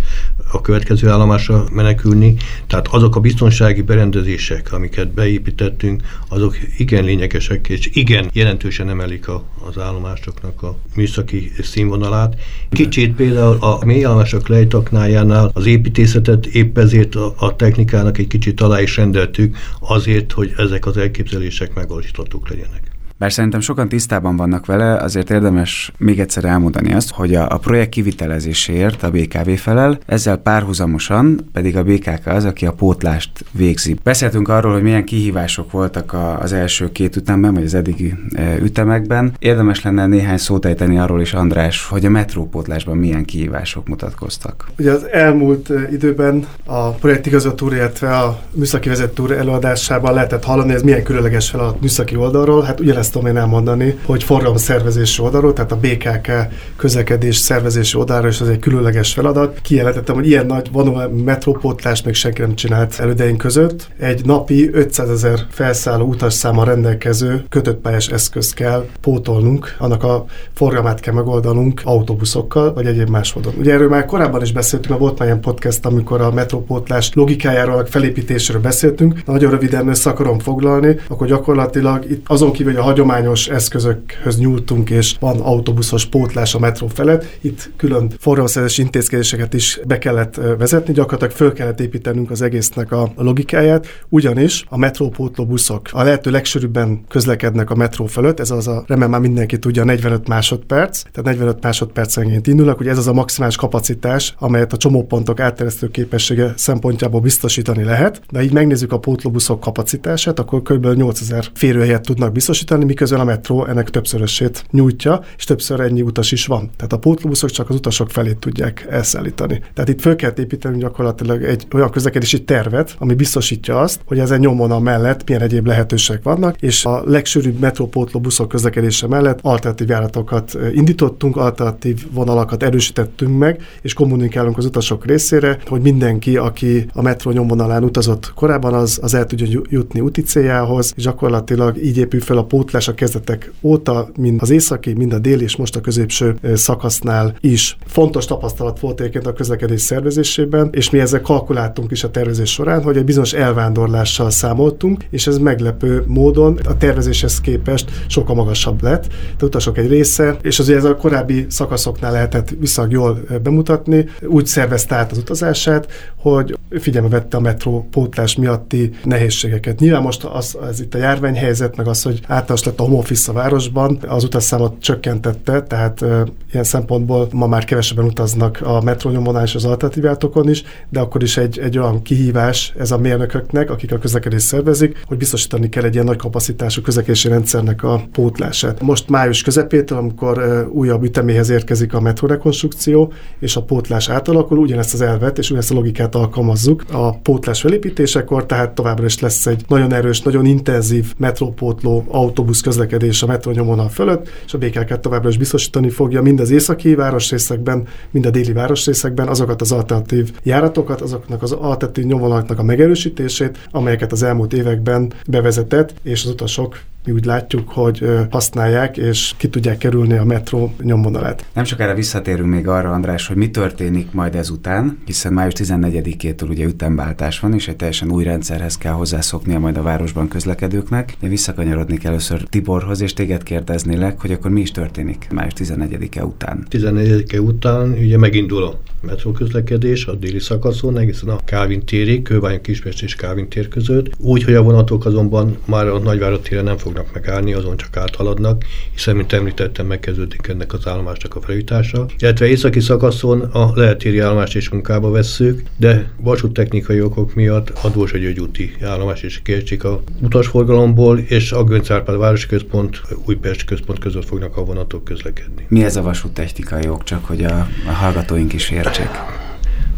a 0.53 0.61
következő 0.61 1.09
állomásra 1.09 1.65
menekülni. 1.73 2.37
Tehát 2.67 2.89
azok 2.89 3.17
a 3.17 3.21
biztonsági 3.21 3.83
berendezések, 3.83 4.73
amiket 4.73 5.09
beépítettünk, 5.09 6.03
azok 6.29 6.57
igen 6.79 7.05
lényegesek, 7.05 7.69
és 7.69 7.91
igen 7.93 8.31
jelentősen 8.33 8.89
emelik 8.89 9.29
a, 9.29 9.45
az 9.69 9.79
állomásoknak 9.79 10.63
a 10.63 10.77
műszaki 10.95 11.53
színvonalát. 11.63 12.35
Kicsit 12.71 13.15
például 13.15 13.57
a 13.61 13.85
mélyállomások 13.85 14.49
lejtaknájánál 14.49 15.51
az 15.53 15.67
építészetet 15.67 16.47
épp 16.47 16.79
ezért 16.79 17.04
a, 17.13 17.35
a 17.37 17.57
technikának 17.57 18.19
egy 18.19 18.27
kicsit 18.27 18.61
alá 18.61 18.81
is 18.81 18.97
rendeltük, 18.97 19.57
azért, 19.81 20.33
hogy 20.33 20.53
ezek 20.57 20.87
az 20.87 20.97
elképzelések 20.97 21.75
megvalósíthatók 21.75 22.49
legyenek. 22.49 22.94
Bár 23.25 23.33
szerintem 23.33 23.61
sokan 23.61 23.89
tisztában 23.89 24.37
vannak 24.37 24.67
vele, 24.67 24.97
azért 24.97 25.31
érdemes 25.31 25.93
még 25.99 26.21
egyszer 26.21 26.45
elmondani 26.45 26.93
azt, 26.93 27.11
hogy 27.11 27.35
a, 27.35 27.49
a 27.51 27.59
projekt 27.59 27.91
kivitelezéséért 27.91 29.03
a 29.03 29.11
BKV 29.11 29.51
felel, 29.51 29.99
ezzel 30.07 30.37
párhuzamosan 30.37 31.49
pedig 31.53 31.77
a 31.77 31.83
BKK 31.83 32.27
az, 32.27 32.45
aki 32.45 32.67
a 32.67 32.73
pótlást 32.73 33.31
végzi. 33.51 33.97
Beszéltünk 34.03 34.49
arról, 34.49 34.73
hogy 34.73 34.83
milyen 34.83 35.05
kihívások 35.05 35.71
voltak 35.71 36.13
a, 36.13 36.41
az 36.41 36.53
első 36.53 36.93
két 36.93 37.17
ütemben, 37.17 37.55
vagy 37.55 37.65
az 37.65 37.75
eddigi 37.75 38.15
e, 38.35 38.57
ütemekben. 38.63 39.33
Érdemes 39.39 39.83
lenne 39.83 40.07
néhány 40.07 40.39
szót 40.39 40.65
ejteni 40.65 40.99
arról 40.99 41.21
is, 41.21 41.33
András, 41.33 41.87
hogy 41.87 42.05
a 42.05 42.11
metrópótlásban 42.11 42.97
milyen 42.97 43.25
kihívások 43.25 43.89
mutatkoztak. 43.89 44.69
Ugye 44.79 44.91
az 44.91 45.07
elmúlt 45.13 45.73
időben 45.93 46.47
a 46.65 46.91
projektigazgató, 46.91 47.71
illetve 47.73 48.17
a 48.17 48.41
műszaki 48.51 48.89
vezető 48.89 49.37
előadásában 49.37 50.15
lehetett 50.15 50.45
hallani, 50.45 50.73
ez 50.73 50.83
milyen 50.83 51.03
különleges 51.03 51.51
feladat 51.51 51.81
műszaki 51.81 52.17
oldalról. 52.17 52.63
Hát 52.63 52.81
ugyanezt 52.81 53.14
tudom 53.15 53.29
én 53.29 53.37
elmondani, 53.37 53.99
hogy 54.05 54.25
szervezési 54.55 55.23
oldalról, 55.23 55.53
tehát 55.53 55.73
a 55.73 55.77
BKK 55.77 56.33
közlekedés 56.77 57.37
szervezési 57.37 57.97
oldalról 57.97 58.31
is 58.31 58.41
az 58.41 58.49
egy 58.49 58.59
különleges 58.59 59.13
feladat. 59.13 59.59
Kijelentettem, 59.63 60.15
hogy 60.15 60.27
ilyen 60.27 60.47
nagy 60.47 60.69
vonó 60.73 61.01
metrópótlást 61.25 62.05
még 62.05 62.15
senki 62.15 62.41
nem 62.41 62.55
csinált 62.55 63.01
elődeink 63.01 63.39
között. 63.39 63.89
Egy 63.99 64.25
napi 64.25 64.71
500 64.73 65.11
ezer 65.11 65.39
felszálló 65.51 66.07
utasszáma 66.07 66.65
rendelkező 66.65 67.45
kötött 67.49 67.81
pályás 67.81 68.09
eszközt 68.09 68.55
kell 68.55 68.87
pótolnunk, 69.01 69.77
annak 69.79 70.03
a 70.03 70.25
forgalmát 70.55 71.01
kell 71.01 71.15
megoldanunk 71.15 71.81
autóbuszokkal, 71.85 72.73
vagy 72.73 72.87
egyéb 72.87 73.09
más 73.09 73.33
módon. 73.33 73.55
Ugye 73.59 73.73
erről 73.73 73.89
már 73.89 74.05
korábban 74.05 74.43
is 74.43 74.53
beszéltünk, 74.53 74.89
mert 74.89 75.01
volt 75.01 75.19
már 75.19 75.29
ilyen 75.29 75.41
podcast, 75.41 75.87
amikor 75.87 76.21
a 76.21 76.33
metrópótlás 76.33 77.11
logikájáról, 77.15 77.79
a 77.79 77.87
felépítésről 77.87 78.61
beszéltünk. 78.61 79.25
Nagyon 79.27 79.51
röviden 79.51 79.89
össze 79.89 80.11
akarom 80.11 80.39
foglalni, 80.39 80.97
akkor 81.09 81.27
gyakorlatilag 81.27 82.11
itt 82.11 82.25
azon 82.29 82.53
kívül, 82.53 82.73
hogy 82.73 82.83
a 82.83 82.85
hagyományos 82.95 83.49
eszközökhöz 83.49 84.39
nyúltunk, 84.39 84.91
és 84.91 85.17
van 85.21 85.41
autóbuszos 85.41 86.07
pótlás 86.07 86.55
a 86.55 86.59
metró 86.59 86.87
felett. 86.87 87.39
Itt 87.41 87.71
külön 87.77 88.11
forgalomszerzési 88.19 88.83
intézkedéseket 88.83 89.55
is 89.55 89.81
be 89.87 89.99
kellett 89.99 90.41
vezetni, 90.59 90.93
gyakorlatilag 90.93 91.33
föl 91.33 91.53
kellett 91.53 91.81
építenünk 91.81 92.31
az 92.31 92.43
egésznek 92.43 92.93
a 92.93 93.13
logikáját, 93.17 93.87
ugyanis 94.09 94.65
a 94.69 94.77
metrópótló 94.77 95.47
buszok 95.47 95.89
a 95.93 96.03
lehető 96.03 96.31
legsűrűbben 96.31 97.05
közlekednek 97.09 97.71
a 97.71 97.75
metró 97.75 98.07
fölött, 98.07 98.41
ez 98.41 98.51
az 98.51 98.69
a, 98.69 98.85
remélem 98.87 99.11
már 99.11 99.21
mindenki 99.21 99.59
tudja, 99.59 99.85
45 99.85 100.29
másodperc, 100.29 101.03
tehát 101.03 101.25
45 101.31 101.63
másodpercenként 101.63 102.47
indulnak, 102.47 102.77
hogy 102.77 102.89
ez 102.89 102.99
az 102.99 103.07
a 103.07 103.13
maximális 103.13 103.57
kapacitás, 103.57 104.35
amelyet 104.39 104.73
a 104.73 104.77
csomópontok 104.77 105.41
átteresztő 105.41 105.91
képessége 105.91 106.53
szempontjából 106.57 107.21
biztosítani 107.21 107.85
lehet. 107.85 108.21
De 108.31 108.43
így 108.43 108.53
megnézzük 108.53 108.93
a 108.93 108.99
pótlóbuszok 108.99 109.61
kapacitását, 109.61 110.39
akkor 110.39 110.63
kb. 110.63 110.87
8000 110.87 111.45
férőhelyet 111.55 112.03
tudnak 112.03 112.33
biztosítani, 112.33 112.84
miközben 112.87 113.21
a 113.21 113.25
metró 113.25 113.67
ennek 113.67 113.91
többszörösét 113.91 114.65
nyújtja, 114.71 115.21
és 115.37 115.45
többször 115.45 115.81
ennyi 115.81 116.03
utas 116.03 116.33
is 116.33 116.47
van. 116.47 116.71
Tehát 116.77 116.93
a 116.93 116.99
pótlóbuszok 116.99 117.51
csak 117.51 117.69
az 117.69 117.77
utasok 117.77 118.11
felé 118.11 118.33
tudják 118.33 118.87
elszállítani. 118.91 119.61
Tehát 119.75 119.91
itt 119.91 120.01
föl 120.01 120.17
kell 120.17 120.33
építeni 120.37 120.79
gyakorlatilag 120.79 121.43
egy 121.43 121.67
olyan 121.75 121.91
közlekedési 121.91 122.45
tervet, 122.45 122.95
ami 122.99 123.15
biztosítja 123.15 123.81
azt, 123.81 124.01
hogy 124.07 124.19
ezen 124.19 124.39
nyomvonal 124.39 124.81
mellett 124.81 125.27
milyen 125.27 125.43
egyéb 125.43 125.67
lehetőségek 125.67 126.23
vannak, 126.23 126.61
és 126.61 126.85
a 126.85 127.03
legsűrűbb 127.05 127.59
metrópótló 127.59 128.21
buszok 128.21 128.49
közlekedése 128.49 129.07
mellett 129.07 129.39
alternatív 129.43 129.89
járatokat 129.89 130.59
indítottunk, 130.73 131.37
alternatív 131.37 132.07
vonalakat 132.13 132.63
erősítettünk 132.63 133.39
meg, 133.39 133.61
és 133.83 133.93
kommunikálunk 133.95 134.59
az 134.59 134.65
utasok 134.65 135.07
részére, 135.07 135.59
hogy 135.67 135.81
mindenki, 135.81 136.37
aki 136.37 136.87
a 136.93 137.03
metró 137.03 137.31
nyomvonalán 137.31 137.85
utazott 137.85 138.33
korábban, 138.35 138.75
az, 138.75 138.99
az 139.03 139.15
el 139.15 139.27
tudja 139.27 139.61
jutni 139.69 140.01
úti 140.01 140.23
céljához, 140.23 140.93
és 140.97 141.03
gyakorlatilag 141.03 141.85
így 141.85 141.99
épül 141.99 142.21
fel 142.21 142.37
a 142.37 142.45
pótló 142.45 142.74
pótlás 142.75 142.95
a 142.95 142.95
kezdetek 142.95 143.53
óta, 143.63 144.09
mind 144.17 144.43
az 144.43 144.51
északi, 144.51 144.93
mind 144.93 145.13
a 145.13 145.19
déli 145.19 145.43
és 145.43 145.57
most 145.57 145.77
a 145.77 145.81
középső 145.81 146.37
szakasznál 146.55 147.37
is. 147.41 147.77
Fontos 147.87 148.25
tapasztalat 148.25 148.81
volt 148.81 149.01
egyébként 149.01 149.27
a 149.27 149.33
közlekedés 149.33 149.81
szervezésében, 149.81 150.69
és 150.73 150.91
mi 150.91 150.99
ezzel 150.99 151.21
kalkuláltunk 151.21 151.91
is 151.91 152.05
a 152.05 152.11
tervezés 152.11 152.51
során, 152.51 152.83
hogy 152.83 152.97
egy 152.97 153.05
bizonyos 153.05 153.33
elvándorlással 153.33 154.31
számoltunk, 154.31 155.05
és 155.11 155.27
ez 155.27 155.39
meglepő 155.39 156.05
módon 156.07 156.59
a 156.65 156.77
tervezéshez 156.77 157.41
képest 157.41 157.91
sokkal 158.07 158.35
magasabb 158.35 158.83
lett. 158.83 159.07
De 159.39 159.45
utasok 159.45 159.79
egy 159.79 159.89
része, 159.89 160.37
és 160.43 160.59
azért 160.59 160.79
ez 160.79 160.85
a 160.85 160.97
korábbi 160.97 161.47
szakaszoknál 161.49 162.13
lehetett 162.13 162.55
viszonylag 162.61 162.93
jól 162.93 163.39
bemutatni, 163.43 164.07
úgy 164.23 164.47
szervezte 164.47 164.95
át 164.95 165.11
az 165.11 165.19
utazását, 165.19 165.93
hogy 166.17 166.59
figyelme 166.71 167.09
vette 167.09 167.37
a 167.37 167.41
metró 167.41 167.89
pótlás 167.91 168.37
miatti 168.37 168.91
nehézségeket. 169.05 169.79
Nyilván 169.79 170.03
most 170.03 170.25
az, 170.25 170.57
az 170.61 170.81
itt 170.81 170.95
a 170.95 170.99
járványhelyzet, 170.99 171.77
meg 171.77 171.89
az, 171.89 172.03
hogy 172.03 172.21
általános 172.27 172.63
lett 172.65 172.81
a 172.81 172.83
home 172.83 172.97
office 172.97 173.31
a 173.31 173.35
városban, 173.35 173.99
az 174.07 174.25
utasszámot 174.25 174.81
csökkentette, 174.81 175.63
tehát 175.63 176.05
ilyen 176.53 176.65
szempontból 176.65 177.29
ma 177.33 177.47
már 177.47 177.65
kevesebben 177.65 178.05
utaznak 178.05 178.61
a 178.63 178.83
metrónyomvonal 178.83 179.43
és 179.43 179.55
az 179.55 179.65
alternatívátokon 179.65 180.49
is, 180.49 180.63
de 180.89 181.01
akkor 181.01 181.23
is 181.23 181.37
egy, 181.37 181.59
egy 181.59 181.79
olyan 181.79 182.03
kihívás 182.03 182.75
ez 182.79 182.91
a 182.91 182.99
mérnököknek, 182.99 183.71
akik 183.71 183.93
a 183.93 183.99
közlekedést 183.99 184.47
szervezik, 184.47 185.03
hogy 185.07 185.17
biztosítani 185.17 185.69
kell 185.69 185.85
egy 185.85 185.95
ilyen 185.95 186.07
nagy 186.07 186.17
kapacitású 186.17 186.83
közlekedési 186.83 187.29
rendszernek 187.29 187.83
a 187.83 188.03
pótlását. 188.13 188.83
Most 188.83 189.09
május 189.09 189.43
közepétől, 189.43 189.99
amikor 189.99 190.69
újabb 190.73 191.03
üteméhez 191.03 191.49
érkezik 191.49 191.95
a 191.95 192.01
metrórekonstrukció, 192.01 193.13
és 193.39 193.57
a 193.57 193.63
pótlás 193.63 194.09
átalakul, 194.09 194.59
ugyanezt 194.59 194.95
az 194.95 195.01
elvet 195.01 195.39
és 195.39 195.47
ugyanezt 195.47 195.71
a 195.71 195.75
logikát 195.75 196.15
alkalmazzuk 196.15 196.85
a 196.93 197.19
pótlás 197.19 197.61
felépítésekor, 197.61 198.47
tehát 198.47 198.75
továbbra 198.75 199.05
is 199.05 199.21
lesz 199.21 199.47
egy 199.47 199.65
nagyon 199.69 199.93
erős, 199.93 200.21
nagyon 200.21 200.45
intenzív 200.45 201.15
metrópótló 201.17 202.05
autóbusz 202.09 202.54
közlekedés 202.61 203.23
a 203.23 203.27
metrónyomvonal 203.27 203.89
fölött, 203.89 204.29
és 204.47 204.55
a 204.55 204.59
BKK 204.59 205.01
továbbra 205.01 205.29
is 205.29 205.39
biztosítani 205.39 205.91
fogja 205.91 206.23
mind 206.23 206.41
az 206.41 206.51
északi 206.51 206.95
városrészekben, 206.95 207.87
mind 208.11 208.27
a 208.27 208.31
déli 208.31 208.53
városrészekben 208.53 209.29
azokat 209.29 209.61
az 209.61 209.73
alternatív 209.73 210.33
járatokat, 210.43 211.01
azoknak 211.01 211.43
az 211.43 211.53
alternatív 211.53 212.05
nyomvonalaknak 212.05 212.59
a 212.59 212.63
megerősítését, 212.63 213.59
amelyeket 213.71 214.13
az 214.13 214.23
elmúlt 214.23 214.53
években 214.53 215.13
bevezetett, 215.27 215.95
és 216.03 216.25
az 216.25 216.31
utasok 216.31 216.77
mi 217.07 217.13
úgy 217.13 217.25
látjuk, 217.25 217.69
hogy 217.69 218.07
használják, 218.31 218.97
és 218.97 219.35
ki 219.37 219.49
tudják 219.49 219.79
kerülni 219.79 220.17
a 220.17 220.25
metró 220.25 220.75
nyomvonalát. 220.83 221.45
Nem 221.53 221.65
sokára 221.65 221.95
visszatérünk 221.95 222.49
még 222.49 222.69
arra, 222.69 222.93
András, 222.93 223.27
hogy 223.27 223.37
mi 223.37 223.51
történik 223.51 224.13
majd 224.13 224.35
ezután, 224.35 224.99
hiszen 225.05 225.33
május 225.33 225.53
14-től 225.57 226.49
ugye 226.49 226.65
ütemváltás 226.65 227.41
van, 227.41 227.55
és 227.55 227.69
egy 227.69 227.77
teljesen 227.77 228.11
új 228.11 228.25
rendszerhez 228.25 228.77
kell 228.79 228.93
hozzászoknia 228.93 229.59
majd 229.59 229.77
a 229.77 229.83
városban 229.83 230.29
közlekedőknek. 230.29 231.17
De 231.21 231.29
visszakanyarodni 231.29 231.97
kell 231.97 232.11
először 232.11 232.44
Tiborhoz, 232.51 233.01
és 233.01 233.13
téged 233.13 233.43
kérdeznélek, 233.43 234.21
hogy 234.21 234.33
akkor 234.33 234.51
mi 234.51 234.61
is 234.61 234.71
történik 234.71 235.27
május 235.33 235.53
14-e 235.57 236.25
után. 236.25 236.67
14-e 236.71 237.41
után 237.41 237.91
ugye 237.91 238.19
megindul 238.19 238.63
a 238.63 238.79
metróközlekedés 239.01 240.07
a 240.07 240.15
déli 240.15 240.39
szakaszon, 240.39 240.99
egészen 240.99 241.29
a 241.29 241.39
Kávin 241.45 241.85
térig, 241.85 242.23
Kőbány 242.23 242.61
Kispest 242.61 243.03
és 243.03 243.15
Kávin 243.15 243.49
tér 243.49 243.69
között. 243.69 244.11
Úgy, 244.19 244.43
hogy 244.43 244.55
a 244.55 244.63
vonatok 244.63 245.05
azonban 245.05 245.57
már 245.65 245.87
a 245.87 245.99
Nagyvárad 245.99 246.41
téren 246.41 246.65
nem 246.65 246.77
fognak 246.77 247.13
megállni, 247.15 247.53
azon 247.53 247.77
csak 247.77 247.97
áthaladnak, 247.97 248.65
hiszen, 248.93 249.17
mint 249.17 249.33
említettem, 249.33 249.87
megkezdődik 249.87 250.47
ennek 250.49 250.73
az 250.73 250.87
állomásnak 250.87 251.37
a 251.37 251.41
felújítása. 251.41 252.07
Illetve 252.19 252.47
északi 252.47 252.81
szakaszon 252.81 253.41
a 253.41 253.71
lehetéri 253.75 254.19
állomást 254.19 254.57
is 254.57 254.69
munkába 254.69 255.11
vesszük, 255.11 255.63
de 255.77 256.11
vasúttechnikai 256.17 257.01
okok 257.01 257.35
miatt 257.35 257.69
a 257.83 257.89
Dózsa 257.89 258.19
úti 258.41 258.73
állomás 258.83 259.23
is 259.23 259.41
kiesik 259.43 259.85
a 259.85 260.03
utasforgalomból, 260.23 261.19
és 261.19 261.53
a 261.53 261.65
Göncárpád 261.65 262.17
városi 262.35 262.49
központ, 262.49 263.03
Újpest 263.25 263.65
központ 263.65 263.99
között 263.99 264.25
fognak 264.25 264.57
a 264.57 264.65
vonatok 264.65 265.05
közlekedni. 265.05 265.67
Mi 265.69 265.85
ez 265.85 265.97
a 265.97 266.03
vasúttechnikai 266.03 266.89
ok, 266.89 267.05
csak 267.05 267.25
hogy 267.25 267.45
a, 267.45 267.69
a 267.89 267.93
hallgatóink 267.93 268.53
is 268.53 268.71
értsék? 268.71 269.09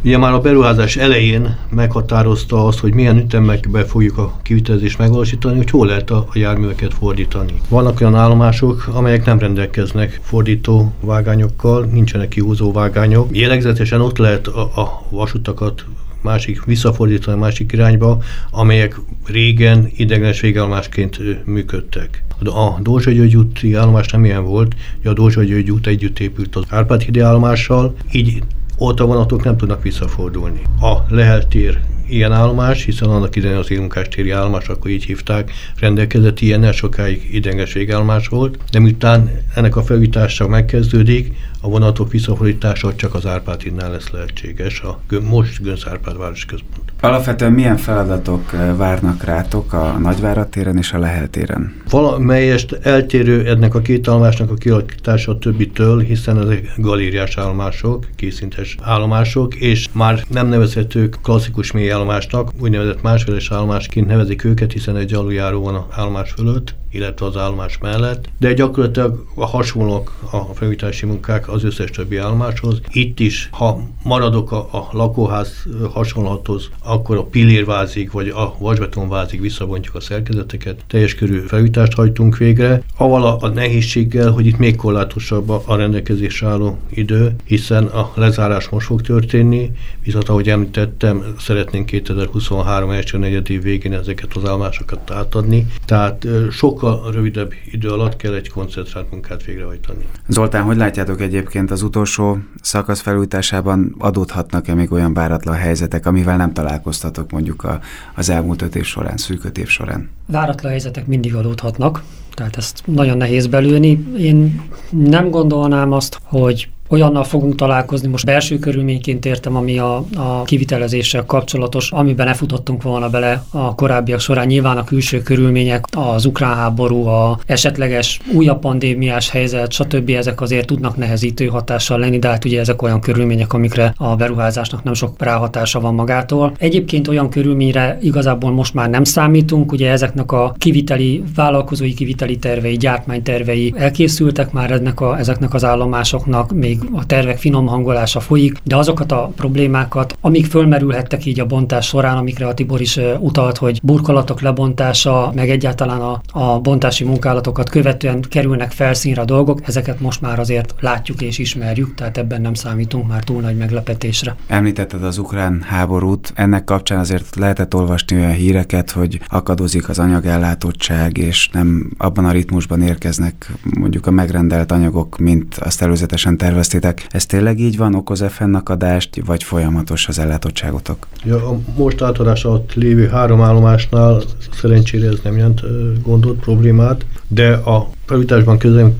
Ugye 0.04 0.18
már 0.18 0.32
a 0.32 0.40
beruházás 0.40 0.96
elején 0.96 1.56
meghatározta 1.70 2.66
azt, 2.66 2.78
hogy 2.78 2.94
milyen 2.94 3.18
ütemekbe 3.18 3.84
fogjuk 3.84 4.18
a 4.18 4.36
kivitelezést 4.42 4.98
megvalósítani, 4.98 5.56
hogy 5.56 5.70
hol 5.70 5.86
lehet 5.86 6.10
a, 6.10 6.16
a 6.16 6.38
járműveket 6.38 6.94
fordítani. 6.94 7.54
Vannak 7.68 8.00
olyan 8.00 8.14
állomások, 8.14 8.88
amelyek 8.92 9.24
nem 9.24 9.38
rendelkeznek 9.38 10.20
fordító 10.22 10.92
vágányokkal, 11.00 11.84
nincsenek 11.84 12.28
kihúzó 12.28 12.72
vágányok. 12.72 13.36
Jellegzetesen 13.36 14.00
ott 14.00 14.18
lehet 14.18 14.46
a, 14.46 14.60
a 14.60 15.06
vasutakat 15.10 15.84
másik, 16.26 16.64
visszafordítani 16.64 17.38
másik 17.38 17.72
irányba, 17.72 18.22
amelyek 18.50 19.00
régen 19.26 19.90
ideglenes 19.96 20.40
végállomásként 20.40 21.44
működtek. 21.46 22.24
A 22.44 22.80
Dózsa 22.80 23.10
György 23.10 23.36
úti 23.36 23.74
állomás 23.74 24.08
nem 24.08 24.24
ilyen 24.24 24.44
volt, 24.44 24.74
hogy 25.02 25.10
a 25.10 25.14
Dózsa 25.14 25.42
György 25.42 25.70
út 25.70 25.86
együtt 25.86 26.18
épült 26.18 26.56
az 26.56 26.64
Árpád 26.68 27.02
hídi 27.02 27.20
állomással, 27.20 27.94
így 28.12 28.42
ott 28.78 29.00
a 29.00 29.06
vonatok 29.06 29.44
nem 29.44 29.56
tudnak 29.56 29.82
visszafordulni. 29.82 30.60
A 30.80 31.14
Lehel 31.14 31.48
tér 31.48 31.80
ilyen 32.08 32.32
állomás, 32.32 32.84
hiszen 32.84 33.08
annak 33.08 33.36
idején 33.36 33.56
az 33.56 33.72
téri 34.10 34.30
állomás, 34.30 34.68
akkor 34.68 34.90
így 34.90 35.04
hívták, 35.04 35.52
rendelkezett 35.80 36.40
ilyennel, 36.40 36.72
sokáig 36.72 37.28
ideges 37.34 37.72
végállomás 37.72 38.28
volt, 38.28 38.58
de 38.70 38.78
miután 38.78 39.30
ennek 39.54 39.76
a 39.76 39.82
felújítása 39.82 40.48
megkezdődik, 40.48 41.34
a 41.60 41.68
vonatok 41.68 42.10
visszafordítása 42.10 42.94
csak 42.94 43.14
az 43.14 43.26
Árpád 43.26 43.62
lesz 43.76 44.10
lehetséges, 44.10 44.80
a 44.80 45.00
most 45.28 45.62
Gönc 45.62 45.86
Árpád 45.86 46.18
város 46.18 46.44
központ. 46.44 46.92
Alapvetően 47.00 47.52
milyen 47.52 47.76
feladatok 47.76 48.52
eh, 48.52 48.76
várnak 48.76 49.24
rátok 49.24 49.72
a 49.72 49.98
Nagyvárad 50.02 50.48
téren 50.48 50.76
és 50.76 50.92
a 50.92 50.98
Lehel 50.98 51.28
téren? 51.30 51.82
Valamelyest 51.90 52.72
eltérő 52.72 53.48
ennek 53.48 53.74
a 53.74 53.80
két 53.80 54.08
állomásnak 54.08 54.50
a 54.50 54.54
kialakítása 54.54 55.32
a 55.32 55.38
többitől, 55.38 56.00
hiszen 56.00 56.38
ezek 56.38 56.72
galériás 56.76 57.36
állomások, 57.36 58.06
készintes 58.16 58.76
állomások, 58.82 59.54
és 59.54 59.86
már 59.92 60.24
nem 60.28 60.48
nevezhetők 60.48 61.18
klasszikus 61.22 61.72
mély 61.72 61.90
állomásnak, 61.96 62.50
úgynevezett 62.60 63.02
másfeles 63.02 63.50
állomásként 63.50 64.06
nevezik 64.06 64.44
őket, 64.44 64.72
hiszen 64.72 64.96
egy 64.96 65.14
aluljáró 65.14 65.62
van 65.62 65.74
a 65.74 65.86
állomás 65.90 66.30
fölött, 66.30 66.74
illetve 66.96 67.26
az 67.26 67.36
állomás 67.36 67.78
mellett, 67.78 68.28
de 68.38 68.52
gyakorlatilag 68.52 69.26
a 69.34 69.46
hasonlók 69.46 70.14
a 70.30 70.54
felújítási 70.54 71.06
munkák 71.06 71.48
az 71.48 71.64
összes 71.64 71.90
többi 71.90 72.16
állomáshoz. 72.16 72.80
Itt 72.90 73.20
is, 73.20 73.48
ha 73.52 73.80
maradok 74.02 74.52
a, 74.52 74.56
a 74.56 74.88
lakóház 74.92 75.64
hasonlathoz, 75.92 76.70
akkor 76.84 77.16
a 77.16 77.24
pillérvázig 77.24 78.10
vagy 78.12 78.28
a 78.28 78.54
vasbetonvázig 78.58 79.40
visszabontjuk 79.40 79.94
a 79.94 80.00
szerkezeteket, 80.00 80.84
teljes 80.86 81.14
körű 81.14 81.38
felújítást 81.38 81.92
hajtunk 81.92 82.36
végre, 82.36 82.82
aval 82.96 83.38
a, 83.40 83.48
nehézséggel, 83.48 84.30
hogy 84.30 84.46
itt 84.46 84.58
még 84.58 84.76
korlátosabb 84.76 85.48
a, 85.48 85.76
rendelkezésre 85.76 86.46
álló 86.46 86.78
idő, 86.90 87.34
hiszen 87.44 87.84
a 87.84 88.12
lezárás 88.14 88.68
most 88.68 88.86
fog 88.86 89.02
történni, 89.02 89.70
viszont 90.04 90.28
ahogy 90.28 90.48
említettem, 90.48 91.24
szeretnénk 91.38 91.86
2023 91.86 92.90
első 92.90 93.18
negyedév 93.18 93.62
végén 93.62 93.92
ezeket 93.92 94.34
az 94.34 94.44
állomásokat 94.44 95.10
átadni, 95.10 95.66
tehát 95.84 96.26
sokkal 96.50 96.85
sokkal 96.86 97.12
rövidebb 97.12 97.52
idő 97.70 97.88
alatt 97.88 98.16
kell 98.16 98.34
egy 98.34 98.48
koncentrált 98.48 99.10
munkát 99.10 99.44
végrehajtani. 99.44 100.04
Zoltán, 100.28 100.62
hogy 100.62 100.76
látjátok 100.76 101.20
egyébként 101.20 101.70
az 101.70 101.82
utolsó 101.82 102.38
szakasz 102.60 103.00
felújításában 103.00 103.94
adódhatnak-e 103.98 104.74
még 104.74 104.92
olyan 104.92 105.14
váratlan 105.14 105.56
helyzetek, 105.56 106.06
amivel 106.06 106.36
nem 106.36 106.52
találkoztatok 106.52 107.30
mondjuk 107.30 107.64
a, 107.64 107.80
az 108.14 108.28
elmúlt 108.28 108.62
öt 108.62 108.76
év 108.76 108.84
során, 108.84 109.16
szűk 109.16 109.44
öt 109.44 109.58
év 109.58 109.68
során? 109.68 110.10
Váratlan 110.26 110.70
helyzetek 110.70 111.06
mindig 111.06 111.34
adódhatnak, 111.34 112.02
tehát 112.34 112.56
ezt 112.56 112.82
nagyon 112.84 113.16
nehéz 113.16 113.46
belülni. 113.46 114.06
Én 114.18 114.62
nem 114.90 115.30
gondolnám 115.30 115.92
azt, 115.92 116.18
hogy 116.22 116.68
olyannal 116.88 117.24
fogunk 117.24 117.54
találkozni, 117.54 118.08
most 118.08 118.24
belső 118.24 118.58
körülményként 118.58 119.24
értem, 119.26 119.56
ami 119.56 119.78
a, 119.78 120.04
a 120.16 120.42
kivitelezéssel 120.44 121.24
kapcsolatos, 121.24 121.92
amiben 121.92 122.26
ne 122.26 122.34
futottunk 122.34 122.82
volna 122.82 123.08
bele 123.08 123.44
a 123.50 123.74
korábbiak 123.74 124.20
során. 124.20 124.46
Nyilván 124.46 124.76
a 124.76 124.84
külső 124.84 125.22
körülmények, 125.22 125.84
az 125.96 126.24
ukrán 126.24 126.54
háború, 126.54 127.06
a 127.06 127.38
esetleges 127.46 128.20
újabb 128.32 128.60
pandémiás 128.60 129.30
helyzet, 129.30 129.72
stb. 129.72 130.10
ezek 130.10 130.40
azért 130.40 130.66
tudnak 130.66 130.96
nehezítő 130.96 131.46
hatással 131.46 131.98
lenni, 131.98 132.18
de 132.18 132.28
hát 132.28 132.44
ugye 132.44 132.60
ezek 132.60 132.82
olyan 132.82 133.00
körülmények, 133.00 133.52
amikre 133.52 133.94
a 133.96 134.16
beruházásnak 134.16 134.82
nem 134.82 134.94
sok 134.94 135.22
ráhatása 135.22 135.80
van 135.80 135.94
magától. 135.94 136.52
Egyébként 136.58 137.08
olyan 137.08 137.30
körülményre 137.30 137.98
igazából 138.02 138.50
most 138.50 138.74
már 138.74 138.90
nem 138.90 139.04
számítunk, 139.04 139.72
ugye 139.72 139.90
ezeknek 139.90 140.32
a 140.32 140.54
kiviteli, 140.58 141.22
vállalkozói 141.34 141.94
kiviteli 141.94 142.36
tervei, 142.36 142.76
gyártmánytervei 142.76 143.74
elkészültek 143.76 144.52
már 144.52 144.70
ennek 144.70 145.00
a, 145.00 145.18
ezeknek 145.18 145.54
az 145.54 145.64
állomásoknak, 145.64 146.52
még 146.52 146.75
még 146.80 146.90
a 146.92 147.06
tervek 147.06 147.38
finom 147.38 147.66
hangolása 147.66 148.20
folyik, 148.20 148.58
de 148.62 148.76
azokat 148.76 149.12
a 149.12 149.32
problémákat, 149.36 150.16
amik 150.20 150.46
fölmerülhettek 150.46 151.24
így 151.24 151.40
a 151.40 151.46
bontás 151.46 151.86
során, 151.86 152.16
amikre 152.16 152.46
a 152.46 152.54
Tibor 152.54 152.80
is 152.80 153.00
utalt, 153.18 153.56
hogy 153.56 153.80
burkolatok 153.82 154.40
lebontása, 154.40 155.32
meg 155.34 155.50
egyáltalán 155.50 156.00
a, 156.00 156.20
a 156.32 156.60
bontási 156.60 157.04
munkálatokat 157.04 157.70
követően 157.70 158.24
kerülnek 158.28 158.72
felszínre 158.72 159.20
a 159.20 159.24
dolgok, 159.24 159.60
ezeket 159.66 160.00
most 160.00 160.20
már 160.20 160.38
azért 160.38 160.74
látjuk 160.80 161.22
és 161.22 161.38
ismerjük, 161.38 161.94
tehát 161.94 162.18
ebben 162.18 162.40
nem 162.40 162.54
számítunk 162.54 163.08
már 163.08 163.24
túl 163.24 163.40
nagy 163.40 163.56
meglepetésre. 163.56 164.36
Említetted 164.46 165.04
az 165.04 165.18
ukrán 165.18 165.62
háborút, 165.62 166.32
ennek 166.34 166.64
kapcsán 166.64 166.98
azért 166.98 167.36
lehetett 167.36 167.74
olvasni 167.74 168.16
olyan 168.16 168.32
híreket, 168.32 168.90
hogy 168.90 169.20
akadozik 169.28 169.88
az 169.88 169.98
anyagellátottság, 169.98 171.18
és 171.18 171.48
nem 171.52 171.90
abban 171.98 172.24
a 172.24 172.30
ritmusban 172.30 172.82
érkeznek 172.82 173.52
mondjuk 173.78 174.06
a 174.06 174.10
megrendelt 174.10 174.72
anyagok, 174.72 175.18
mint 175.18 175.54
azt 175.54 175.82
előzetesen 175.82 176.36
terveztétek. 176.68 177.06
Ez 177.10 177.26
tényleg 177.26 177.60
így 177.60 177.76
van, 177.76 177.94
okoz-e 177.94 178.28
fennakadást, 178.28 179.20
vagy 179.26 179.42
folyamatos 179.42 180.08
az 180.08 180.18
ellátottságotok? 180.18 181.06
Ja, 181.24 181.48
a 181.48 181.58
most 181.76 182.02
átadás 182.02 182.44
alatt 182.44 182.74
lévő 182.74 183.06
három 183.08 183.40
állomásnál 183.40 184.22
szerencsére 184.52 185.08
ez 185.08 185.18
nem 185.22 185.36
jelent 185.36 185.62
gondot, 186.02 186.38
problémát, 186.38 187.06
de 187.28 187.52
a 187.52 187.90
felújításban 188.06 188.58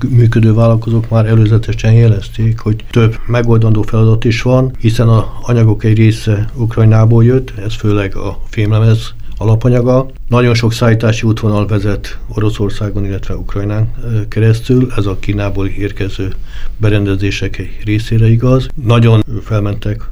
működő 0.09 0.55
vállalkozók 0.55 1.09
már 1.09 1.27
előzetesen 1.27 1.93
jelezték, 1.93 2.59
hogy 2.59 2.85
több 2.91 3.17
megoldandó 3.27 3.83
feladat 3.83 4.25
is 4.25 4.43
van, 4.43 4.73
hiszen 4.79 5.09
a 5.09 5.39
anyagok 5.43 5.85
egy 5.85 5.97
része 5.97 6.51
Ukrajnából 6.55 7.25
jött, 7.25 7.53
ez 7.65 7.75
főleg 7.75 8.17
a 8.17 8.39
fémlemez 8.49 9.15
alapanyaga. 9.39 10.07
Nagyon 10.29 10.55
sok 10.55 10.73
szállítási 10.73 11.27
útvonal 11.27 11.67
vezet 11.67 12.19
Oroszországon, 12.35 13.05
illetve 13.05 13.37
Ukrajnán 13.37 13.91
keresztül, 14.29 14.93
ez 14.97 15.07
a 15.07 15.17
Kínából 15.21 15.67
érkező 15.67 16.35
berendezések 16.77 17.59
egy 17.59 17.79
részére 17.85 18.29
igaz. 18.29 18.69
Nagyon 18.85 19.25
felmentek 19.43 20.09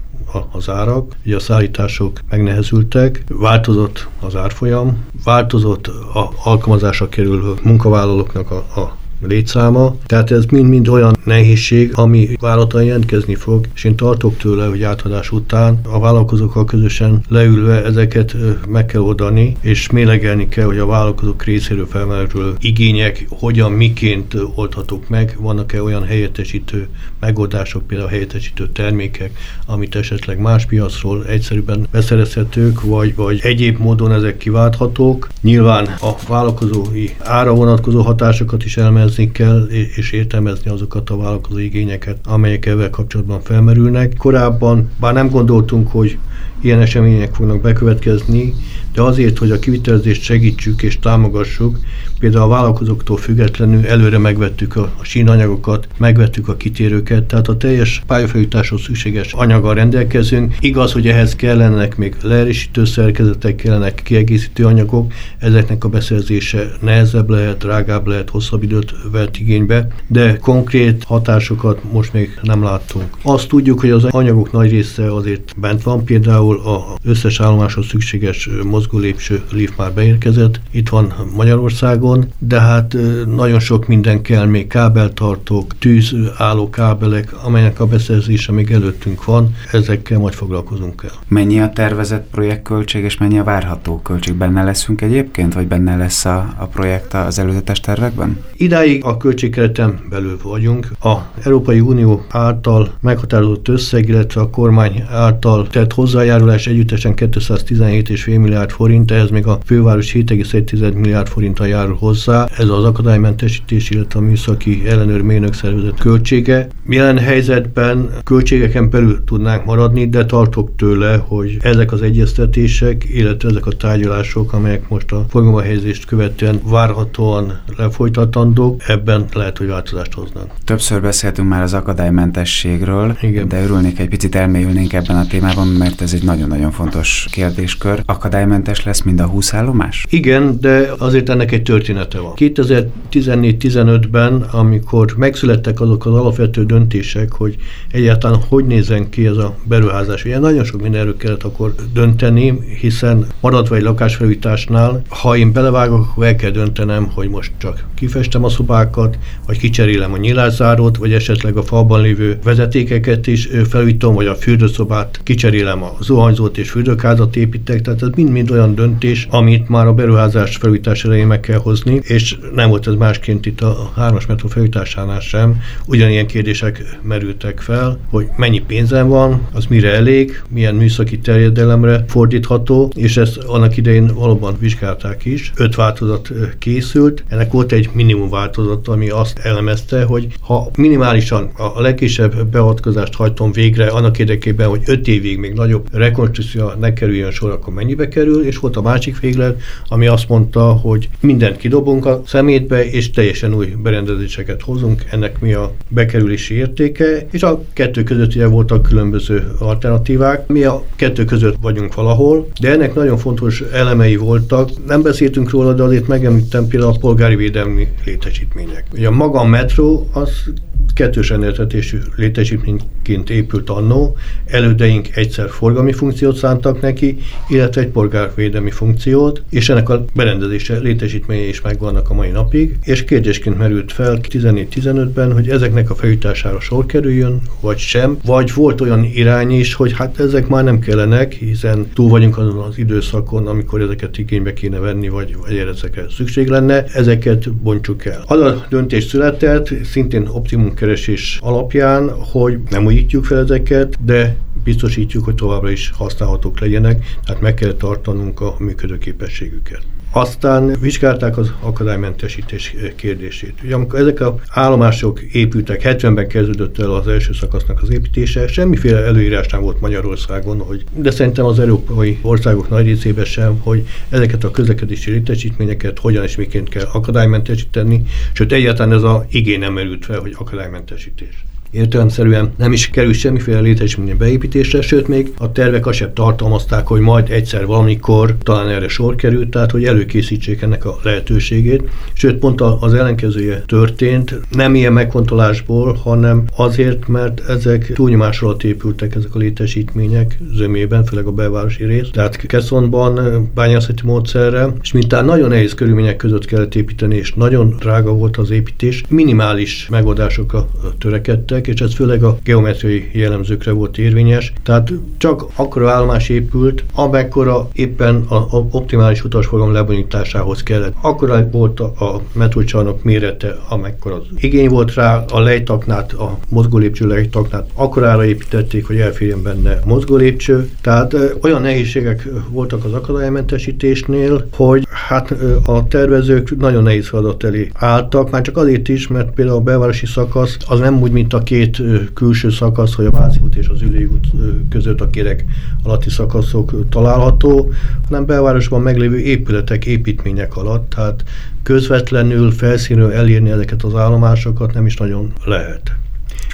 az 0.53 0.69
árak, 0.69 1.13
ugye 1.27 1.37
a 1.37 1.41
szállítások 1.41 2.21
megnehezültek, 2.31 3.25
változott 3.29 4.09
az 4.21 4.37
árfolyam, 4.37 5.05
változott 5.25 5.87
a 5.87 6.33
alkalmazásra 6.45 7.09
kerülő 7.09 7.53
munkavállalóknak 7.63 8.51
a, 8.51 8.57
a 8.57 8.97
létszáma. 9.27 9.97
Tehát 10.07 10.31
ez 10.31 10.45
mind-mind 10.45 10.89
olyan 10.89 11.17
nehézség, 11.25 11.91
ami 11.95 12.29
vállalaton 12.41 12.85
jelentkezni 12.85 13.35
fog, 13.35 13.67
és 13.75 13.85
én 13.85 13.97
tartok 13.97 14.37
tőle, 14.37 14.67
hogy 14.67 14.83
átadás 14.83 15.31
után 15.31 15.81
a 15.83 15.99
vállalkozókkal 15.99 16.65
közösen 16.65 17.23
leülve 17.29 17.85
ezeket 17.85 18.37
meg 18.69 18.87
kell 18.87 19.01
oldani, 19.01 19.57
és 19.61 19.91
mélegelni 19.91 20.49
kell, 20.49 20.65
hogy 20.65 20.79
a 20.79 20.87
vállalkozók 20.87 21.45
részéről 21.45 21.87
felmerülő 21.87 22.53
igények 22.61 23.27
hogyan, 23.29 23.73
miként 23.73 24.35
oldhatók 24.55 25.09
meg, 25.09 25.37
vannak-e 25.41 25.83
olyan 25.83 26.05
helyettesítő 26.05 26.89
megoldások, 27.21 27.87
például 27.87 28.11
helyettesítő 28.11 28.69
termékek, 28.69 29.39
amit 29.67 29.95
esetleg 29.95 30.39
más 30.39 30.67
piacról 30.67 31.27
egyszerűen 31.27 31.87
beszerezhetők, 31.91 32.81
vagy, 32.81 33.15
vagy 33.15 33.41
egyéb 33.43 33.79
módon 33.79 34.13
ezek 34.13 34.37
kiválthatók. 34.37 35.29
Nyilván 35.41 35.85
a 36.01 36.11
vállalkozói 36.29 37.09
ára 37.19 37.55
vonatkozó 37.55 38.03
hatásokat 38.03 38.65
is 38.65 38.77
elmez 38.77 39.14
elemezni 39.17 39.33
kell, 39.33 39.67
és 39.97 40.13
értelmezni 40.13 40.71
azokat 40.71 41.11
a 41.11 41.17
vállalkozó 41.17 41.59
igényeket, 41.59 42.19
amelyek 42.25 42.67
ezzel 42.67 42.91
kapcsolatban 42.91 43.41
felmerülnek. 43.41 44.17
Korábban, 44.17 44.91
bár 45.01 45.13
nem 45.13 45.31
gondoltunk, 45.31 45.89
hogy 45.89 46.19
ilyen 46.61 46.81
események 46.81 47.35
fognak 47.35 47.61
bekövetkezni, 47.61 48.55
de 48.95 49.03
azért, 49.03 49.39
hogy 49.39 49.51
a 49.51 49.59
kivitelezést 49.59 50.23
segítsük 50.23 50.83
és 50.83 50.99
támogassuk, 50.99 51.79
például 52.19 52.45
a 52.45 52.49
vállalkozóktól 52.49 53.17
függetlenül 53.17 53.87
előre 53.87 54.19
megvettük 54.19 54.77
a, 54.77 54.93
sínanyagokat, 55.03 55.89
megvettük 55.99 56.49
a 56.49 56.57
kitérőket, 56.57 57.25
tehát 57.25 57.49
a 57.49 57.57
teljes 57.57 58.03
pályafelújításhoz 58.07 58.83
szükséges 58.83 59.33
anyaggal 59.33 59.75
rendelkezünk. 59.75 60.57
Igaz, 60.61 60.93
hogy 60.93 61.09
ehhez 61.09 61.37
kellenek 61.37 61.97
még 61.97 62.17
leerősítő 62.23 62.85
szerkezetek, 62.85 63.57
kellenek 63.57 64.01
kiegészítő 64.05 64.65
anyagok, 64.65 65.13
ezeknek 65.39 65.85
a 65.85 65.89
beszerzése 65.89 66.73
nehezebb 66.81 67.31
lehet, 67.31 67.59
drágább 67.59 68.07
lehet, 68.07 68.31
hosszabb 68.31 68.63
időt 68.63 68.95
vett 69.13 69.37
igénybe, 69.37 69.89
de 70.07 70.37
konkrét 70.37 71.05
hatásokat 71.05 71.93
most 71.93 72.13
még 72.13 72.39
nem 72.43 72.63
láttunk. 72.63 73.17
Azt 73.23 73.49
tudjuk, 73.49 73.81
hogy 73.81 73.91
az 73.91 74.05
anyagok 74.05 74.53
nagy 74.53 74.71
része 74.71 75.15
azért 75.15 75.55
bent 75.57 75.83
van, 75.83 76.05
például 76.05 76.61
az 76.65 76.99
összes 77.05 77.41
állomáshoz 77.41 77.87
szükséges 77.87 78.49
mozgólépső 78.65 79.43
lift 79.53 79.77
már 79.77 79.93
beérkezett, 79.93 80.61
itt 80.71 80.89
van 80.89 81.13
Magyarországon, 81.37 82.33
de 82.39 82.61
hát 82.61 82.97
nagyon 83.37 83.61
sok 83.61 83.87
minden 83.87 84.23
kell, 84.23 84.47
még 84.47 84.67
kábeltartók, 84.67 85.79
tűzálló 85.79 86.71
kábelek, 86.71 87.45
amelynek 87.45 87.81
a 87.81 87.87
beszerzése 87.87 88.53
még 88.53 88.71
előttünk 88.71 89.25
van, 89.25 89.55
ezekkel 89.73 90.19
majd 90.19 90.35
foglalkozunk 90.35 91.03
el. 91.05 91.13
Mennyi 91.29 91.61
a 91.61 91.71
tervezett 91.71 92.27
projektköltség, 92.31 93.05
és 93.05 93.19
mennyi 93.19 93.39
a 93.39 93.45
várható 93.45 94.01
költség? 94.03 94.35
Benne 94.35 94.63
leszünk 94.63 95.01
egyébként, 95.01 95.55
vagy 95.55 95.67
benne 95.67 95.97
lesz 95.97 96.25
a, 96.25 96.55
a 96.59 96.65
projekt 96.65 97.15
az 97.15 97.39
előzetes 97.39 97.81
tervekben? 97.81 98.39
Idáig 98.57 98.94
a 99.03 99.17
költségkereten 99.17 100.01
belül 100.11 100.39
vagyunk. 100.43 100.89
A 101.01 101.15
Európai 101.43 101.81
Unió 101.81 102.25
által 102.29 102.93
meghatározott 103.01 103.69
összeg, 103.69 104.09
illetve 104.09 104.41
a 104.41 104.51
kormány 104.51 105.05
által 105.11 105.67
tett 105.67 105.93
hozzájárulás 105.93 106.67
együttesen 106.67 107.15
217,5 107.17 108.41
milliárd 108.41 108.71
forint, 108.71 109.11
ehhez 109.11 109.31
még 109.31 109.47
a 109.47 109.59
főváros 109.65 110.13
7,1 110.13 110.95
milliárd 110.95 111.29
forinttal 111.29 111.67
járul 111.67 111.97
hozzá. 111.97 112.49
Ez 112.59 112.69
az 112.69 112.85
akadálymentesítés, 112.85 113.91
illetve 113.91 114.19
a 114.19 114.23
műszaki 114.23 114.83
ellenőr 114.89 115.21
mérnök 115.21 115.55
szervezet 115.55 115.99
költsége. 115.99 116.69
Jelen 116.89 117.19
helyzetben 117.19 118.11
költségeken 118.25 118.91
belül 118.91 119.25
tudnánk 119.25 119.65
maradni, 119.65 120.09
de 120.09 120.25
tartok 120.25 120.77
tőle, 120.77 121.17
hogy 121.17 121.57
ezek 121.61 121.93
az 121.93 122.03
egyeztetések, 122.03 123.05
illetve 123.09 123.49
ezek 123.49 123.67
a 123.67 123.71
tárgyalások, 123.71 124.53
amelyek 124.53 124.89
most 124.89 125.13
a 125.13 125.27
helyezést 125.61 126.05
követően 126.05 126.61
várhatóan 126.65 127.63
lefolytatandók, 127.77 128.74
ebben 128.87 129.25
lehet, 129.33 129.59
hogy 129.59 129.67
változást 129.67 130.13
hoznak. 130.13 130.51
Többször 130.65 131.01
beszéltünk 131.01 131.49
már 131.49 131.63
az 131.63 131.75
akadálymentességről, 131.75 133.17
Igen. 133.21 133.49
de 133.49 133.63
örülnék 133.63 133.99
egy 133.99 134.09
picit 134.09 134.35
elmélyülnénk 134.35 134.93
ebben 134.93 135.17
a 135.17 135.27
témában, 135.27 135.67
mert 135.67 136.01
ez 136.01 136.13
egy 136.13 136.23
nagyon-nagyon 136.23 136.71
fontos 136.71 137.27
kérdéskör. 137.31 138.03
Akadálymentes 138.07 138.85
lesz 138.85 139.03
mind 139.03 139.21
a 139.21 139.27
20 139.27 139.55
állomás? 139.55 140.07
Igen, 140.11 140.61
de 140.61 140.93
azért 140.99 141.29
ennek 141.29 141.53
egy 141.53 141.63
története 141.63 142.19
van. 142.19 142.33
2014-15-ben, 142.37 144.41
amikor 144.41 145.15
megszülettek 145.17 145.81
azok 145.81 146.07
az 146.07 146.15
alapvető 146.15 146.65
döntések, 146.65 147.33
hogy 147.33 147.57
egyáltalán 147.91 148.39
hogy 148.49 148.67
nézen 148.67 149.09
ki 149.09 149.27
ez 149.27 149.37
a 149.37 149.55
beruházás. 149.65 150.25
Ugye 150.25 150.39
nagyon 150.39 150.65
sok 150.65 150.83
mindenről 150.83 151.17
kellett 151.17 151.43
akkor 151.43 151.75
dönteni, 151.93 152.59
hiszen 152.81 153.27
maradva 153.41 153.77
egy 153.77 153.83
lakásfelújításnál, 153.83 155.03
ha 155.09 155.37
én 155.37 155.53
belevágok, 155.53 156.09
akkor 156.11 156.27
el 156.27 156.37
kell 156.37 156.51
döntenem, 156.51 157.11
hogy 157.15 157.29
most 157.29 157.53
csak 157.59 157.85
kifestem 157.95 158.45
a 158.45 158.49
szobákat, 158.65 159.19
vagy 159.47 159.59
kicserélem 159.59 160.13
a 160.13 160.17
nyilászárót, 160.17 160.97
vagy 160.97 161.13
esetleg 161.13 161.57
a 161.57 161.63
falban 161.63 162.01
lévő 162.01 162.39
vezetékeket 162.45 163.27
is 163.27 163.49
felújítom, 163.69 164.15
vagy 164.15 164.27
a 164.27 164.35
fürdőszobát 164.35 165.21
kicserélem 165.23 165.83
a 165.83 165.97
zuhanyzót 166.01 166.59
és 166.59 166.71
fürdőkázat 166.71 167.37
építek, 167.37 167.81
tehát 167.83 168.03
ez 168.03 168.09
mind-mind 168.15 168.51
olyan 168.51 168.75
döntés, 168.75 169.27
amit 169.31 169.69
már 169.69 169.87
a 169.87 169.93
beruházás 169.93 170.57
felújítás 170.57 171.05
elején 171.05 171.27
meg 171.27 171.41
kell 171.41 171.59
hozni, 171.59 172.01
és 172.03 172.37
nem 172.55 172.69
volt 172.69 172.87
ez 172.87 172.95
másként 172.95 173.47
itt 173.47 173.61
a 173.61 173.93
hármas 173.97 174.27
metró 174.27 174.49
felújításánál 174.49 175.21
sem. 175.21 175.61
Ugyanilyen 175.87 176.27
kérdések 176.27 176.99
merültek 177.03 177.61
fel, 177.61 177.99
hogy 178.11 178.27
mennyi 178.37 178.61
pénzem 178.61 179.09
van, 179.09 179.47
az 179.53 179.67
mire 179.67 179.93
elég, 179.93 180.43
milyen 180.49 180.75
műszaki 180.75 181.19
terjedelemre 181.19 182.05
fordítható, 182.09 182.93
és 182.97 183.17
ezt 183.17 183.37
annak 183.37 183.77
idején 183.77 184.11
valóban 184.15 184.57
vizsgálták 184.59 185.25
is. 185.25 185.53
Öt 185.57 185.75
változat 185.75 186.33
készült, 186.59 187.25
ennek 187.29 187.53
volt 187.53 187.73
egy 187.73 187.91
minimum 187.93 188.31
változat, 188.31 188.54
ami 188.85 189.09
azt 189.09 189.39
elemezte, 189.39 190.05
hogy 190.05 190.27
ha 190.41 190.71
minimálisan 190.77 191.51
a 191.57 191.81
legkisebb 191.81 192.47
beavatkozást 192.47 193.15
hajtom 193.15 193.53
végre 193.53 193.87
annak 193.87 194.19
érdekében, 194.19 194.69
hogy 194.69 194.83
öt 194.87 195.09
évig 195.09 195.39
még 195.39 195.53
nagyobb 195.53 195.87
rekonstrukció 195.93 196.71
ne 196.81 196.93
kerüljön 196.93 197.31
sor, 197.31 197.51
akkor 197.51 197.75
mennyibe 197.75 198.09
kerül, 198.09 198.45
és 198.45 198.59
volt 198.59 198.77
a 198.77 198.83
másik 198.83 199.21
véglet, 199.21 199.61
ami 199.89 200.07
azt 200.07 200.29
mondta, 200.29 200.63
hogy 200.73 201.09
mindent 201.21 201.57
kidobunk 201.57 202.07
a 202.07 202.23
szemétbe, 202.27 202.91
és 202.91 203.11
teljesen 203.11 203.55
új 203.55 203.67
berendezéseket 203.83 204.63
hozunk, 204.63 205.05
ennek 205.11 205.41
mi 205.41 205.53
a 205.53 205.73
bekerülési 205.89 206.55
értéke, 206.55 207.27
és 207.31 207.43
a 207.43 207.63
kettő 207.73 208.03
között 208.03 208.35
ugye 208.35 208.47
voltak 208.47 208.83
különböző 208.83 209.53
alternatívák. 209.59 210.47
Mi 210.47 210.63
a 210.65 210.83
kettő 210.97 211.25
között 211.25 211.57
vagyunk 211.61 211.95
valahol, 211.95 212.49
de 212.61 212.71
ennek 212.71 212.95
nagyon 212.95 213.19
fontos 213.19 213.61
elemei 213.73 214.17
voltak. 214.17 214.71
Nem 214.87 215.03
beszéltünk 215.03 215.51
róla, 215.51 215.73
de 215.73 215.83
azért 215.83 216.07
megemlítem 216.07 216.67
például 216.67 216.93
a 216.93 216.99
polgári 216.99 217.37
védelmi 217.37 217.89
létesítmény 218.05 218.44
létesítmények. 218.45 218.85
Ugye 218.93 219.11
maga 219.11 219.41
a 219.41 219.45
metró 219.45 220.09
az 220.13 220.53
kettős 220.95 221.29
rendeltetésű 221.29 221.99
létesítményként 222.17 223.31
épült 223.31 223.71
annó, 223.71 224.17
elődeink 224.47 225.17
egyszer 225.17 225.51
forgalmi 225.51 225.93
funkciót 225.93 226.37
szántak 226.37 226.81
neki, 226.81 227.17
illetve 227.49 227.81
egy 227.81 227.89
polgárvédelmi 227.89 228.71
funkciót, 228.71 229.43
és 229.51 229.69
ennek 229.69 229.89
a 229.89 230.05
berendezése 230.15 230.79
létesítménye 230.79 231.49
is 231.49 231.61
megvannak 231.61 232.11
a 232.11 232.15
mai 232.15 232.31
napig, 232.31 232.79
és 232.85 233.05
kérdésként 233.05 233.59
merült 233.59 233.93
fel 233.93 234.19
14-15-ben, 234.23 235.33
hogy 235.33 235.49
ezeknek 235.49 235.91
a 235.91 235.95
felújítására 235.95 236.61
sor 236.61 236.87
kerüljön, 236.87 237.41
vagy 237.61 237.79
sem, 237.79 238.19
vagy 238.25 238.55
volt 238.55 238.81
olyan 238.81 239.05
irány 239.05 239.51
is, 239.51 239.75
hogy 239.75 239.93
hát 239.93 240.21
ezek 240.21 240.49
már 240.49 240.65
nem 240.65 240.79
kellenek, 240.79 241.33
hiszen 241.33 241.91
túl 241.95 242.09
vagyunk 242.09 242.39
azon 242.39 242.59
az 242.59 242.79
időszakon, 242.79 243.47
amikor 243.47 243.81
ezeket 243.81 244.19
igénybe 244.19 244.53
kéne 244.53 244.79
venni, 244.79 245.09
vagy, 245.09 245.37
vagy 245.47 245.57
ezekre 245.57 246.07
szükség 246.17 246.49
lenne, 246.49 246.85
ezeket 246.85 247.53
bontsuk 247.55 248.05
el. 248.05 248.23
Az 248.27 248.41
a 248.41 248.67
döntés 248.69 249.05
született, 249.05 249.71
szintén 249.85 250.27
optimum 250.27 250.64
keresés 250.75 251.39
alapján, 251.43 252.11
hogy 252.11 252.59
nem 252.71 252.85
újítjuk 252.85 253.25
fel 253.25 253.39
ezeket, 253.39 254.05
de 254.05 254.37
biztosítjuk, 254.65 255.25
hogy 255.25 255.35
továbbra 255.35 255.71
is 255.71 255.91
használhatók 255.91 256.61
legyenek, 256.61 257.05
tehát 257.25 257.43
meg 257.43 257.55
kell 257.55 257.73
tartanunk 257.73 258.41
a 258.41 258.55
működőképességüket. 258.59 259.83
Aztán 260.17 260.77
vizsgálták 260.81 261.39
az 261.39 261.53
akadálymentesítés 261.61 262.75
kérdését. 262.97 263.55
Ugye 263.65 263.75
amikor 263.75 263.99
ezek 263.99 264.21
az 264.21 264.33
állomások 264.51 265.21
épültek, 265.21 265.83
70-ben 265.85 266.29
kezdődött 266.29 266.79
el 266.79 266.91
az 266.91 267.09
első 267.09 267.33
szakasznak 267.33 267.83
az 267.83 267.91
építése, 267.91 268.47
semmiféle 268.47 268.99
előírás 268.99 269.47
nem 269.47 269.61
volt 269.61 269.81
Magyarországon, 269.81 270.59
hogy, 270.59 270.85
de 270.93 271.11
szerintem 271.11 271.45
az 271.45 271.59
európai 271.59 272.19
országok 272.23 272.69
nagy 272.69 272.85
részében 272.85 273.25
sem, 273.25 273.59
hogy 273.61 273.87
ezeket 274.09 274.45
a 274.45 274.51
közlekedési 274.51 275.11
létesítményeket 275.11 275.99
hogyan 275.99 276.25
és 276.25 276.37
miként 276.37 276.69
kell 276.69 276.87
akadálymentesíteni, 276.93 278.03
sőt 278.33 278.53
egyáltalán 278.53 278.97
ez 278.97 279.03
a 279.03 279.27
igény 279.31 279.59
nem 279.59 279.73
merült 279.73 280.05
fel, 280.05 280.19
hogy 280.19 280.35
akadálymentesítés 280.39 281.45
értelemszerűen 281.75 282.53
nem 282.57 282.73
is 282.73 282.91
kerül 282.91 283.13
semmiféle 283.13 283.61
létesítmény 283.61 284.17
beépítésre, 284.17 284.83
sőt 284.83 285.09
még 285.09 285.33
a 285.39 285.53
tervek 285.53 285.87
azt 285.87 285.99
sem 285.99 286.13
tartalmazták, 286.15 286.87
hogy 286.87 287.01
majd 287.01 287.31
egyszer 287.31 287.67
valamikor 287.67 288.37
talán 288.43 288.69
erre 288.69 288.89
sor 288.89 289.15
került, 289.15 289.49
tehát 289.49 289.71
hogy 289.71 289.85
előkészítsék 289.85 290.63
ennek 290.63 290.85
a 290.85 290.99
lehetőségét. 291.03 291.83
Sőt, 292.13 292.37
pont 292.37 292.61
az 292.61 292.95
ellenkezője 292.95 293.63
történt, 293.67 294.41
nem 294.51 294.75
ilyen 294.75 294.93
megfontolásból, 294.93 295.93
hanem 295.93 296.45
azért, 296.57 297.09
mert 297.09 297.49
ezek 297.49 297.93
túlnyomás 297.95 298.41
alatt 298.41 298.63
épültek 298.63 299.15
ezek 299.15 299.35
a 299.35 299.39
létesítmények 299.39 300.39
zömében, 300.53 301.05
főleg 301.05 301.27
a 301.27 301.33
belvárosi 301.33 301.85
rész. 301.85 302.09
Tehát 302.13 302.37
Keszonban 302.37 303.21
bányászati 303.55 304.03
módszerre, 304.05 304.73
és 304.83 304.93
mintán 304.93 305.25
nagyon 305.25 305.49
nehéz 305.49 305.75
körülmények 305.75 306.17
között 306.17 306.45
kellett 306.45 306.75
építeni, 306.75 307.17
és 307.17 307.35
nagyon 307.35 307.77
drága 307.79 308.13
volt 308.13 308.37
az 308.37 308.51
építés, 308.51 309.03
minimális 309.09 309.89
megoldásokra 309.91 310.69
törekedtek, 310.99 311.64
épültek, 311.65 311.75
és 311.75 311.81
ez 311.81 311.95
főleg 311.95 312.23
a 312.23 312.39
geometriai 312.45 313.11
jellemzőkre 313.13 313.73
volt 313.73 313.99
érvényes. 313.99 314.53
Tehát 314.63 314.93
csak 315.19 315.45
akkora 315.57 315.91
állomás 315.91 316.29
épült, 316.29 316.85
amekkora 316.95 317.69
éppen 317.73 318.25
a, 318.29 318.47
optimális 318.71 319.25
utasforgalom 319.25 319.75
lebonyításához 319.75 320.63
kellett. 320.63 320.95
Akkora 321.01 321.49
volt 321.51 321.81
a, 321.81 321.85
a 321.85 322.21
metrócsarnok 322.33 323.03
mérete, 323.03 323.57
amekkora 323.69 324.15
az 324.15 324.23
igény 324.37 324.69
volt 324.69 324.95
rá, 324.95 325.25
a 325.31 325.41
lejtaknát, 325.41 326.13
a 326.13 326.39
mozgólépcső 326.49 327.07
lejtaknát 327.07 327.69
akkorára 327.75 328.25
építették, 328.25 328.87
hogy 328.87 328.99
elférjen 328.99 329.43
benne 329.43 329.79
mozgólépcső. 329.85 330.71
Tehát 330.81 331.17
olyan 331.43 331.63
nehézségek 331.63 332.29
voltak 332.49 332.85
az 332.85 332.93
akadálymentesítésnél, 332.93 334.47
hogy 334.57 334.87
hát 335.09 335.35
a 335.67 335.87
tervezők 335.89 336.57
nagyon 336.57 336.83
nehéz 336.83 337.09
feladat 337.09 337.45
elé 337.45 337.71
álltak, 337.75 338.31
már 338.31 338.43
csak 338.43 338.57
azért 338.57 338.89
is, 338.89 339.09
mert 339.09 339.31
például 339.31 339.57
a 339.57 339.61
belvárosi 339.61 340.07
szakasz 340.07 340.57
az 340.69 340.79
nem 340.79 341.01
úgy, 341.01 341.11
mint 341.11 341.33
a 341.33 341.43
két 341.45 341.83
külső 342.15 342.51
szakasz, 342.51 342.95
hogy 342.95 343.07
a 343.07 343.11
Váci 343.11 343.39
út 343.43 343.55
és 343.57 343.69
az 343.69 343.83
Üli 343.83 344.05
út 344.05 344.27
között 344.71 345.01
a 345.01 345.11
kérek 345.11 345.45
alatti 345.83 346.11
szakaszok 346.11 346.89
található, 346.89 347.73
hanem 348.05 348.27
belvárosban 348.27 348.83
meglévő 348.83 349.19
épületek, 349.19 349.87
építmények 349.87 350.57
alatt, 350.57 350.91
tehát 350.91 351.25
közvetlenül 351.63 352.51
felszínről 352.51 353.13
elérni 353.13 353.51
ezeket 353.51 353.83
az 353.83 353.95
állomásokat 353.95 354.75
nem 354.75 354.87
is 354.87 354.97
nagyon 354.97 355.33
lehet. 355.45 355.97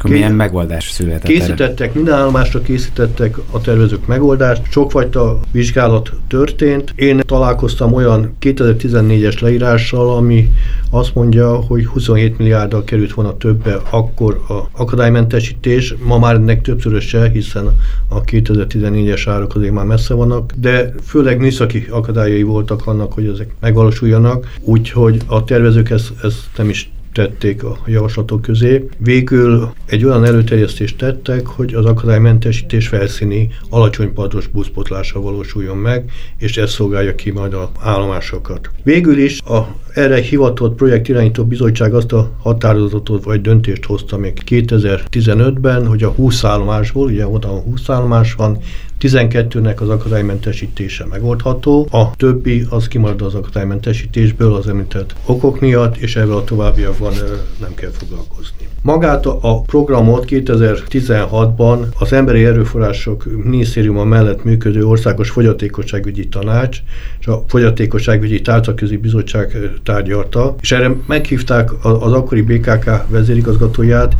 Akkor 0.00 0.10
milyen 0.10 0.32
megoldás 0.32 0.90
született? 0.90 1.22
Készítettek, 1.22 1.80
erre? 1.80 1.90
minden 1.94 2.14
állomásra 2.14 2.60
készítettek 2.60 3.36
a 3.50 3.60
tervezők 3.60 4.06
megoldást, 4.06 4.62
sokfajta 4.70 5.40
vizsgálat 5.50 6.12
történt. 6.28 6.92
Én 6.96 7.20
találkoztam 7.26 7.92
olyan 7.92 8.36
2014-es 8.40 9.40
leírással, 9.40 10.16
ami 10.16 10.50
azt 10.90 11.14
mondja, 11.14 11.54
hogy 11.54 11.86
27 11.86 12.38
milliárddal 12.38 12.84
került 12.84 13.12
volna 13.12 13.36
többe 13.36 13.80
akkor 13.90 14.40
a 14.48 14.82
akadálymentesítés, 14.82 15.94
ma 16.04 16.18
már 16.18 16.34
ennek 16.34 16.62
többszöröse, 16.62 17.28
hiszen 17.28 17.66
a 18.08 18.20
2014-es 18.20 19.22
árak 19.26 19.54
azért 19.54 19.72
már 19.72 19.84
messze 19.84 20.14
vannak, 20.14 20.52
de 20.56 20.94
főleg 21.02 21.38
műszaki 21.38 21.86
akadályai 21.90 22.42
voltak 22.42 22.86
annak, 22.86 23.12
hogy 23.12 23.26
ezek 23.26 23.54
megvalósuljanak, 23.60 24.54
úgyhogy 24.60 25.20
a 25.26 25.44
tervezők 25.44 25.90
ezt, 25.90 26.10
ezt 26.22 26.44
nem 26.56 26.68
is 26.68 26.90
tették 27.12 27.64
a 27.64 27.78
javaslatok 27.86 28.42
közé. 28.42 28.88
Végül 28.98 29.72
egy 29.86 30.04
olyan 30.04 30.24
előterjesztést 30.24 30.96
tettek, 30.98 31.46
hogy 31.46 31.74
az 31.74 31.84
akadálymentesítés 31.84 32.88
felszíni 32.88 33.48
alacsony 33.68 34.12
partos 34.12 34.46
buszpotlása 34.46 35.20
valósuljon 35.20 35.76
meg, 35.76 36.10
és 36.38 36.56
ez 36.56 36.70
szolgálja 36.70 37.14
ki 37.14 37.30
majd 37.30 37.54
a 37.54 37.70
állomásokat. 37.80 38.70
Végül 38.82 39.18
is 39.18 39.40
a 39.40 39.78
erre 39.94 40.20
hivatott 40.20 40.74
projektirányító 40.74 41.44
bizottság 41.44 41.94
azt 41.94 42.12
a 42.12 42.30
határozatot 42.42 43.24
vagy 43.24 43.40
döntést 43.40 43.84
hozta 43.84 44.16
még 44.16 44.42
2015-ben, 44.46 45.86
hogy 45.86 46.02
a 46.02 46.08
20 46.08 46.44
állomásból, 46.44 47.06
ugye 47.06 47.26
oda 47.26 47.48
a 47.48 47.60
20 47.60 47.88
állomás 47.88 48.34
van, 48.34 48.58
12-nek 49.00 49.80
az 49.80 49.88
akadálymentesítése 49.88 51.06
megoldható, 51.10 51.88
a 51.90 52.16
többi 52.16 52.66
az 52.68 52.88
kimarad 52.88 53.22
az 53.22 53.34
akadálymentesítésből 53.34 54.54
az 54.54 54.68
említett 54.68 55.14
okok 55.26 55.60
miatt, 55.60 55.96
és 55.96 56.16
ebben 56.16 56.36
a 56.36 56.44
továbbiakban 56.44 57.12
nem 57.60 57.74
kell 57.74 57.90
foglalkozni. 57.90 58.68
Magát 58.82 59.26
a 59.26 59.62
programot 59.62 60.24
2016-ban 60.28 61.78
az 61.98 62.12
Emberi 62.12 62.44
Erőforrások 62.44 63.24
Minisztériuma 63.44 64.04
mellett 64.04 64.44
működő 64.44 64.84
Országos 64.86 65.30
Fogyatékosságügyi 65.30 66.28
Tanács 66.28 66.78
és 67.20 67.26
a 67.26 67.44
Fogyatékosságügyi 67.46 68.40
Tárcaközi 68.40 68.96
Bizottság 68.96 69.70
tárgyalta, 69.82 70.54
és 70.60 70.72
erre 70.72 70.96
meghívták 71.06 71.70
az 71.84 72.12
akkori 72.12 72.42
BKK 72.42 72.90
vezérigazgatóját, 73.08 74.16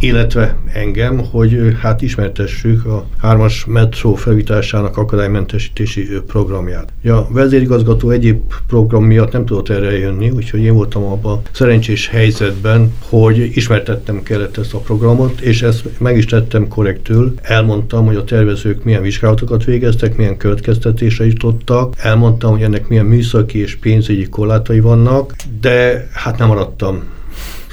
illetve 0.00 0.56
engem, 0.72 1.18
hogy 1.30 1.76
hát 1.80 2.02
ismertessük 2.02 2.86
a 2.86 3.06
hármas 3.18 3.64
metró 3.64 4.14
felújításának 4.14 4.96
akadálymentesítési 4.96 6.08
programját. 6.26 6.92
A 7.04 7.32
vezérigazgató 7.32 8.10
egyéb 8.10 8.40
program 8.66 9.04
miatt 9.04 9.32
nem 9.32 9.44
tudott 9.44 9.68
erre 9.68 9.98
jönni, 9.98 10.30
úgyhogy 10.30 10.60
én 10.60 10.74
voltam 10.74 11.04
abban 11.04 11.40
szerencsés 11.52 12.08
helyzetben, 12.08 12.92
hogy 13.08 13.56
ismertettem 13.56 14.22
kellett 14.22 14.56
ezt 14.56 14.74
a 14.74 14.78
programot, 14.78 15.40
és 15.40 15.62
ezt 15.62 15.84
meg 15.98 16.16
is 16.16 16.24
tettem 16.24 16.68
korrektül. 16.68 17.34
Elmondtam, 17.42 18.06
hogy 18.06 18.16
a 18.16 18.24
tervezők 18.24 18.84
milyen 18.84 19.02
vizsgálatokat 19.02 19.64
végeztek, 19.64 20.16
milyen 20.16 20.36
következtetésre 20.36 21.26
jutottak, 21.26 21.94
elmondtam, 21.98 22.50
hogy 22.50 22.62
ennek 22.62 22.88
milyen 22.88 23.06
műszaki 23.06 23.58
és 23.58 23.76
pénzügyi 23.76 24.28
korlátai 24.28 24.80
vannak, 24.80 25.34
de 25.60 26.08
hát 26.12 26.38
nem 26.38 26.48
maradtam 26.48 27.02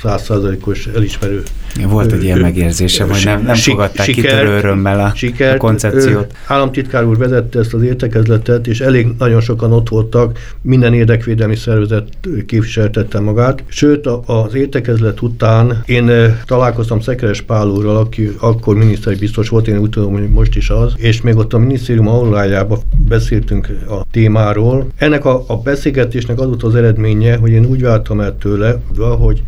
százszázalékos 0.02 0.88
elismerő 0.88 1.44
volt 1.86 2.12
egy 2.12 2.24
ilyen 2.24 2.40
megérzése, 2.40 3.04
hogy 3.04 3.22
nem, 3.26 3.42
nem 3.42 3.56
fogadták 3.56 4.06
sikert, 4.06 4.28
kitörő 4.28 4.58
örömmel 4.58 5.00
a, 5.00 5.12
sikert, 5.16 5.56
a 5.56 5.58
koncepciót. 5.58 6.34
Államtitkár 6.46 7.06
úr 7.06 7.18
vezette 7.18 7.60
ezt 7.60 7.74
az 7.74 7.82
értekezletet, 7.82 8.68
és 8.68 8.80
elég 8.80 9.08
nagyon 9.18 9.42
sokan 9.42 9.72
ott 9.72 9.90
voltak, 9.90 10.40
minden 10.62 10.94
érdekvédelmi 10.94 11.56
szervezet 11.56 12.08
képviseltette 12.46 13.20
magát. 13.20 13.64
Sőt, 13.68 14.08
az 14.26 14.56
értekezlet 14.56 15.22
után 15.22 15.84
én 15.86 16.12
találkoztam 16.46 17.00
Szekeres 17.00 17.42
Pál 17.42 17.68
úrral, 17.68 17.98
aki 17.98 18.32
akkor 18.40 18.76
miniszteri 18.76 19.16
biztos 19.16 19.50
volt, 19.50 19.68
én 19.68 19.78
úgy 19.78 19.90
tudom, 19.90 20.12
hogy 20.12 20.30
most 20.30 20.56
is 20.56 20.70
az, 20.70 20.94
és 20.98 21.22
még 21.22 21.36
ott 21.36 21.54
a 21.54 21.58
minisztérium 21.58 22.08
aulájában 22.08 22.80
beszéltünk 23.08 23.70
a 23.90 24.06
témáról. 24.12 24.88
Ennek 24.96 25.26
a, 25.26 25.44
a 25.48 25.58
beszélgetésnek 25.58 26.40
az 26.40 26.46
volt 26.46 26.64
az 26.64 26.76
eredménye, 26.76 27.36
hogy 27.36 27.52
én 27.52 27.66
úgy 27.66 27.82
váltam 27.82 28.20
el 28.20 28.38
tőle, 28.38 28.82
hogy 29.20 29.44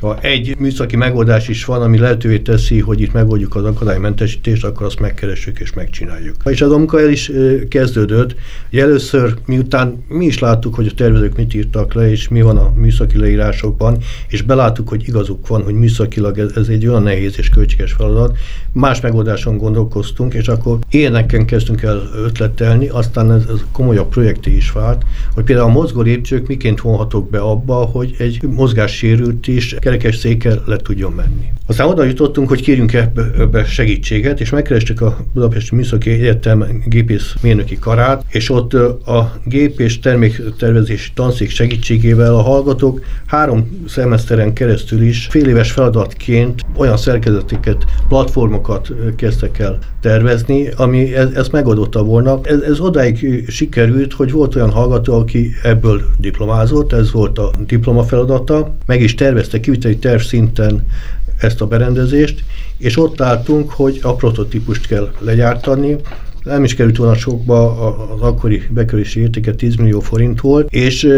ha 0.00 0.18
egy 0.20 0.54
műszaki 0.58 0.96
megoldás 0.96 1.48
is 1.48 1.64
van, 1.64 1.82
ami 1.82 1.98
lehetővé 1.98 2.38
teszi, 2.38 2.80
hogy 2.80 3.00
itt 3.00 3.12
megoldjuk 3.12 3.54
az 3.54 3.64
akadálymentesítést, 3.64 4.64
akkor 4.64 4.86
azt 4.86 5.00
megkeressük 5.00 5.60
és 5.60 5.72
megcsináljuk. 5.72 6.36
És 6.44 6.60
az 6.60 6.70
a 6.70 6.76
munka 6.76 7.00
el 7.00 7.10
is 7.10 7.30
kezdődött, 7.68 8.34
először 8.72 9.34
miután 9.46 10.04
mi 10.08 10.24
is 10.24 10.38
láttuk, 10.38 10.74
hogy 10.74 10.86
a 10.86 10.94
tervezők 10.94 11.36
mit 11.36 11.54
írtak 11.54 11.92
le, 11.92 12.10
és 12.10 12.28
mi 12.28 12.42
van 12.42 12.56
a 12.56 12.72
műszaki 12.76 13.18
leírásokban, 13.18 13.98
és 14.28 14.42
beláttuk, 14.42 14.88
hogy 14.88 15.08
igazuk 15.08 15.46
van, 15.46 15.62
hogy 15.62 15.74
műszakilag 15.74 16.38
ez, 16.38 16.52
ez 16.56 16.68
egy 16.68 16.86
olyan 16.86 17.02
nehéz 17.02 17.38
és 17.38 17.48
költséges 17.48 17.92
feladat, 17.92 18.38
más 18.72 19.00
megoldáson 19.00 19.56
gondolkoztunk, 19.56 20.34
és 20.34 20.48
akkor 20.48 20.78
ilyeneken 20.90 21.46
kezdtünk 21.46 21.82
el 21.82 22.02
ötletelni, 22.24 22.88
aztán 22.88 23.32
ez, 23.32 23.42
ez 23.48 23.64
komolyabb 23.72 24.08
projekté 24.08 24.56
is 24.56 24.72
vált, 24.72 25.02
hogy 25.34 25.44
például 25.44 25.68
a 25.68 25.72
mozgó 25.72 26.00
lépcsők 26.00 26.46
miként 26.46 26.80
vonhatók 26.80 27.30
be 27.30 27.38
abba, 27.38 27.74
hogy 27.74 28.14
egy 28.18 28.42
mozgássérült 28.42 29.46
is 29.46 29.76
kerekes 29.96 30.16
székkel 30.16 30.62
le 30.66 30.76
tudjon 30.76 31.12
menni. 31.12 31.52
Aztán 31.66 31.86
oda 31.86 32.04
jutottunk, 32.04 32.48
hogy 32.48 32.62
kérjünk 32.62 32.92
ebbe, 32.92 33.64
segítséget, 33.64 34.40
és 34.40 34.50
megkerestük 34.50 35.00
a 35.00 35.16
Budapesti 35.32 35.74
Műszaki 35.74 36.10
Egyetem 36.10 36.82
gépész 36.86 37.34
mérnöki 37.40 37.78
karát, 37.78 38.24
és 38.30 38.50
ott 38.50 38.72
a 39.06 39.32
gép 39.44 39.80
és 39.80 39.98
terméktervezési 39.98 41.10
tanszék 41.14 41.50
segítségével 41.50 42.34
a 42.34 42.42
hallgatók 42.42 43.00
három 43.26 43.84
szemeszteren 43.88 44.52
keresztül 44.52 45.02
is 45.02 45.26
fél 45.30 45.48
éves 45.48 45.72
feladatként 45.72 46.62
olyan 46.76 46.96
szerkezeteket, 46.96 47.84
platformokat 48.08 48.92
kezdtek 49.16 49.58
el 49.58 49.78
tervezni, 50.00 50.68
ami 50.76 51.14
ez, 51.14 51.30
ezt 51.34 51.52
megoldotta 51.52 52.02
volna. 52.02 52.40
Ez, 52.42 52.60
ez 52.60 52.80
odáig 52.80 53.44
sikerült, 53.48 54.12
hogy 54.12 54.32
volt 54.32 54.54
olyan 54.54 54.70
hallgató, 54.70 55.18
aki 55.18 55.50
ebből 55.62 56.02
diplomázott, 56.18 56.92
ez 56.92 57.12
volt 57.12 57.38
a 57.38 57.50
diploma 57.66 58.02
feladata, 58.02 58.74
meg 58.86 59.00
is 59.00 59.14
tervezte 59.14 59.60
kiviteli 59.74 59.96
terv 59.96 60.20
szinten 60.20 60.86
ezt 61.38 61.60
a 61.60 61.66
berendezést, 61.66 62.44
és 62.78 62.98
ott 62.98 63.20
álltunk, 63.20 63.70
hogy 63.70 63.98
a 64.02 64.14
prototípust 64.14 64.86
kell 64.86 65.12
legyártani, 65.18 65.96
nem 66.42 66.64
is 66.64 66.74
került 66.74 66.96
volna 66.96 67.14
sokba, 67.14 67.88
az 68.14 68.20
akkori 68.20 68.62
bekerülési 68.70 69.20
értéke 69.20 69.54
10 69.54 69.76
millió 69.76 70.00
forint 70.00 70.40
volt, 70.40 70.68
és 70.70 71.08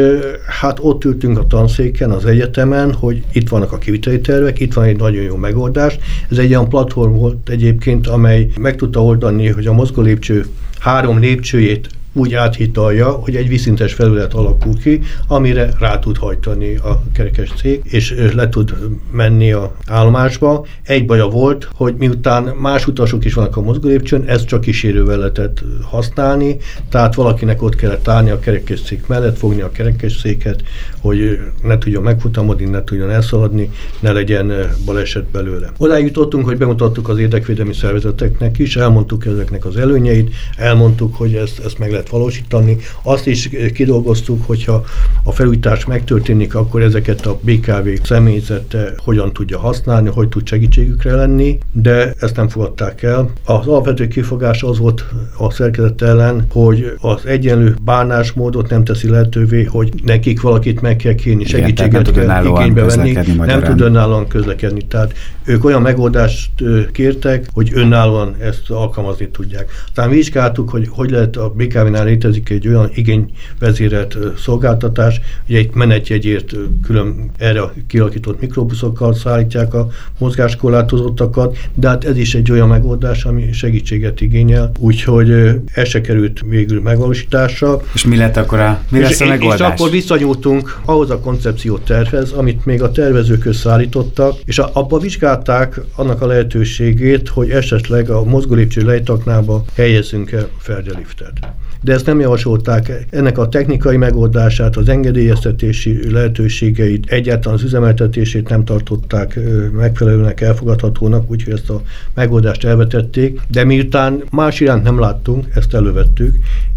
hát 0.60 0.78
ott 0.80 1.04
ültünk 1.04 1.38
a 1.38 1.46
tanszéken, 1.46 2.10
az 2.10 2.24
egyetemen, 2.24 2.92
hogy 2.92 3.22
itt 3.32 3.48
vannak 3.48 3.72
a 3.72 3.78
kiviteli 3.78 4.20
tervek, 4.20 4.60
itt 4.60 4.74
van 4.74 4.84
egy 4.84 4.96
nagyon 4.96 5.22
jó 5.22 5.36
megoldás. 5.36 5.98
Ez 6.30 6.38
egy 6.38 6.50
olyan 6.50 6.68
platform 6.68 7.12
volt 7.12 7.48
egyébként, 7.48 8.06
amely 8.06 8.48
meg 8.60 8.76
tudta 8.76 9.04
oldani, 9.04 9.48
hogy 9.48 9.66
a 9.66 9.72
mozgó 9.72 10.02
lépcső 10.02 10.46
három 10.78 11.18
lépcsőjét 11.18 11.88
úgy 12.16 12.34
áthitalja, 12.34 13.10
hogy 13.10 13.36
egy 13.36 13.48
viszintes 13.48 13.94
felület 13.94 14.34
alakul 14.34 14.78
ki, 14.78 15.00
amire 15.28 15.70
rá 15.78 15.98
tud 15.98 16.16
hajtani 16.16 16.76
a 16.76 17.02
kerekes 17.14 17.52
cég, 17.56 17.80
és 17.84 18.14
le 18.34 18.48
tud 18.48 18.74
menni 19.12 19.52
a 19.52 19.76
állomásba. 19.86 20.66
Egy 20.82 21.06
baja 21.06 21.26
volt, 21.26 21.68
hogy 21.74 21.94
miután 21.98 22.44
más 22.60 22.86
utasok 22.86 23.24
is 23.24 23.34
vannak 23.34 23.56
a 23.56 23.60
mozgólépcsőn, 23.60 24.24
ezt 24.26 24.46
csak 24.46 24.60
kísérővel 24.60 25.18
lehetett 25.18 25.62
használni, 25.82 26.56
tehát 26.88 27.14
valakinek 27.14 27.62
ott 27.62 27.74
kellett 27.76 28.08
állni 28.08 28.30
a 28.30 28.38
kerekesszék 28.38 29.06
mellett, 29.06 29.38
fogni 29.38 29.60
a 29.60 29.70
kerekesszéket, 29.70 30.62
hogy 31.00 31.38
ne 31.62 31.78
tudjon 31.78 32.02
megfutamodni, 32.02 32.64
ne 32.64 32.84
tudjon 32.84 33.10
elszaladni, 33.10 33.70
ne 34.00 34.12
legyen 34.12 34.52
baleset 34.84 35.24
belőle. 35.24 35.72
Odáig 35.78 36.04
jutottunk, 36.04 36.44
hogy 36.44 36.56
bemutattuk 36.58 37.08
az 37.08 37.18
érdekvédelmi 37.18 37.74
szervezeteknek 37.74 38.58
is, 38.58 38.76
elmondtuk 38.76 39.26
ezeknek 39.26 39.64
az 39.64 39.76
előnyeit, 39.76 40.34
elmondtuk, 40.56 41.14
hogy 41.14 41.34
ezt, 41.34 41.58
ezt 41.64 41.78
meg 41.78 41.90
lehet 41.90 42.05
lehet 42.06 42.10
valósítani. 42.10 42.76
Azt 43.02 43.26
is 43.26 43.50
kidolgoztuk, 43.74 44.46
hogyha 44.46 44.84
a 45.22 45.32
felújítás 45.32 45.84
megtörténik, 45.84 46.54
akkor 46.54 46.82
ezeket 46.82 47.26
a 47.26 47.38
BKV 47.40 47.88
személyzete 48.02 48.92
hogyan 49.04 49.32
tudja 49.32 49.58
használni, 49.58 50.08
hogy 50.08 50.28
tud 50.28 50.46
segítségükre 50.46 51.14
lenni, 51.14 51.58
de 51.72 52.14
ezt 52.20 52.36
nem 52.36 52.48
fogadták 52.48 53.02
el. 53.02 53.30
Az 53.44 53.66
alapvető 53.66 54.08
kifogás 54.08 54.62
az 54.62 54.78
volt 54.78 55.04
a 55.38 55.50
szerkezet 55.50 56.02
ellen, 56.02 56.46
hogy 56.50 56.92
az 57.00 57.26
egyenlő 57.26 57.76
bánásmódot 57.84 58.70
nem 58.70 58.84
teszi 58.84 59.08
lehetővé, 59.08 59.62
hogy 59.64 59.92
nekik 60.04 60.40
valakit 60.40 60.80
meg 60.80 60.96
kell 60.96 61.14
kérni, 61.14 61.44
segítséget 61.44 62.08
Igen, 62.08 62.26
kell 62.26 62.44
igénybe 62.44 62.82
venni, 62.82 63.12
nem 63.46 63.62
tud 63.62 63.80
önállóan 63.80 64.28
közlekedni. 64.28 64.86
Tehát 64.86 65.14
ők 65.44 65.64
olyan 65.64 65.82
megoldást 65.82 66.50
kértek, 66.92 67.46
hogy 67.52 67.70
önállóan 67.74 68.36
ezt 68.40 68.70
alkalmazni 68.70 69.28
tudják. 69.28 69.70
Aztán 69.86 70.10
vizsgáltuk, 70.10 70.70
hogy 70.70 70.88
hogy 70.90 71.10
lehet 71.10 71.36
a 71.36 71.48
BKV 71.48 71.86
Amerikánál 71.96 72.04
létezik 72.04 72.50
egy 72.50 72.68
olyan 72.68 72.90
igényvezérelt 72.94 74.16
szolgáltatás, 74.38 75.20
hogy 75.46 75.54
egy 75.54 75.70
menetjegyért 75.74 76.52
külön 76.82 77.30
erre 77.38 77.60
kialakított 77.86 78.40
mikrobuszokkal 78.40 79.14
szállítják 79.14 79.74
a 79.74 79.88
mozgáskorlátozottakat, 80.18 81.56
de 81.74 81.88
hát 81.88 82.04
ez 82.04 82.16
is 82.16 82.34
egy 82.34 82.50
olyan 82.50 82.68
megoldás, 82.68 83.24
ami 83.24 83.52
segítséget 83.52 84.20
igényel, 84.20 84.70
úgyhogy 84.78 85.30
ez 85.72 85.88
se 85.88 86.00
került 86.00 86.40
végül 86.48 86.80
megvalósításra. 86.80 87.80
És 87.94 88.04
mi 88.04 88.16
lett 88.16 88.36
akkor 88.36 88.58
a, 88.58 88.80
mi 88.88 89.00
lesz 89.00 89.10
és, 89.10 89.20
a 89.20 89.26
megoldás? 89.26 89.58
És 89.58 89.64
akkor 89.64 89.90
visszanyúltunk 89.90 90.78
ahhoz 90.84 91.10
a 91.10 91.18
koncepciót 91.18 91.84
tervez, 91.84 92.30
amit 92.30 92.64
még 92.64 92.82
a 92.82 92.90
tervezők 92.90 93.44
összeállítottak, 93.44 94.34
és 94.44 94.58
abba 94.58 94.98
vizsgálták 94.98 95.80
annak 95.96 96.22
a 96.22 96.26
lehetőségét, 96.26 97.28
hogy 97.28 97.50
esetleg 97.50 98.10
a 98.10 98.24
mozgólépcső 98.24 98.82
lejtaknába 98.82 99.64
helyezzünk 99.74 100.32
el 100.32 100.48
feldeliftet 100.58 101.56
de 101.86 101.92
ezt 101.92 102.06
nem 102.06 102.20
javasolták. 102.20 103.06
Ennek 103.10 103.38
a 103.38 103.48
technikai 103.48 103.96
megoldását, 103.96 104.76
az 104.76 104.88
engedélyeztetési 104.88 106.10
lehetőségeit, 106.10 107.10
egyáltalán 107.10 107.58
az 107.58 107.64
üzemeltetését 107.64 108.48
nem 108.48 108.64
tartották 108.64 109.38
megfelelőnek, 109.72 110.40
elfogadhatónak, 110.40 111.30
úgyhogy 111.30 111.52
ezt 111.52 111.70
a 111.70 111.82
megoldást 112.14 112.64
elvetették, 112.64 113.40
de 113.48 113.64
miután 113.64 114.22
más 114.30 114.60
iránt 114.60 114.82
nem 114.82 114.98
láttunk, 114.98 115.46
ezt 115.54 115.74
elővettük, 115.74 116.36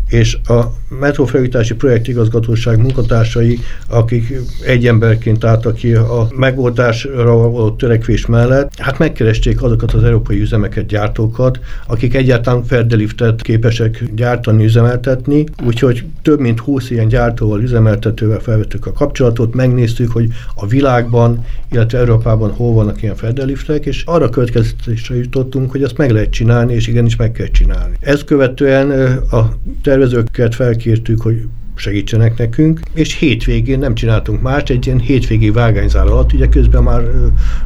és 0.09 0.37
a 0.47 0.73
metrófelújítási 0.99 1.73
projektigazgatóság 1.73 2.81
munkatársai, 2.81 3.59
akik 3.87 4.33
egy 4.65 4.87
emberként 4.87 5.43
álltak 5.43 5.75
ki 5.75 5.93
a 5.93 6.27
megoldásra 6.35 7.35
való 7.35 7.71
törekvés 7.71 8.25
mellett, 8.25 8.71
hát 8.77 8.97
megkeresték 8.99 9.61
azokat 9.61 9.93
az 9.93 10.03
európai 10.03 10.39
üzemeket, 10.41 10.85
gyártókat, 10.85 11.59
akik 11.87 12.15
egyáltalán 12.15 12.63
Ferdeliftet 12.63 13.41
képesek 13.41 14.03
gyártani, 14.15 14.63
üzemeltetni, 14.63 15.43
úgyhogy 15.65 16.05
több 16.21 16.39
mint 16.39 16.59
20 16.59 16.89
ilyen 16.89 17.07
gyártóval, 17.07 17.61
üzemeltetővel 17.61 18.39
felvettük 18.39 18.85
a 18.85 18.91
kapcsolatot, 18.91 19.53
megnéztük, 19.53 20.11
hogy 20.11 20.27
a 20.55 20.67
világban, 20.67 21.45
illetve 21.71 21.97
Európában 21.97 22.51
hol 22.51 22.73
vannak 22.73 23.01
ilyen 23.01 23.15
Ferdeliftek, 23.15 23.85
és 23.85 24.03
arra 24.05 24.29
következtetésre 24.29 25.15
jutottunk, 25.15 25.71
hogy 25.71 25.83
ezt 25.83 25.97
meg 25.97 26.11
lehet 26.11 26.29
csinálni, 26.29 26.73
és 26.73 26.87
igenis 26.87 27.15
meg 27.15 27.31
kell 27.31 27.47
csinálni. 27.47 27.95
Ezt 27.99 28.23
követően 28.23 29.17
a 29.31 29.53
ter 29.83 29.98
tervezőket 29.99 30.55
felkértük, 30.55 31.21
hogy 31.21 31.47
segítsenek 31.75 32.37
nekünk, 32.37 32.79
és 32.93 33.17
hétvégén 33.17 33.79
nem 33.79 33.95
csináltunk 33.95 34.41
más, 34.41 34.63
egy 34.63 34.85
ilyen 34.85 34.99
hétvégi 34.99 35.51
vágányzár 35.51 36.07
alatt, 36.07 36.33
ugye 36.33 36.47
közben 36.47 36.83
már 36.83 37.03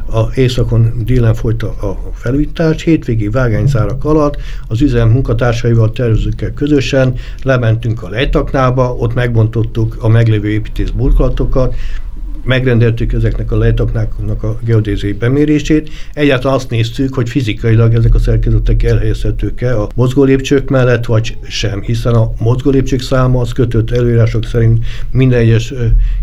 a 0.06 0.34
éjszakon 0.34 0.92
délen 1.04 1.34
folyt 1.34 1.62
a 1.62 2.12
felújítás, 2.14 2.82
hétvégi 2.82 3.28
vágányzárak 3.28 4.04
alatt 4.04 4.36
az 4.68 4.80
üzem 4.80 5.08
munkatársaival, 5.08 5.92
tervezőkkel 5.92 6.52
közösen 6.52 7.14
lementünk 7.42 8.02
a 8.02 8.08
lejtaknába, 8.08 8.94
ott 8.94 9.14
megbontottuk 9.14 9.96
a 10.00 10.08
meglévő 10.08 10.48
építész 10.48 10.90
burkolatokat, 10.90 11.74
megrendeltük 12.44 13.12
ezeknek 13.12 13.52
a 13.52 13.56
lejtaknáknak 13.56 14.42
a 14.42 14.58
geodéziai 14.64 15.12
bemérését. 15.12 15.90
Egyáltalán 16.12 16.56
azt 16.56 16.70
néztük, 16.70 17.14
hogy 17.14 17.28
fizikailag 17.28 17.94
ezek 17.94 18.14
a 18.14 18.18
szerkezetek 18.18 18.82
elhelyezhetők-e 18.82 19.80
a 19.80 19.88
mozgólépcsők 19.94 20.68
mellett, 20.68 21.04
vagy 21.04 21.36
sem, 21.48 21.82
hiszen 21.82 22.14
a 22.14 22.32
mozgólépcsők 22.38 23.00
száma 23.00 23.40
az 23.40 23.52
kötött 23.52 23.90
előírások 23.90 24.44
szerint 24.44 24.84
minden 25.10 25.38
egyes 25.38 25.72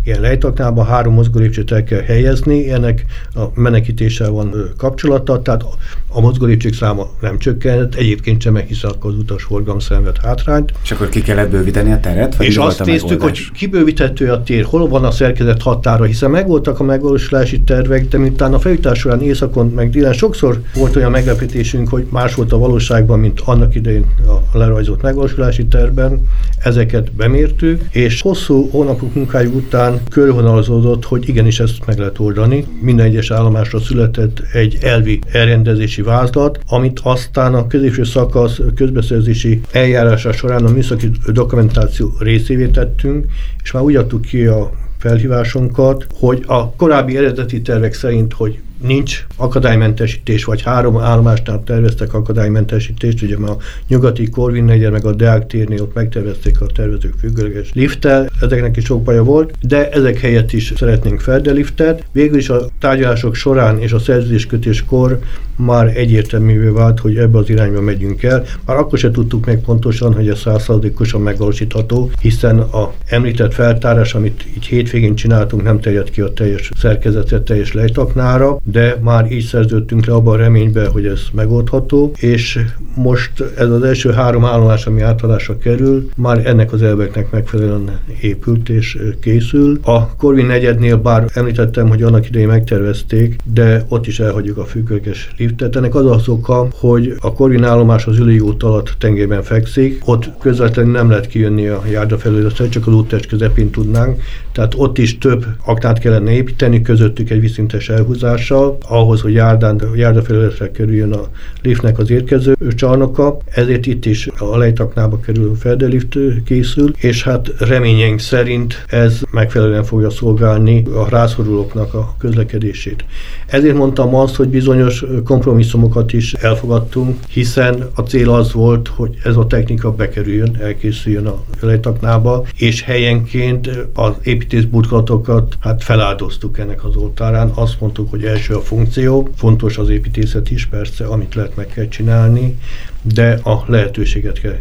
ilyen 0.04 0.20
lejtaknában 0.20 0.86
három 0.86 1.14
mozgólépcsőt 1.14 1.72
el 1.72 1.84
kell 1.84 2.00
helyezni, 2.00 2.70
ennek 2.70 3.04
a 3.34 3.42
menekítéssel 3.54 4.30
van 4.30 4.54
kapcsolata, 4.76 5.42
tehát 5.42 5.64
a 6.12 6.20
mozgólépcsők 6.20 6.74
száma 6.74 7.08
nem 7.20 7.38
csökkent, 7.38 7.94
egyébként 7.94 8.42
sem, 8.42 8.60
akkor 8.82 9.10
az 9.10 9.18
utas 9.18 9.42
forgalom 9.42 9.78
szenved 9.78 10.16
hátrányt. 10.22 10.72
És 10.82 10.90
akkor 10.90 11.08
ki 11.08 11.22
kellett 11.22 11.50
bővíteni 11.50 11.92
a 11.92 12.00
teret? 12.00 12.36
Vagy 12.36 12.46
és 12.46 12.56
azt 12.56 12.84
néztük, 12.84 13.22
hogy 13.22 13.50
kibővíthető 13.52 14.30
a 14.30 14.42
tér, 14.42 14.64
hol 14.64 14.88
van 14.88 15.04
a 15.04 15.10
szerkezet 15.10 15.62
határa, 15.62 16.04
hiszen 16.04 16.30
megvoltak 16.30 16.80
a 16.80 16.82
megvalósulási 16.82 17.60
tervek, 17.60 18.08
de 18.08 18.18
miután 18.18 18.54
a 18.54 18.58
felütás 18.58 18.98
során 18.98 19.22
éjszakon 19.22 19.68
meg 19.68 19.90
délen 19.90 20.12
sokszor 20.12 20.60
volt 20.74 20.96
olyan 20.96 21.10
meglepetésünk, 21.10 21.88
hogy 21.88 22.06
más 22.08 22.34
volt 22.34 22.52
a 22.52 22.58
valóságban, 22.58 23.18
mint 23.18 23.40
annak 23.44 23.74
idején 23.74 24.04
a 24.52 24.58
lerajzolt 24.58 25.02
megvalósulási 25.02 25.66
tervben, 25.66 26.28
ezeket 26.58 27.12
bemértük, 27.12 27.82
és 27.90 28.20
hosszú 28.20 28.68
hónapok 28.70 29.14
munkája 29.14 29.48
után 29.48 30.00
körvonalazódott, 30.10 31.04
hogy 31.04 31.28
igenis 31.28 31.60
ezt 31.60 31.86
meg 31.86 31.98
lehet 31.98 32.18
oldani. 32.18 32.66
Minden 32.80 33.06
egyes 33.06 33.30
állomásra 33.30 33.80
született 33.80 34.42
egy 34.52 34.78
elvi 34.80 35.18
elrendezési 35.32 36.01
vázlat, 36.02 36.58
amit 36.68 37.00
aztán 37.02 37.54
a 37.54 37.66
középső 37.66 38.04
szakasz 38.04 38.60
közbeszerzési 38.74 39.60
eljárása 39.72 40.32
során 40.32 40.64
a 40.64 40.70
műszaki 40.70 41.10
dokumentáció 41.26 42.12
részévé 42.18 42.66
tettünk, 42.66 43.26
és 43.62 43.72
már 43.72 43.82
úgy 43.82 43.96
adtuk 43.96 44.20
ki 44.20 44.46
a 44.46 44.70
felhívásunkat, 44.98 46.06
hogy 46.14 46.42
a 46.46 46.70
korábbi 46.70 47.16
eredeti 47.16 47.62
tervek 47.62 47.94
szerint, 47.94 48.32
hogy 48.32 48.58
nincs 48.82 49.26
akadálymentesítés, 49.36 50.44
vagy 50.44 50.62
három 50.62 50.98
állomásnál 50.98 51.62
terveztek 51.64 52.14
akadálymentesítést, 52.14 53.22
ugye 53.22 53.36
a 53.36 53.56
nyugati 53.88 54.28
Corvin 54.28 54.64
negyed, 54.64 54.92
meg 54.92 55.04
a 55.04 55.12
Deák 55.12 55.46
térnél 55.46 55.82
ott 55.82 55.94
megtervezték 55.94 56.60
a 56.60 56.66
tervezők 56.66 57.14
függőleges 57.18 57.70
lifttel, 57.72 58.30
ezeknek 58.40 58.76
is 58.76 58.84
sok 58.84 59.02
baja 59.02 59.22
volt, 59.22 59.54
de 59.60 59.90
ezek 59.90 60.18
helyett 60.18 60.52
is 60.52 60.72
szeretnénk 60.76 61.20
feldeliftet. 61.20 62.04
Végül 62.12 62.38
is 62.38 62.48
a 62.48 62.66
tárgyalások 62.80 63.34
során 63.34 63.78
és 63.78 63.92
a 63.92 63.98
szerződéskötéskor 63.98 65.18
már 65.56 65.96
egyértelművé 65.96 66.68
vált, 66.68 67.00
hogy 67.00 67.16
ebbe 67.16 67.38
az 67.38 67.50
irányba 67.50 67.80
megyünk 67.80 68.22
el. 68.22 68.44
Már 68.66 68.76
akkor 68.76 68.98
se 68.98 69.10
tudtuk 69.10 69.46
meg 69.46 69.60
pontosan, 69.60 70.14
hogy 70.14 70.28
ez 70.28 70.38
százszázalékosan 70.38 71.20
megvalósítható, 71.20 72.10
hiszen 72.20 72.58
a 72.58 72.92
említett 73.06 73.54
feltárás, 73.54 74.14
amit 74.14 74.44
így 74.56 74.64
hétvégén 74.64 75.14
csináltunk, 75.14 75.62
nem 75.62 75.80
terjed 75.80 76.10
ki 76.10 76.20
a 76.20 76.32
teljes 76.32 76.70
szerkezetre, 76.76 77.40
teljes 77.40 77.72
lejtaknára, 77.72 78.58
de 78.72 78.98
már 79.00 79.32
így 79.32 79.44
szerződtünk 79.44 80.06
le 80.06 80.14
abban 80.14 80.34
a 80.34 80.36
reményben, 80.36 80.90
hogy 80.90 81.06
ez 81.06 81.20
megoldható, 81.32 82.12
és 82.18 82.58
most 82.94 83.30
ez 83.56 83.70
az 83.70 83.82
első 83.82 84.10
három 84.10 84.44
állomás, 84.44 84.86
ami 84.86 85.00
átadásra 85.00 85.58
kerül, 85.58 86.08
már 86.16 86.46
ennek 86.46 86.72
az 86.72 86.82
elveknek 86.82 87.30
megfelelően 87.30 88.00
épült 88.20 88.68
és 88.68 88.98
készül. 89.20 89.78
A 89.82 90.16
Corvin 90.16 90.46
negyednél 90.46 90.96
bár 90.96 91.24
említettem, 91.34 91.88
hogy 91.88 92.02
annak 92.02 92.28
idején 92.28 92.48
megtervezték, 92.48 93.36
de 93.52 93.84
ott 93.88 94.06
is 94.06 94.20
elhagyjuk 94.20 94.58
a 94.58 94.64
függőleges 94.64 95.30
liftet. 95.36 95.76
Ennek 95.76 95.94
az 95.94 96.06
az 96.06 96.28
oka, 96.28 96.68
hogy 96.72 97.14
a 97.20 97.32
Corvin 97.32 97.64
állomás 97.64 98.06
az 98.06 98.18
ülői 98.18 98.40
út 98.40 98.62
alatt 98.62 98.94
tengelyben 98.98 99.42
fekszik, 99.42 100.02
ott 100.04 100.30
közvetlenül 100.40 100.92
nem 100.92 101.08
lehet 101.08 101.26
kijönni 101.26 101.66
a 101.66 101.82
járda 101.90 102.18
felületre, 102.18 102.68
csak 102.68 102.86
az 102.86 102.94
úttest 102.94 103.26
közepén 103.26 103.70
tudnánk, 103.70 104.20
tehát 104.52 104.74
ott 104.76 104.98
is 104.98 105.18
több 105.18 105.46
aknát 105.64 105.98
kellene 105.98 106.32
építeni, 106.32 106.82
közöttük 106.82 107.30
egy 107.30 107.40
viszintes 107.40 107.88
elhúzással, 107.88 108.61
ahhoz, 108.88 109.20
hogy 109.20 109.32
járdán, 109.32 109.80
járdafelületre 109.94 110.70
kerüljön 110.70 111.12
a 111.12 111.28
liftnek 111.62 111.98
az 111.98 112.10
érkező 112.10 112.56
csarnoka, 112.74 113.36
ezért 113.50 113.86
itt 113.86 114.04
is 114.04 114.28
a 114.38 114.56
lejtaknába 114.56 115.20
kerül 115.20 115.54
feldelift 115.54 116.18
készül, 116.44 116.92
és 116.96 117.22
hát 117.22 117.48
reményeink 117.58 118.20
szerint 118.20 118.84
ez 118.88 119.20
megfelelően 119.30 119.84
fogja 119.84 120.10
szolgálni 120.10 120.84
a 120.94 121.08
rászorulóknak 121.08 121.94
a 121.94 122.14
közlekedését. 122.18 123.04
Ezért 123.46 123.76
mondtam 123.76 124.14
azt, 124.14 124.36
hogy 124.36 124.48
bizonyos 124.48 125.04
kompromisszumokat 125.24 126.12
is 126.12 126.32
elfogadtunk, 126.32 127.16
hiszen 127.28 127.90
a 127.94 128.00
cél 128.00 128.30
az 128.30 128.52
volt, 128.52 128.88
hogy 128.88 129.16
ez 129.24 129.36
a 129.36 129.46
technika 129.46 129.92
bekerüljön, 129.92 130.56
elkészüljön 130.60 131.26
a 131.26 131.44
lejtaknába, 131.60 132.46
és 132.56 132.82
helyenként 132.82 133.70
az 133.94 134.12
építészburkolatokat 134.22 135.56
hát 135.60 135.82
feláldoztuk 135.82 136.58
ennek 136.58 136.84
az 136.84 136.96
oltárán. 136.96 137.50
Azt 137.54 137.80
mondtuk, 137.80 138.10
hogy 138.10 138.24
első 138.24 138.51
a 138.52 138.60
funkció, 138.60 139.30
fontos 139.36 139.78
az 139.78 139.88
építészet 139.88 140.50
is, 140.50 140.66
persze, 140.66 141.06
amit 141.06 141.34
lehet 141.34 141.56
meg 141.56 141.66
kell 141.66 141.88
csinálni, 141.88 142.58
de 143.02 143.38
a 143.42 143.64
lehetőséget 143.66 144.40
kell 144.40 144.58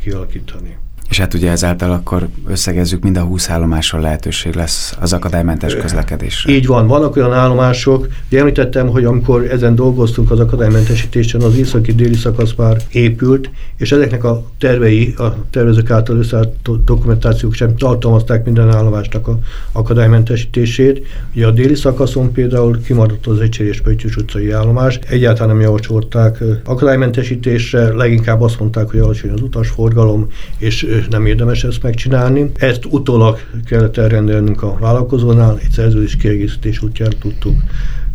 kialakítani. 0.00 0.76
És 1.08 1.18
hát 1.18 1.34
ugye 1.34 1.50
ezáltal 1.50 1.90
akkor 1.90 2.28
összegezzük, 2.46 3.02
mind 3.02 3.16
a 3.16 3.20
20 3.20 3.50
állomáson 3.50 4.00
lehetőség 4.00 4.54
lesz 4.54 4.96
az 5.00 5.12
akadálymentes 5.12 5.76
közlekedésre. 5.76 6.52
Így 6.52 6.66
van, 6.66 6.86
vannak 6.86 7.16
olyan 7.16 7.32
állomások, 7.32 8.08
ugye 8.28 8.38
említettem, 8.38 8.88
hogy 8.88 9.04
amikor 9.04 9.44
ezen 9.50 9.74
dolgoztunk 9.74 10.30
az 10.30 10.40
akadálymentesítésen, 10.40 11.40
az 11.40 11.56
északi 11.56 11.92
déli 11.92 12.14
szakasz 12.14 12.54
már 12.54 12.76
épült, 12.90 13.50
és 13.76 13.92
ezeknek 13.92 14.24
a 14.24 14.42
tervei, 14.58 15.14
a 15.18 15.34
tervezők 15.50 15.90
által 15.90 16.16
összeállt 16.16 16.84
dokumentációk 16.84 17.54
sem 17.54 17.76
tartalmazták 17.76 18.44
minden 18.44 18.70
állomásnak 18.70 19.28
a 19.28 19.38
akadálymentesítését. 19.72 21.06
Ugye 21.34 21.46
a 21.46 21.50
déli 21.50 21.74
szakaszon 21.74 22.32
például 22.32 22.82
kimaradt 22.82 23.26
az 23.26 23.40
Egység 23.40 23.66
és 23.66 23.80
Pöttyös 23.80 24.16
utcai 24.16 24.50
állomás, 24.50 24.98
egyáltalán 25.08 25.48
nem 25.48 25.64
javasolták 25.64 26.42
akadálymentesítésre, 26.64 27.94
leginkább 27.94 28.40
azt 28.40 28.60
mondták, 28.60 28.90
hogy 28.90 29.00
alacsony 29.00 29.30
az 29.30 29.42
utasforgalom, 29.42 30.26
és 30.58 30.86
nem 31.06 31.26
érdemes 31.26 31.64
ezt 31.64 31.82
megcsinálni. 31.82 32.50
Ezt 32.54 32.84
utólag 32.84 33.38
kellett 33.64 33.96
elrendelnünk 33.96 34.62
a 34.62 34.76
vállalkozónál, 34.78 35.58
egy 35.62 35.70
szerződés 35.70 36.16
kiegészítés 36.16 36.82
útján 36.82 37.12
tudtuk 37.20 37.54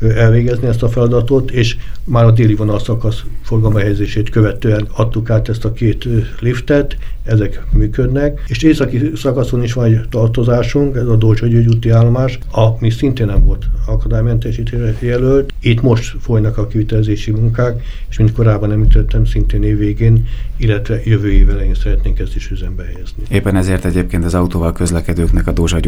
elvégezni 0.04 0.68
ezt 0.68 0.84
a 0.84 0.90
feladatot, 0.90 1.52
és 1.52 1.78
már 2.04 2.26
a 2.26 2.32
déli 2.32 2.56
vonalszakasz 2.56 3.24
forgalmahelyezését 3.42 4.30
követően 4.30 4.88
adtuk 4.96 5.30
át 5.30 5.50
ezt 5.50 5.66
a 5.66 5.74
két 5.74 6.08
liftet, 6.40 6.98
ezek 7.24 7.64
működnek, 7.72 8.44
és 8.48 8.64
északi 8.64 9.12
szakaszon 9.16 9.64
is 9.64 9.74
van 9.74 9.86
egy 9.86 10.00
tartozásunk, 10.10 10.96
ez 10.96 11.08
a 11.08 11.16
Dolcsa 11.16 11.46
úti 11.68 11.90
állomás, 11.90 12.40
ami 12.52 12.90
szintén 12.90 13.26
nem 13.26 13.44
volt 13.44 13.66
akadálymentesítésre 13.86 14.96
jelölt. 15.00 15.54
Itt 15.60 15.82
most 15.82 16.16
folynak 16.20 16.58
a 16.58 16.68
kivitelezési 16.68 17.32
munkák, 17.32 17.84
és 18.10 18.18
mint 18.18 18.34
korábban 18.34 18.72
említettem, 18.72 19.26
szintén 19.26 19.64
évvégén, 19.64 20.28
illetve 20.58 21.02
jövő 21.04 21.32
év 21.32 21.50
elején 21.50 21.74
szeretnénk 21.74 22.20
ezt 22.20 22.36
is 22.36 22.52
üzembe 22.52 22.84
helyezni. 22.84 23.24
Éppen 23.30 23.56
ezért 23.56 23.86
egyébként 23.86 24.26
az 24.26 24.34
autóval 24.34 24.72
közlekedőknek 24.72 25.48
a 25.48 25.52
Dózsa 25.52 25.80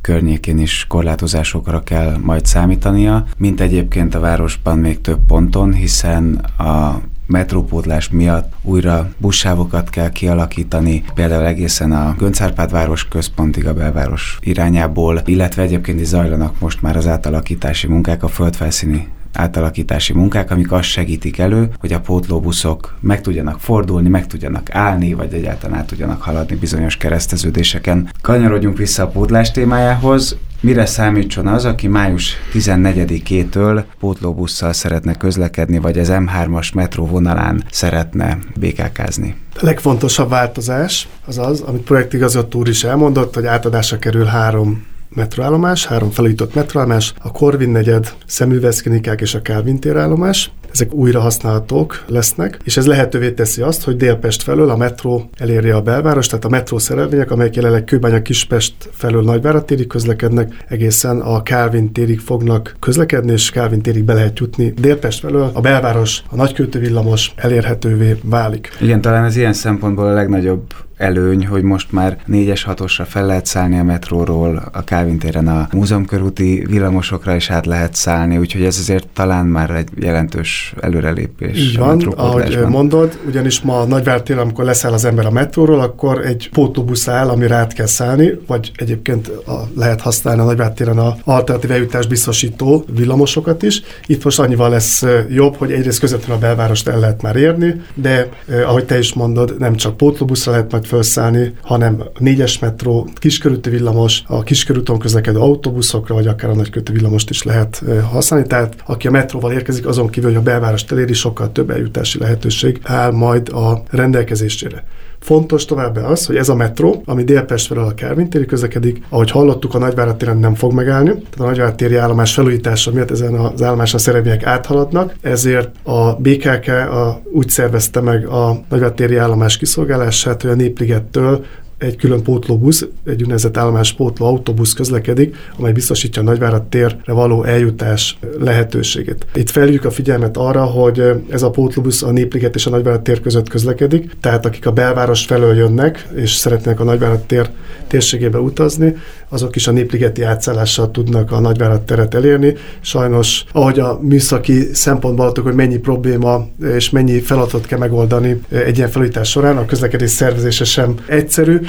környékén 0.00 0.58
is 0.58 0.84
korlátozásokra 0.88 1.82
kell 1.82 2.16
majd 2.16 2.46
számítania, 2.46 3.26
mint 3.36 3.60
egyébként 3.62 4.14
a 4.14 4.20
városban 4.20 4.78
még 4.78 5.00
több 5.00 5.18
ponton, 5.26 5.72
hiszen 5.72 6.34
a 6.58 7.00
metrópótlás 7.26 8.08
miatt 8.10 8.52
újra 8.62 9.10
buszsávokat 9.18 9.90
kell 9.90 10.10
kialakítani, 10.10 11.04
például 11.14 11.46
egészen 11.46 11.92
a 11.92 12.14
Göncárpád 12.18 12.70
város 12.70 13.08
központig 13.08 13.66
a 13.66 13.74
belváros 13.74 14.38
irányából, 14.40 15.22
illetve 15.24 15.62
egyébként 15.62 16.00
is 16.00 16.06
zajlanak 16.06 16.60
most 16.60 16.82
már 16.82 16.96
az 16.96 17.06
átalakítási 17.06 17.86
munkák 17.86 18.22
a 18.22 18.28
földfelszíni 18.28 19.08
átalakítási 19.32 20.12
munkák, 20.12 20.50
amik 20.50 20.72
azt 20.72 20.88
segítik 20.88 21.38
elő, 21.38 21.70
hogy 21.78 21.92
a 21.92 22.00
pótlóbuszok 22.00 22.94
meg 23.00 23.20
tudjanak 23.20 23.60
fordulni, 23.60 24.08
meg 24.08 24.26
tudjanak 24.26 24.74
állni, 24.74 25.14
vagy 25.14 25.32
egyáltalán 25.32 25.78
át 25.78 25.86
tudjanak 25.86 26.22
haladni 26.22 26.56
bizonyos 26.56 26.96
kereszteződéseken. 26.96 28.10
Kanyarodjunk 28.20 28.76
vissza 28.76 29.02
a 29.02 29.08
pótlás 29.08 29.50
témájához. 29.50 30.36
Mire 30.62 30.86
számítson 30.86 31.46
az, 31.46 31.64
aki 31.64 31.88
május 31.88 32.36
14-től 32.52 33.84
pótlóbusszal 34.00 34.72
szeretne 34.72 35.14
közlekedni, 35.14 35.78
vagy 35.78 35.98
az 35.98 36.08
M3-as 36.12 36.74
metró 36.74 37.06
vonalán 37.06 37.64
szeretne 37.70 38.38
békákázni? 38.58 39.36
A 39.54 39.64
legfontosabb 39.64 40.28
változás 40.28 41.08
az 41.26 41.38
az, 41.38 41.60
amit 41.60 41.82
projektigazgató 41.82 42.58
úr 42.58 42.68
is 42.68 42.84
elmondott, 42.84 43.34
hogy 43.34 43.46
átadásra 43.46 43.98
kerül 43.98 44.24
három 44.24 44.86
metroállomás, 45.08 45.86
három 45.86 46.10
felújított 46.10 46.54
metroállomás, 46.54 47.14
a 47.22 47.30
Corvin 47.30 47.70
negyed, 47.70 48.14
szemüveszklinikák 48.26 49.20
és 49.20 49.34
a 49.34 49.42
Calvin 49.42 49.80
térállomás. 49.80 50.50
Ezek 50.72 50.92
újra 50.92 51.20
használhatók 51.20 52.04
lesznek, 52.06 52.58
és 52.64 52.76
ez 52.76 52.86
lehetővé 52.86 53.30
teszi 53.30 53.62
azt, 53.62 53.84
hogy 53.84 53.96
Délpest 53.96 54.42
felől 54.42 54.70
a 54.70 54.76
metró 54.76 55.30
elérje 55.38 55.74
a 55.74 55.82
belváros, 55.82 56.26
tehát 56.26 56.44
a 56.44 56.48
metró 56.48 56.78
szerelvények, 56.78 57.30
amelyek 57.30 57.56
jelenleg 57.56 57.84
Kőbánya 57.84 58.22
Kispest 58.22 58.74
felől 58.92 59.22
Nagyvárad 59.22 59.64
térig 59.64 59.86
közlekednek, 59.86 60.64
egészen 60.68 61.20
a 61.20 61.42
Calvin 61.42 61.92
térig 61.92 62.20
fognak 62.20 62.76
közlekedni, 62.80 63.32
és 63.32 63.50
Calvin 63.50 63.82
térig 63.82 64.04
be 64.04 64.14
lehet 64.14 64.38
jutni. 64.38 64.72
Délpest 64.80 65.20
felől 65.20 65.50
a 65.52 65.60
belváros, 65.60 66.22
a 66.30 66.36
nagyköltő 66.36 66.78
villamos 66.78 67.32
elérhetővé 67.36 68.16
válik. 68.22 68.76
Igen, 68.80 69.00
talán 69.00 69.24
ez 69.24 69.36
ilyen 69.36 69.52
szempontból 69.52 70.06
a 70.06 70.12
legnagyobb 70.12 70.62
előny, 71.02 71.46
hogy 71.46 71.62
most 71.62 71.92
már 71.92 72.18
4-es 72.28 72.62
6-osra 72.66 73.04
fel 73.08 73.26
lehet 73.26 73.46
szállni 73.46 73.78
a 73.78 73.82
metróról, 73.82 74.62
a 74.72 74.84
Kávin 74.84 75.18
téren 75.18 75.48
a 75.48 75.68
múzeumkörúti 75.72 76.64
villamosokra 76.68 77.34
is 77.34 77.50
át 77.50 77.66
lehet 77.66 77.94
szállni, 77.94 78.38
úgyhogy 78.38 78.64
ez 78.64 78.78
azért 78.78 79.08
talán 79.12 79.46
már 79.46 79.70
egy 79.70 79.88
jelentős 79.94 80.61
előrelépés. 80.80 81.58
Így 81.58 81.78
van, 81.78 82.02
ahogy 82.02 82.58
mondod, 82.68 83.18
ugyanis 83.26 83.60
ma 83.60 83.80
a 83.80 83.84
Nagyvár 83.84 84.22
téren, 84.22 84.42
amikor 84.42 84.64
leszáll 84.64 84.92
az 84.92 85.04
ember 85.04 85.26
a 85.26 85.30
metróról, 85.30 85.80
akkor 85.80 86.26
egy 86.26 86.48
pótóbusz 86.52 87.08
áll, 87.08 87.28
amire 87.28 87.54
át 87.54 87.72
kell 87.72 87.86
szállni, 87.86 88.38
vagy 88.46 88.72
egyébként 88.76 89.28
a, 89.28 89.68
lehet 89.76 90.00
használni 90.00 90.40
a 90.40 90.44
Nagyvár 90.44 90.72
téren 90.72 90.98
a 90.98 91.16
alternatív 91.24 91.70
eljutás 91.70 92.06
biztosító 92.06 92.84
villamosokat 92.96 93.62
is. 93.62 93.82
Itt 94.06 94.24
most 94.24 94.38
annyival 94.38 94.70
lesz 94.70 95.04
jobb, 95.28 95.56
hogy 95.56 95.72
egyrészt 95.72 96.00
közvetlenül 96.00 96.36
a 96.36 96.46
belvárost 96.46 96.88
el 96.88 96.98
lehet 96.98 97.22
már 97.22 97.36
érni, 97.36 97.80
de 97.94 98.28
eh, 98.48 98.68
ahogy 98.68 98.84
te 98.84 98.98
is 98.98 99.12
mondod, 99.12 99.58
nem 99.58 99.74
csak 99.74 99.96
pótlóbuszra 99.96 100.52
lehet 100.52 100.70
majd 100.72 100.84
felszállni, 100.84 101.52
hanem 101.62 102.02
a 102.14 102.18
négyes 102.18 102.58
metró, 102.58 103.08
kiskörúti 103.14 103.70
villamos, 103.70 104.22
a 104.26 104.42
kiskörúton 104.42 104.98
közlekedő 104.98 105.38
autóbuszokra, 105.38 106.14
vagy 106.14 106.26
akár 106.26 106.50
a 106.50 106.54
nagykörúti 106.54 106.92
villamost 106.92 107.30
is 107.30 107.42
lehet 107.42 107.82
használni. 108.10 108.46
Tehát 108.46 108.74
aki 108.86 109.06
a 109.06 109.10
metróval 109.10 109.52
érkezik, 109.52 109.86
azon 109.86 110.08
kívül, 110.08 110.30
hogy 110.30 110.38
a 110.38 110.42
belvárost 110.52 110.92
eléri, 110.92 111.12
sokkal 111.12 111.52
több 111.52 111.70
eljutási 111.70 112.18
lehetőség 112.18 112.80
áll 112.82 113.10
majd 113.10 113.48
a 113.48 113.82
rendelkezésére. 113.90 114.84
Fontos 115.20 115.64
továbbá 115.64 116.02
az, 116.02 116.26
hogy 116.26 116.36
ez 116.36 116.48
a 116.48 116.54
metró, 116.54 117.02
ami 117.04 117.24
Délpest 117.24 117.66
felől 117.66 117.84
a 117.84 117.94
Kálvin 117.94 118.28
téri 118.28 118.46
közlekedik, 118.46 119.02
ahogy 119.08 119.30
hallottuk, 119.30 119.74
a 119.74 119.78
Nagyvárad 119.78 120.16
téren 120.16 120.36
nem 120.36 120.54
fog 120.54 120.72
megállni, 120.72 121.08
tehát 121.08 121.38
a 121.38 121.44
Nagyvárad 121.44 121.74
téri 121.74 121.96
állomás 121.96 122.34
felújítása 122.34 122.92
miatt 122.92 123.10
ezen 123.10 123.34
az 123.34 123.62
állomáson 123.62 124.00
szereplők 124.00 124.44
áthaladnak, 124.44 125.14
ezért 125.20 125.70
a 125.82 126.12
BKK 126.12 126.68
a, 126.68 127.22
úgy 127.32 127.48
szervezte 127.48 128.00
meg 128.00 128.26
a 128.26 128.60
Nagyvárad 128.68 128.94
téri 128.94 129.16
állomás 129.16 129.56
kiszolgálását, 129.56 130.42
hogy 130.42 130.50
a 130.50 130.54
Népligettől 130.54 131.44
egy 131.82 131.96
külön 131.96 132.22
pótlóbusz, 132.22 132.86
egy 133.06 133.22
úgynevezett 133.22 133.56
állomás 133.56 133.92
pótló 133.92 134.26
autóbusz 134.26 134.72
közlekedik, 134.72 135.36
amely 135.58 135.72
biztosítja 135.72 136.22
a 136.22 136.24
Nagyvárad 136.24 136.62
térre 136.62 137.12
való 137.12 137.44
eljutás 137.44 138.18
lehetőségét. 138.38 139.26
Itt 139.34 139.50
felhívjuk 139.50 139.84
a 139.84 139.90
figyelmet 139.90 140.36
arra, 140.36 140.64
hogy 140.64 141.02
ez 141.30 141.42
a 141.42 141.50
pótlóbusz 141.50 142.02
a 142.02 142.10
Népliget 142.10 142.54
és 142.54 142.66
a 142.66 142.70
Nagyvárad 142.70 143.02
tér 143.02 143.20
között 143.20 143.48
közlekedik, 143.48 144.10
tehát 144.20 144.46
akik 144.46 144.66
a 144.66 144.72
belváros 144.72 145.24
felől 145.24 145.56
jönnek, 145.56 146.08
és 146.14 146.32
szeretnének 146.32 146.80
a 146.80 146.84
Nagyvárad 146.84 147.20
tér 147.20 147.50
térségébe 147.86 148.38
utazni, 148.38 148.94
azok 149.28 149.56
is 149.56 149.66
a 149.66 149.72
Népligeti 149.72 150.22
átszállással 150.22 150.90
tudnak 150.90 151.32
a 151.32 151.40
Nagyvárad 151.40 151.82
teret 151.82 152.14
elérni. 152.14 152.54
Sajnos, 152.80 153.44
ahogy 153.52 153.78
a 153.78 153.98
műszaki 154.02 154.74
szempontból 154.74 155.26
adtuk, 155.26 155.44
hogy 155.44 155.54
mennyi 155.54 155.76
probléma 155.76 156.46
és 156.76 156.90
mennyi 156.90 157.20
feladatot 157.20 157.66
kell 157.66 157.78
megoldani 157.78 158.40
egy 158.48 158.76
ilyen 158.76 158.88
felújítás 158.88 159.30
során, 159.30 159.56
a 159.56 159.64
közlekedés 159.64 160.10
szervezése 160.10 160.64
sem 160.64 160.94
egyszerű, 161.06 161.60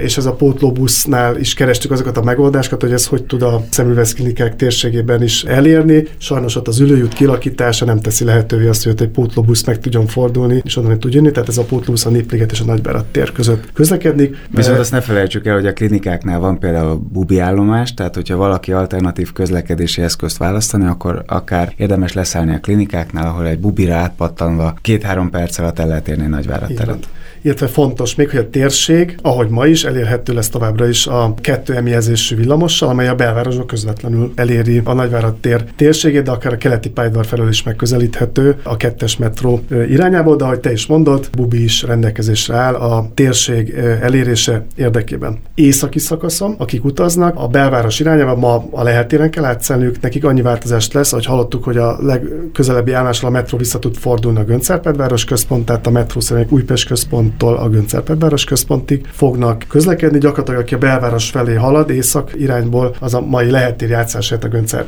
és 0.00 0.16
ez 0.16 0.24
a 0.24 0.32
pótlóbusznál 0.32 1.36
is 1.36 1.54
kerestük 1.54 1.90
azokat 1.90 2.16
a 2.16 2.22
megoldásokat, 2.22 2.80
hogy 2.82 2.92
ez 2.92 3.06
hogy 3.06 3.24
tud 3.24 3.42
a 3.42 3.64
szemüvesz 3.70 4.14
klinikák 4.14 4.56
térségében 4.56 5.22
is 5.22 5.44
elérni. 5.44 6.04
Sajnos 6.18 6.56
ott 6.56 6.68
az 6.68 6.80
ülőjút 6.80 7.12
kilakítása 7.12 7.84
nem 7.84 8.00
teszi 8.00 8.24
lehetővé 8.24 8.68
azt, 8.68 8.82
hogy 8.82 8.92
ott 8.92 9.00
egy 9.00 9.08
pótlóbusz 9.08 9.64
meg 9.64 9.80
tudjon 9.80 10.06
fordulni, 10.06 10.62
és 10.64 10.76
onnan 10.76 10.98
tud 10.98 11.14
jönni, 11.14 11.30
tehát 11.30 11.48
ez 11.48 11.58
a 11.58 11.64
pótlóbusz 11.64 12.06
a 12.06 12.10
Népliget 12.10 12.52
és 12.52 12.60
a 12.60 12.64
Nagyvárad 12.64 13.04
tér 13.04 13.32
között 13.32 13.72
közlekedik. 13.72 14.36
Viszont 14.50 14.78
azt 14.78 14.90
ne 14.90 15.00
felejtsük 15.00 15.46
el, 15.46 15.54
hogy 15.54 15.66
a 15.66 15.72
klinikáknál 15.72 16.38
van 16.38 16.58
például 16.58 16.96
bubi 17.12 17.38
állomás, 17.38 17.94
tehát 17.94 18.14
hogyha 18.14 18.36
valaki 18.36 18.72
alternatív 18.72 19.32
közlekedési 19.32 20.02
eszközt 20.02 20.36
választani, 20.36 20.86
akkor 20.86 21.22
akár 21.26 21.72
érdemes 21.76 22.12
leszállni 22.12 22.54
a 22.54 22.60
klinikáknál, 22.60 23.26
ahol 23.26 23.46
egy 23.46 23.58
bubira 23.58 23.94
átpattanva 23.94 24.74
két-három 24.80 25.30
perc 25.30 25.58
alatt 25.58 25.78
el 25.78 25.86
lehet 25.86 26.08
érni 26.08 26.26
Nagyvárad 26.26 26.74
teret 26.74 27.08
illetve 27.48 27.66
fontos 27.66 28.14
még, 28.14 28.30
hogy 28.30 28.38
a 28.38 28.50
térség, 28.50 29.18
ahogy 29.22 29.48
ma 29.48 29.66
is, 29.66 29.84
elérhető 29.84 30.32
lesz 30.32 30.48
továbbra 30.48 30.88
is 30.88 31.06
a 31.06 31.34
kettő 31.40 31.74
emjelzésű 31.74 32.36
villamossal, 32.36 32.88
amely 32.88 33.08
a 33.08 33.14
belvárosba 33.14 33.64
közvetlenül 33.64 34.32
eléri 34.34 34.80
a 34.84 34.92
Nagyvárad 34.92 35.34
tér 35.34 35.64
térségét, 35.76 36.22
de 36.22 36.30
akár 36.30 36.52
a 36.52 36.56
keleti 36.56 36.90
pályadvar 36.90 37.26
felől 37.26 37.48
is 37.48 37.62
megközelíthető 37.62 38.56
a 38.62 38.76
kettes 38.76 39.16
metró 39.16 39.60
irányából, 39.88 40.36
de 40.36 40.44
ahogy 40.44 40.60
te 40.60 40.72
is 40.72 40.86
mondod, 40.86 41.28
Bubi 41.36 41.62
is 41.62 41.82
rendelkezésre 41.82 42.54
áll 42.54 42.74
a 42.74 43.10
térség 43.14 43.74
elérése 44.00 44.66
érdekében. 44.74 45.38
Északi 45.54 45.98
szakaszon, 45.98 46.54
akik 46.58 46.84
utaznak, 46.84 47.36
a 47.36 47.46
belváros 47.46 48.00
irányába 48.00 48.36
ma 48.36 48.64
a 48.70 48.82
lehetéren 48.82 49.30
kell 49.30 49.44
átszelniük, 49.44 50.00
nekik 50.00 50.24
annyi 50.24 50.42
változást 50.42 50.92
lesz, 50.92 51.10
hogy 51.10 51.26
hallottuk, 51.26 51.64
hogy 51.64 51.76
a 51.76 51.96
legközelebbi 52.00 52.92
állásra 52.92 53.28
a 53.28 53.30
metró 53.30 53.58
vissza 53.58 53.78
tud 53.78 53.96
fordulni 53.96 54.38
a 54.38 54.44
Göncárpedváros 54.44 55.24
központ, 55.24 55.66
tehát 55.66 55.86
a 55.86 55.90
metró 55.90 56.20
szerint 56.20 56.50
Újpest 56.50 56.88
központ 56.88 57.37
központtól 57.38 57.64
a 57.64 57.68
Göncel 57.68 58.02
központig 58.46 59.06
fognak 59.12 59.64
közlekedni. 59.68 60.18
Gyakorlatilag, 60.18 60.60
aki 60.60 60.74
a 60.74 60.78
belváros 60.78 61.30
felé 61.30 61.54
halad, 61.54 61.90
észak 61.90 62.30
irányból, 62.34 62.96
az 63.00 63.14
a 63.14 63.20
mai 63.20 63.50
lehetér 63.50 63.88
játszását 63.88 64.44
a 64.44 64.48
Göncel 64.48 64.86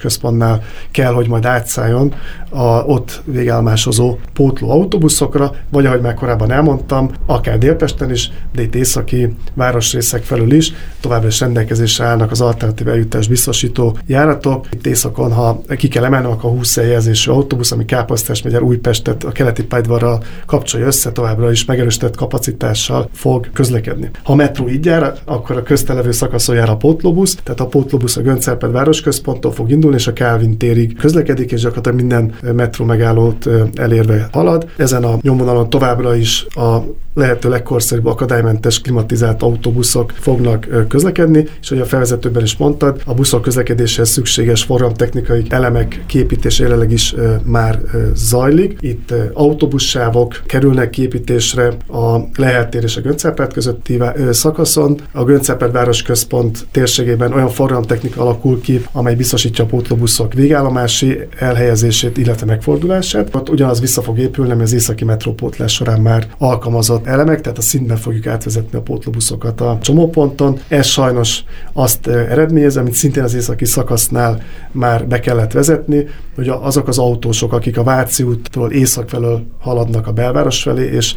központnál 0.00 0.62
kell, 0.90 1.12
hogy 1.12 1.28
majd 1.28 1.44
átszálljon 1.44 2.14
a 2.50 2.64
ott 2.66 3.22
végállomásozó 3.24 4.18
pótló 4.32 4.70
autóbuszokra, 4.70 5.54
vagy 5.70 5.86
ahogy 5.86 6.00
már 6.00 6.14
korábban 6.14 6.50
elmondtam, 6.50 7.10
akár 7.26 7.58
Délpesten 7.58 8.10
is, 8.10 8.30
de 8.54 8.62
itt 8.62 8.74
északi 8.74 9.36
városrészek 9.54 10.22
felül 10.22 10.52
is 10.52 10.72
továbbra 11.02 11.28
is 11.28 11.40
rendelkezésre 11.40 12.04
állnak 12.04 12.30
az 12.30 12.40
alternatív 12.40 12.88
eljutás 12.88 13.28
biztosító 13.28 13.96
járatok. 14.06 14.66
Itt 14.70 14.86
északon, 14.86 15.32
ha 15.32 15.60
ki 15.76 15.88
kell 15.88 16.04
emelni, 16.04 16.26
akkor 16.26 16.50
a 16.50 16.54
20 16.54 16.76
jelzésű 16.76 17.30
autóbusz, 17.30 17.72
ami 17.72 17.84
Káposztás 17.84 18.42
megyer 18.42 18.62
Újpestet 18.62 19.24
a 19.24 19.32
keleti 19.32 19.64
pályadvarral 19.64 20.22
kapcsolja 20.46 20.86
össze, 20.86 21.12
továbbra 21.12 21.50
is 21.50 21.64
meg 21.64 21.80
megerősített 21.82 22.16
kapacitással 22.16 23.08
fog 23.12 23.50
közlekedni. 23.52 24.10
Ha 24.22 24.32
a 24.32 24.36
metró 24.36 24.68
így 24.68 24.84
jár, 24.84 25.14
akkor 25.24 25.56
a 25.56 25.62
köztelevő 25.62 26.10
szakaszon 26.10 26.54
jár 26.54 26.70
a 26.70 26.76
pótlóbusz, 26.76 27.34
tehát 27.42 27.60
a 27.60 27.66
pótlóbusz 27.66 28.16
a 28.16 28.20
Göncszerped 28.20 28.72
városközponttól 28.72 29.52
fog 29.52 29.70
indulni, 29.70 29.96
és 29.96 30.06
a 30.06 30.12
Kálvin 30.12 30.58
térig 30.58 30.96
közlekedik, 30.96 31.52
és 31.52 31.60
gyakorlatilag 31.60 31.98
minden 31.98 32.34
metró 32.54 32.84
megállót 32.84 33.48
elérve 33.74 34.28
halad. 34.32 34.68
Ezen 34.76 35.04
a 35.04 35.18
nyomvonalon 35.20 35.70
továbbra 35.70 36.14
is 36.14 36.46
a 36.54 36.78
lehető 37.14 37.48
legkorszerűbb 37.48 38.06
akadálymentes 38.06 38.80
klimatizált 38.80 39.42
autóbuszok 39.42 40.12
fognak 40.20 40.86
közlekedni, 40.88 41.46
és 41.60 41.68
hogy 41.68 41.80
a 41.80 41.84
felvezetőben 41.84 42.42
is 42.42 42.56
mondtad, 42.56 43.02
a 43.06 43.14
buszok 43.14 43.42
közlekedéshez 43.42 44.08
szükséges 44.08 44.62
forramtechnikai 44.62 45.42
elemek 45.48 46.02
képítés 46.06 46.58
jelenleg 46.58 46.90
is 46.90 47.14
már 47.44 47.80
zajlik. 48.14 48.76
Itt 48.80 49.14
autóbussávok 49.32 50.42
kerülnek 50.46 50.90
képítésre 50.90 51.71
a 51.88 52.18
Lehel 52.36 52.68
tér 52.68 52.82
és 52.82 52.96
a 52.96 53.00
Göncárpárt 53.00 53.52
közötti 53.52 53.98
szakaszon. 54.30 55.00
A 55.12 55.24
Göncárpárt 55.24 55.72
városközpont 55.72 56.66
térségében 56.70 57.32
olyan 57.32 57.48
forramtechnika 57.48 58.20
alakul 58.20 58.60
ki, 58.60 58.84
amely 58.92 59.14
biztosítja 59.14 59.64
a 59.64 59.66
pótlóbuszok 59.66 60.34
végállomási 60.34 61.18
elhelyezését, 61.38 62.18
illetve 62.18 62.46
megfordulását. 62.46 63.34
Ott 63.34 63.48
ugyanaz 63.48 63.80
vissza 63.80 64.02
fog 64.02 64.18
épülni, 64.18 64.52
ami 64.52 64.62
az 64.62 64.72
északi 64.72 65.04
metrópótlás 65.04 65.72
során 65.72 66.00
már 66.00 66.26
alkalmazott 66.38 67.06
elemek, 67.06 67.40
tehát 67.40 67.58
a 67.58 67.62
szintben 67.62 67.96
fogjuk 67.96 68.26
átvezetni 68.26 68.78
a 68.78 68.82
pótlóbuszokat 68.82 69.60
a 69.60 69.78
csomóponton. 69.82 70.58
Ez 70.68 70.86
sajnos 70.86 71.44
azt 71.72 72.06
eredményez, 72.06 72.76
amit 72.76 72.94
szintén 72.94 73.22
az 73.22 73.34
északi 73.34 73.64
szakasznál 73.64 74.42
már 74.72 75.06
be 75.06 75.20
kellett 75.20 75.52
vezetni, 75.52 76.06
hogy 76.34 76.48
azok 76.48 76.88
az 76.88 76.98
autósok, 76.98 77.52
akik 77.52 77.78
a 77.78 77.82
Váci 77.82 78.22
úttól 78.22 78.70
észak 78.70 79.08
felől 79.08 79.46
haladnak 79.60 80.06
a 80.06 80.12
belváros 80.12 80.62
felé, 80.62 80.90
és 80.92 81.14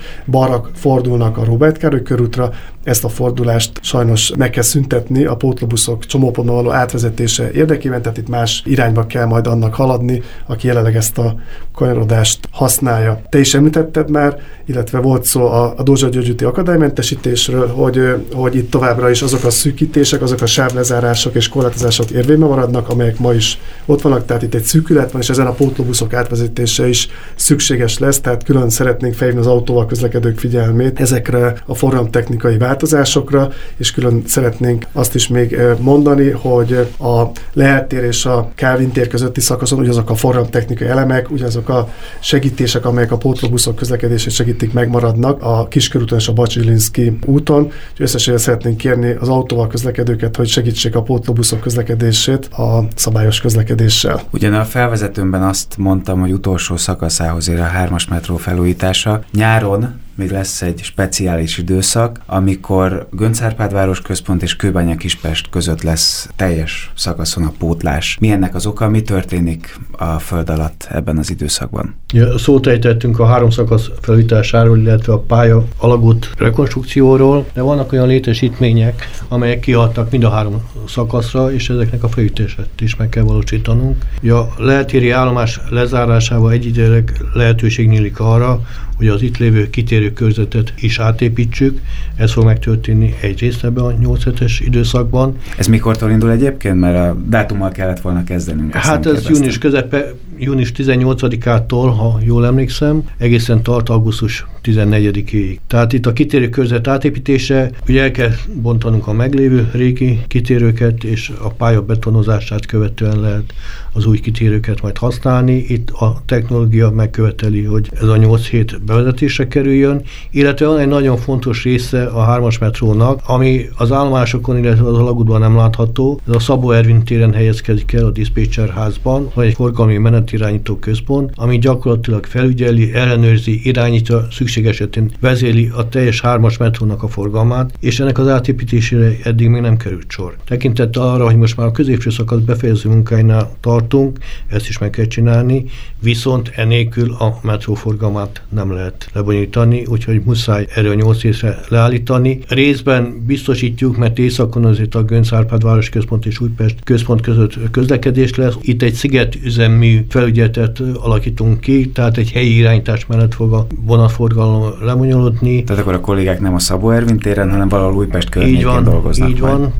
balra 0.48 0.70
fordulnak 0.74 1.38
a 1.38 1.44
Robert 1.44 1.78
Károly 1.78 2.02
körútra, 2.02 2.52
ezt 2.84 3.04
a 3.04 3.10
fordulást 3.10 3.80
sajnos 3.82 4.32
meg 4.38 4.50
kell 4.50 4.64
szüntetni 4.64 5.26
a 5.26 5.36
pótlóbuszok 5.36 6.06
csomópontban 6.06 6.56
való 6.56 6.72
átvezetése 6.72 7.52
érdekében, 7.52 8.02
tehát 8.02 8.18
itt 8.18 8.30
más 8.30 8.64
irányba 8.66 9.06
kell 9.06 9.26
majd 9.26 9.48
annak 9.48 9.74
haladni, 9.74 10.22
aki 10.46 10.68
jelenleg 10.68 10.96
ezt 10.96 11.18
a 11.18 11.36
kanyarodást 11.74 12.40
használja. 12.52 13.22
Te 13.30 13.40
is 13.40 13.54
említetted 13.54 14.10
már, 14.10 14.40
illetve 14.66 15.00
volt 15.00 15.24
szó 15.24 15.46
a, 15.46 15.74
a 15.78 15.84
Dózsa 15.84 16.10
Györgyüti 16.10 16.44
akadálymentesítésről, 16.44 17.68
hogy, 17.68 18.16
hogy 18.34 18.56
itt 18.56 18.72
továbbra 18.72 19.10
is 19.10 19.22
azok 19.22 19.44
a 19.44 19.50
szűkítések, 19.50 20.22
azok 20.22 20.42
a 20.42 20.46
sávlezárások 20.46 21.36
és 21.36 21.50
korlátozások 21.50 22.10
érvényben 22.10 22.50
maradnak, 22.50 22.90
amelyek 22.90 23.20
ma 23.20 23.34
is 23.34 23.60
ott 23.86 24.02
vannak, 24.02 24.26
tehát 24.26 24.44
itt 24.44 24.54
egy 24.54 24.64
szűkület 24.64 25.12
van, 25.12 25.22
és 25.22 25.30
ezen 25.30 25.48
a 25.48 25.52
pótlóbuszok 25.52 26.14
átvezetése 26.14 26.88
is 26.88 27.10
szükséges 27.36 28.00
lesz, 28.00 28.20
tehát 28.20 28.44
külön 28.44 28.70
szeretnénk 28.70 29.14
felhívni 29.14 29.42
az 29.42 29.48
autóval 29.48 29.86
közlekedők 29.86 30.40
figyelmét 30.40 31.00
ezekre 31.00 31.62
a 31.66 31.76
forramtechnikai 31.76 32.58
változásokra, 32.58 33.52
és 33.78 33.92
külön 33.92 34.24
szeretnénk 34.26 34.86
azt 34.92 35.16
is 35.16 35.28
még 35.28 35.58
mondani, 35.80 36.30
hogy 36.30 36.88
a 37.00 37.24
lehettér 37.54 38.04
és 38.04 38.26
a 38.26 38.52
Kávin 38.56 38.92
tér 38.92 39.08
közötti 39.08 39.42
szakaszon 39.42 39.80
ugyanazok 39.80 40.10
a 40.10 40.16
forramtechnikai 40.16 40.88
elemek, 40.88 41.32
ugyanazok 41.32 41.70
a 41.70 41.90
segítések, 42.20 42.86
amelyek 42.86 43.12
a 43.12 43.18
pótlóbuszok 43.18 43.76
közlekedését 43.76 44.32
segítik, 44.56 44.74
megmaradnak 44.74 45.42
a 45.42 45.68
Kiskörúton 45.68 46.18
és 46.18 46.28
a 46.28 46.34
Bacsilinszki 46.34 47.18
úton. 47.26 47.64
Úgyhogy 47.64 47.76
összességében 47.98 48.44
szeretnénk 48.44 48.78
kérni 48.78 49.12
az 49.20 49.30
autóval 49.30 49.68
közlekedőket, 49.68 50.36
hogy 50.36 50.48
segítsék 50.48 50.96
a 50.96 51.02
pótlóbuszok 51.02 51.60
közlekedését 51.60 52.46
a 52.46 52.88
szabályos 52.96 53.42
közlekedéssel. 53.42 54.22
Ugyan 54.32 54.54
a 54.54 54.64
felvezetőmben 54.64 55.44
azt 55.44 55.78
mondtam, 55.78 56.20
hogy 56.20 56.32
utolsó 56.32 56.78
szakaszához 56.78 57.50
ér 57.50 57.60
a 57.60 57.64
hármas 57.64 58.08
metró 58.08 58.36
felújítása. 58.36 59.24
Nyáron 59.34 60.04
még 60.16 60.32
lesz 60.32 60.62
egy 60.62 60.80
speciális 60.84 61.58
időszak, 61.58 62.20
amikor 62.26 63.08
Göncárpád 63.12 64.02
központ 64.02 64.44
és 64.44 64.56
Kőbánya 64.56 64.96
Kispest 64.96 65.50
között 65.50 65.82
lesz 65.82 66.30
teljes 66.36 66.92
szakaszon 66.96 67.44
a 67.44 67.54
pótlás. 67.58 68.18
Mi 68.20 68.32
ennek 68.32 68.56
az 68.56 68.66
oka, 68.66 68.90
mi 68.90 69.02
történik 69.02 69.80
a 69.92 70.20
föld 70.20 70.50
alatt 70.50 70.88
ebben 70.92 71.18
az 71.18 71.30
időszakban? 71.30 71.96
Ja, 72.14 72.38
szót 72.38 72.68
ejtettünk 72.68 73.20
a 73.20 73.26
három 73.26 73.50
szakasz 73.50 73.90
felújításáról, 74.02 74.78
illetve 74.78 75.14
a 75.14 75.20
pálya 75.20 75.66
alagút 75.78 76.32
rekonstrukcióról, 76.38 77.46
de 77.54 77.62
vannak 77.62 77.92
olyan 77.92 78.08
létesítmények, 78.08 79.10
amelyek 79.28 79.60
kiadtak 79.60 80.12
mind 80.12 80.24
a 80.24 80.30
három 80.30 80.70
szakaszra, 80.88 81.54
és 81.54 81.70
ezeknek 81.70 82.04
a 82.04 82.08
felújítását 82.08 82.82
is 82.82 82.96
meg 82.96 83.10
kell 83.10 83.24
valósítanunk. 83.24 84.06
Ja, 84.22 84.54
lehetéri 84.58 85.10
állomás 85.10 85.60
lezárásával 85.70 86.52
egyidejűleg 86.52 87.22
lehetőség 87.34 87.88
nyílik 87.88 88.20
arra, 88.20 88.62
hogy 88.98 89.08
az 89.08 89.22
itt 89.22 89.38
lévő 89.38 89.70
kitérő 89.70 90.05
körzetet 90.14 90.74
is 90.80 91.00
átépítsük. 91.00 91.80
Ez 92.16 92.32
fog 92.32 92.44
megtörténni 92.44 93.16
egyrészt 93.22 93.64
ebben 93.64 93.84
a 93.84 93.92
8 93.92 94.42
es 94.42 94.60
időszakban. 94.60 95.38
Ez 95.58 95.68
mikortól 95.68 96.12
indul 96.12 96.32
egyébként? 96.32 96.80
Mert 96.80 96.98
a 96.98 97.18
dátummal 97.28 97.72
kellett 97.72 98.02
volna 98.02 98.24
kezdenünk. 98.24 98.74
Hát 98.74 99.06
ez 99.06 99.30
június 99.30 99.58
közepe 99.58 100.14
június 100.38 100.72
18-ától, 100.76 101.94
ha 101.98 102.20
jól 102.24 102.46
emlékszem, 102.46 103.04
egészen 103.18 103.64
tart 103.64 103.90
augusztus 103.90 104.46
14-ig. 104.64 105.58
Tehát 105.68 105.94
itt 105.94 106.06
a 106.06 106.14
kitérő 106.14 106.50
körzet 106.50 106.88
átépítése, 106.88 107.72
ugye 107.88 108.02
el 108.02 108.12
kell 108.12 108.32
bontanunk 108.62 109.08
a 109.08 109.14
meglévő 109.14 109.70
régi 109.74 110.20
kitérőket, 110.28 111.04
és 111.04 111.32
a 111.42 111.50
pálya 111.50 111.82
betonozását 111.82 112.66
követően 112.66 113.20
lehet 113.20 113.54
az 113.94 114.06
új 114.06 114.20
kitérőket 114.20 114.82
majd 114.82 114.98
használni. 114.98 115.66
Itt 115.68 115.90
a 115.90 116.22
technológia 116.26 116.90
megköveteli, 116.90 117.64
hogy 117.64 117.90
ez 118.02 118.08
a 118.08 118.18
8 118.18 118.48
hét 118.48 118.84
bevezetésre 118.84 119.48
kerüljön, 119.48 120.02
illetve 120.32 120.68
van 120.68 120.80
egy 120.80 120.88
nagyon 120.88 121.18
fontos 121.18 121.64
része 121.64 122.06
a 122.06 122.22
hármas 122.22 122.58
metrónak, 122.58 123.22
ami 123.26 123.66
az 123.78 123.92
állomásokon, 123.92 124.58
illetve 124.58 124.88
az 124.88 124.98
alagútban 124.98 125.40
nem 125.40 125.56
látható. 125.56 126.20
Ez 126.28 126.36
a 126.36 126.40
Szabó 126.40 126.72
Ervin 126.72 127.04
téren 127.04 127.34
helyezkedik 127.34 127.94
el 127.94 128.06
a 128.06 128.12
dispatcher 128.12 128.70
házban, 128.70 129.32
vagy 129.34 129.46
egy 129.46 129.54
forgalmi 129.54 129.98
menetirányító 130.26 130.76
központ, 130.76 131.32
ami 131.36 131.58
gyakorlatilag 131.58 132.26
felügyeli, 132.26 132.94
ellenőrzi, 132.94 133.60
irányítja, 133.64 134.28
szükség 134.32 134.66
esetén 134.66 135.12
vezéli 135.20 135.72
a 135.76 135.90
teljes 135.90 136.22
hármas 136.22 136.58
metrónak 136.58 137.04
a 137.04 137.08
forgalmát, 137.08 137.74
és 137.80 138.00
ennek 138.00 138.18
az 138.18 138.28
átépítésére 138.28 139.12
eddig 139.24 139.48
még 139.48 139.62
nem 139.62 139.78
került 139.78 140.12
sor. 140.12 140.36
Tekintettel 140.46 141.02
arra, 141.02 141.26
hogy 141.26 141.36
most 141.36 141.58
már 141.58 141.68
a 141.68 141.72
középső 141.72 142.10
szakasz 142.10 142.40
befejező 142.40 142.90
munkáinál 142.90 143.52
tartunk, 143.60 144.18
ezt 144.48 144.70
is 144.70 144.78
meg 144.78 144.90
kell 144.90 145.06
csinálni, 145.06 145.66
viszont 146.00 146.52
enélkül 146.56 147.14
a 147.14 147.40
metró 147.42 147.74
forgalmát 147.74 148.42
nem 148.50 148.74
lehet 148.74 149.10
lebonyolítani, 149.14 149.86
úgyhogy 149.86 150.22
muszáj 150.26 150.68
erről 150.76 150.96
8 150.96 151.22
részre 151.22 151.60
leállítani. 151.70 152.40
Részben 152.48 153.24
biztosítjuk, 153.26 153.98
mert 153.98 154.20
északon 154.20 154.66
azért 154.66 154.96
a 154.96 155.04
Gönc 155.04 155.32
Árpád 155.32 155.64
városközpont 155.64 156.26
és 156.26 156.40
Újpest 156.40 156.84
központ 156.84 157.22
között 157.22 157.72
közlekedés 157.72 158.36
lesz. 158.36 158.54
Itt 158.62 158.82
egy 158.82 158.94
szigetüzemű 158.94 160.06
felügyeletet 160.16 160.80
alakítunk 160.80 161.60
ki, 161.60 161.90
tehát 161.90 162.18
egy 162.18 162.32
helyi 162.32 162.58
irányítás 162.58 163.06
mellett 163.06 163.34
fog 163.34 163.54
a 163.54 163.68
vonatforgalom 163.86 164.64
lemonyolódni. 164.82 165.64
Tehát 165.64 165.82
akkor 165.82 165.94
a 165.94 166.00
kollégák 166.00 166.40
nem 166.40 166.54
a 166.54 166.60
Szabó 166.60 166.90
Ervin 166.92 167.18
téren, 167.18 167.52
hanem 167.52 167.70
valahol 167.70 167.96
Újpest 167.96 168.30
környékén 168.30 168.58
így 168.58 168.64
van, 168.64 168.84
dolgoznak. 168.84 169.30
Így 169.30 169.40
majd. 169.40 169.58
van, 169.58 169.74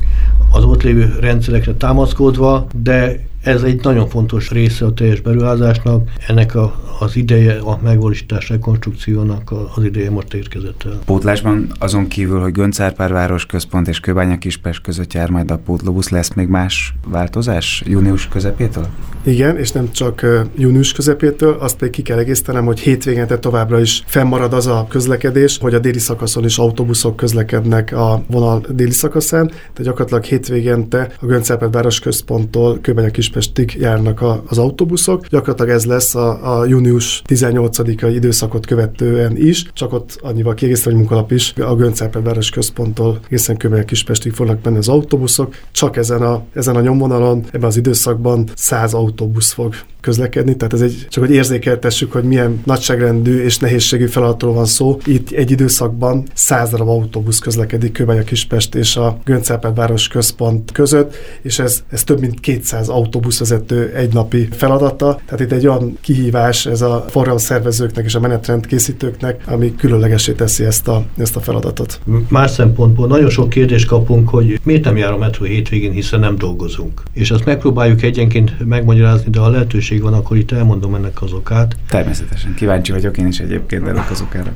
az 0.50 0.64
ott 0.64 0.82
lévő 0.82 1.16
rendszerekre 1.20 1.74
támaszkodva, 1.74 2.66
de 2.82 3.25
ez 3.46 3.62
egy 3.62 3.80
nagyon 3.82 4.08
fontos 4.08 4.50
része 4.50 4.84
a 4.84 4.92
teljes 4.92 5.20
beruházásnak, 5.20 6.08
ennek 6.26 6.54
a, 6.54 6.80
az 6.98 7.16
ideje, 7.16 7.58
a 7.58 7.78
megvalósítás 7.82 8.48
rekonstrukciónak 8.48 9.52
az 9.74 9.84
ideje 9.84 10.10
most 10.10 10.34
érkezett 10.34 10.82
el. 10.84 10.98
Pótlásban 11.04 11.66
azon 11.78 12.08
kívül, 12.08 12.40
hogy 12.40 12.52
Göncárpár 12.52 13.12
város 13.12 13.46
központ 13.46 13.88
és 13.88 14.00
Kőbánya 14.00 14.38
Kispest 14.38 14.82
között 14.82 15.12
jár 15.12 15.30
majd 15.30 15.50
a 15.50 15.58
pótlóbusz, 15.58 16.08
lesz 16.08 16.34
még 16.34 16.48
más 16.48 16.94
változás 17.08 17.82
június 17.86 18.28
közepétől? 18.28 18.86
Igen, 19.22 19.58
és 19.58 19.72
nem 19.72 19.92
csak 19.92 20.26
június 20.56 20.92
közepétől, 20.92 21.56
azt 21.60 21.76
pedig 21.76 21.92
ki 21.92 22.02
kell 22.02 22.18
egésztenem, 22.18 22.64
hogy 22.64 22.80
hétvégente 22.80 23.38
továbbra 23.38 23.80
is 23.80 24.02
fennmarad 24.06 24.52
az 24.52 24.66
a 24.66 24.86
közlekedés, 24.88 25.58
hogy 25.58 25.74
a 25.74 25.78
déli 25.78 25.98
szakaszon 25.98 26.44
is 26.44 26.58
autóbuszok 26.58 27.16
közlekednek 27.16 27.92
a 27.92 28.22
vonal 28.26 28.64
déli 28.68 28.90
szakaszán, 28.90 29.46
tehát 29.46 29.82
gyakorlatilag 29.82 30.24
hétvégente 30.24 31.10
a 31.20 31.26
Göncárpár 31.26 31.70
város 31.70 32.00
központtól 32.00 32.78
Kőbánya 32.80 33.10
Kispest 33.10 33.34
Budapestig 33.36 33.80
járnak 33.80 34.20
a, 34.20 34.42
az 34.46 34.58
autóbuszok. 34.58 35.26
Gyakorlatilag 35.26 35.70
ez 35.70 35.84
lesz 35.84 36.14
a, 36.14 36.58
a 36.58 36.64
június 36.64 37.22
18-ai 37.26 38.12
időszakot 38.14 38.66
követően 38.66 39.36
is, 39.36 39.70
csak 39.72 39.92
ott 39.92 40.18
annyival 40.22 40.54
kiegészítve, 40.54 40.90
hogy 40.90 41.00
munkalap 41.00 41.30
is 41.30 41.52
a 41.56 41.74
Göncárpád 41.74 42.24
város 42.24 42.50
központtól 42.50 43.18
egészen 43.26 43.56
Kőmely 43.56 43.84
Kispestig 43.84 44.32
fognak 44.32 44.64
menni 44.64 44.76
az 44.76 44.88
autóbuszok. 44.88 45.54
Csak 45.72 45.96
ezen 45.96 46.22
a, 46.22 46.42
ezen 46.54 46.76
a 46.76 46.80
nyomvonalon, 46.80 47.44
ebben 47.46 47.68
az 47.68 47.76
időszakban 47.76 48.48
100 48.54 48.94
autóbusz 48.94 49.52
fog 49.52 49.74
közlekedni, 50.06 50.56
tehát 50.56 50.74
ez 50.74 50.80
egy, 50.80 51.06
csak 51.08 51.24
hogy 51.24 51.32
érzékeltessük, 51.32 52.12
hogy 52.12 52.24
milyen 52.24 52.60
nagyságrendű 52.64 53.42
és 53.42 53.58
nehézségű 53.58 54.06
feladatról 54.06 54.52
van 54.54 54.64
szó. 54.64 54.98
Itt 55.04 55.30
egy 55.30 55.50
időszakban 55.50 56.24
100 56.34 56.70
darab 56.70 56.88
autóbusz 56.88 57.38
közlekedik 57.38 57.92
Kőbánya 57.92 58.22
Kispest 58.22 58.74
és 58.74 58.96
a 58.96 59.18
Göncárpád 59.24 59.76
város 59.76 60.08
központ 60.08 60.72
között, 60.72 61.14
és 61.42 61.58
ez, 61.58 61.82
ez 61.90 62.04
több 62.04 62.20
mint 62.20 62.40
200 62.40 62.88
autóbuszvezető 62.88 63.92
egynapi 63.94 64.48
feladata. 64.50 65.20
Tehát 65.24 65.40
itt 65.40 65.52
egy 65.52 65.66
olyan 65.66 65.98
kihívás 66.00 66.66
ez 66.66 66.82
a 66.82 67.04
forgalomszervezőknek 67.08 68.04
és 68.04 68.14
a 68.14 68.20
menetrend 68.20 68.66
készítőknek, 68.66 69.42
ami 69.46 69.74
különlegesé 69.74 70.32
teszi 70.32 70.64
ezt 70.64 70.88
a, 70.88 71.04
ezt 71.18 71.36
a 71.36 71.40
feladatot. 71.40 72.00
Más 72.28 72.50
szempontból 72.50 73.06
nagyon 73.06 73.30
sok 73.30 73.48
kérdést 73.48 73.86
kapunk, 73.86 74.28
hogy 74.28 74.60
miért 74.62 74.84
nem 74.84 74.96
jár 74.96 75.12
a 75.12 75.18
metró 75.18 75.44
hétvégén, 75.44 75.92
hiszen 75.92 76.20
nem 76.20 76.36
dolgozunk. 76.36 77.02
És 77.12 77.30
azt 77.30 77.44
megpróbáljuk 77.44 78.02
egyenként 78.02 78.66
megmagyarázni, 78.66 79.30
de 79.30 79.40
a 79.40 79.48
lehetőség 79.48 79.95
szükség 79.96 80.02
van, 80.02 80.20
akkor 80.20 80.36
itt 80.36 80.52
elmondom 80.52 80.94
ennek 80.94 81.22
az 81.22 81.32
okát. 81.32 81.76
Természetesen. 81.88 82.54
Kíváncsi 82.54 82.92
vagyok 82.92 83.18
én 83.18 83.26
is 83.26 83.38
egyébként 83.38 83.86
ennek 83.86 84.10
az 84.10 84.20
okára. 84.20 84.54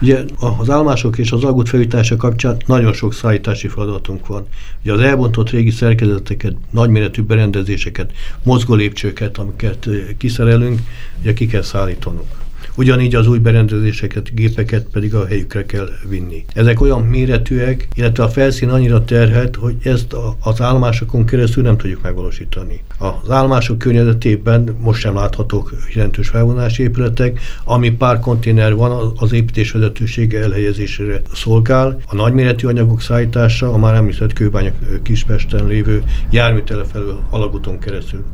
Ugye 0.00 0.24
az 0.58 0.70
állomások 0.70 1.18
és 1.18 1.32
az 1.32 1.44
algút 1.44 1.68
felújítása 1.68 2.16
kapcsán 2.16 2.56
nagyon 2.66 2.92
sok 2.92 3.14
szállítási 3.14 3.68
feladatunk 3.68 4.26
van. 4.26 4.46
Ugye 4.82 4.92
az 4.92 5.00
elbontott 5.00 5.50
régi 5.50 5.70
szerkezeteket, 5.70 6.54
nagyméretű 6.70 7.22
berendezéseket, 7.22 8.12
mozgólépcsőket, 8.42 9.38
amiket 9.38 9.86
eh, 9.86 9.94
kiszerelünk, 10.18 10.80
ugye 11.20 11.32
ki 11.32 11.46
kell 11.46 11.62
szállítanunk. 11.62 12.39
Ugyanígy 12.76 13.14
az 13.14 13.28
új 13.28 13.38
berendezéseket, 13.38 14.34
gépeket 14.34 14.86
pedig 14.92 15.14
a 15.14 15.26
helyükre 15.26 15.66
kell 15.66 15.88
vinni. 16.08 16.44
Ezek 16.54 16.80
olyan 16.80 17.02
méretűek, 17.02 17.88
illetve 17.94 18.22
a 18.22 18.28
felszín 18.28 18.68
annyira 18.68 19.04
terhet, 19.04 19.56
hogy 19.56 19.76
ezt 19.82 20.16
az 20.40 20.60
állomásokon 20.60 21.24
keresztül 21.24 21.62
nem 21.62 21.76
tudjuk 21.76 22.02
megvalósítani. 22.02 22.80
Az 22.98 23.30
állomások 23.30 23.78
környezetében 23.78 24.76
most 24.80 25.00
sem 25.00 25.14
láthatók 25.14 25.74
jelentős 25.94 26.28
felvonási 26.28 26.82
épületek, 26.82 27.40
ami 27.64 27.90
pár 27.90 28.20
konténer 28.20 28.74
van, 28.74 29.12
az 29.16 29.32
építés 29.32 29.70
vezetősége 29.70 30.40
elhelyezésére 30.42 31.22
szolgál. 31.32 32.00
A 32.06 32.14
nagyméretű 32.14 32.66
anyagok 32.66 33.00
szállítása 33.00 33.72
a 33.72 33.78
már 33.78 33.94
említett 33.94 34.32
kőbányok 34.32 34.74
Kispesten 35.02 35.66
lévő 35.66 36.02
járműtele 36.30 36.84
felől 36.84 37.20
alagúton 37.30 37.78
keresztül 37.78 38.24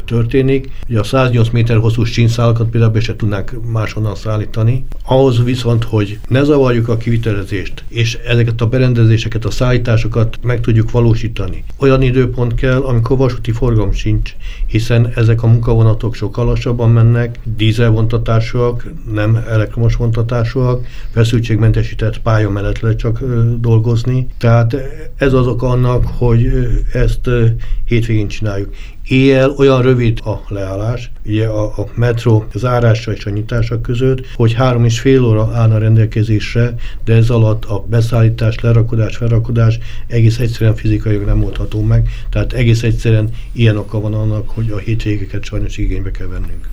történik. 0.00 0.70
Ugye 0.88 0.98
a 0.98 1.04
108 1.04 1.48
méter 1.48 1.76
hosszú 1.76 2.04
sínszálakat 2.04 2.68
például 2.68 2.92
be 2.92 3.00
se 3.00 3.16
tudnánk 3.16 3.72
máshonnan 3.72 4.14
szállítani. 4.14 4.84
Ahhoz 5.04 5.44
viszont, 5.44 5.84
hogy 5.84 6.18
ne 6.28 6.42
zavarjuk 6.42 6.88
a 6.88 6.96
kivitelezést, 6.96 7.84
és 7.88 8.18
ezeket 8.26 8.60
a 8.60 8.66
berendezéseket, 8.66 9.44
a 9.44 9.50
szállításokat 9.50 10.38
meg 10.42 10.60
tudjuk 10.60 10.90
valósítani. 10.90 11.64
Olyan 11.78 12.02
időpont 12.02 12.54
kell, 12.54 12.80
amikor 12.80 13.16
vasúti 13.16 13.52
forgalom 13.52 13.92
sincs, 13.92 14.34
hiszen 14.66 15.12
ezek 15.14 15.42
a 15.42 15.46
munkavonatok 15.46 16.14
sokkal 16.14 16.44
lassabban 16.44 16.90
mennek, 16.90 17.38
dízelvontatásúak, 17.56 18.92
nem 19.12 19.44
elektromos 19.48 19.94
vontatásúak, 19.94 20.86
feszültségmentesített 21.10 22.20
pálya 22.20 22.50
mellett 22.50 22.80
lehet 22.80 22.98
csak 22.98 23.22
dolgozni. 23.58 24.26
Tehát 24.38 24.76
ez 25.16 25.32
azok 25.32 25.62
annak, 25.62 26.04
hogy 26.06 26.50
ezt 26.92 27.26
ö, 27.26 27.46
hétvégén 27.84 28.28
csináljuk. 28.28 28.74
Éjjel 29.08 29.50
olyan 29.50 29.82
rövid 29.82 30.20
a 30.24 30.40
leállás, 30.48 31.10
ugye 31.26 31.46
a, 31.46 31.64
a 31.64 31.86
metró 31.94 32.46
zárása 32.54 33.12
és 33.12 33.26
a 33.26 33.30
nyitása 33.30 33.80
között, 33.80 34.26
hogy 34.34 34.52
három 34.52 34.84
és 34.84 35.00
fél 35.00 35.24
óra 35.24 35.50
állna 35.54 35.78
rendelkezésre, 35.78 36.74
de 37.04 37.14
ez 37.14 37.30
alatt 37.30 37.64
a 37.64 37.84
beszállítás, 37.88 38.60
lerakodás, 38.60 39.16
felrakodás 39.16 39.78
egész 40.06 40.38
egyszerűen 40.38 40.74
fizikailag 40.74 41.24
nem 41.24 41.44
oldható 41.44 41.82
meg, 41.82 42.08
tehát 42.30 42.52
egész 42.52 42.82
egyszerűen 42.82 43.28
ilyen 43.52 43.76
oka 43.76 44.00
van 44.00 44.14
annak, 44.14 44.48
hogy 44.48 44.70
a 44.70 44.78
hétvégeket 44.78 45.44
sajnos 45.44 45.78
igénybe 45.78 46.10
kell 46.10 46.26
vennünk. 46.26 46.68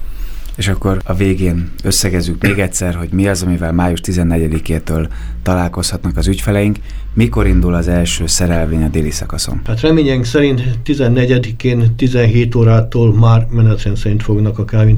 És 0.59 0.67
akkor 0.67 1.01
a 1.03 1.13
végén 1.13 1.71
összegezzük 1.83 2.41
még 2.41 2.59
egyszer, 2.59 2.95
hogy 2.95 3.09
mi 3.11 3.27
az, 3.27 3.43
amivel 3.43 3.71
május 3.71 3.99
14-től 4.03 5.09
találkozhatnak 5.43 6.17
az 6.17 6.27
ügyfeleink, 6.27 6.77
mikor 7.13 7.47
indul 7.47 7.73
az 7.73 7.87
első 7.87 8.27
szerelvény 8.27 8.83
a 8.83 8.87
déli 8.87 9.11
szakaszon? 9.11 9.61
Hát 9.65 9.81
reményeink 9.81 10.25
szerint 10.25 10.61
14-én 10.85 11.95
17 11.95 12.55
órától 12.55 13.13
már 13.13 13.47
menetrend 13.51 13.97
szerint 13.97 14.23
fognak 14.23 14.59
a 14.59 14.65
Kávin 14.65 14.97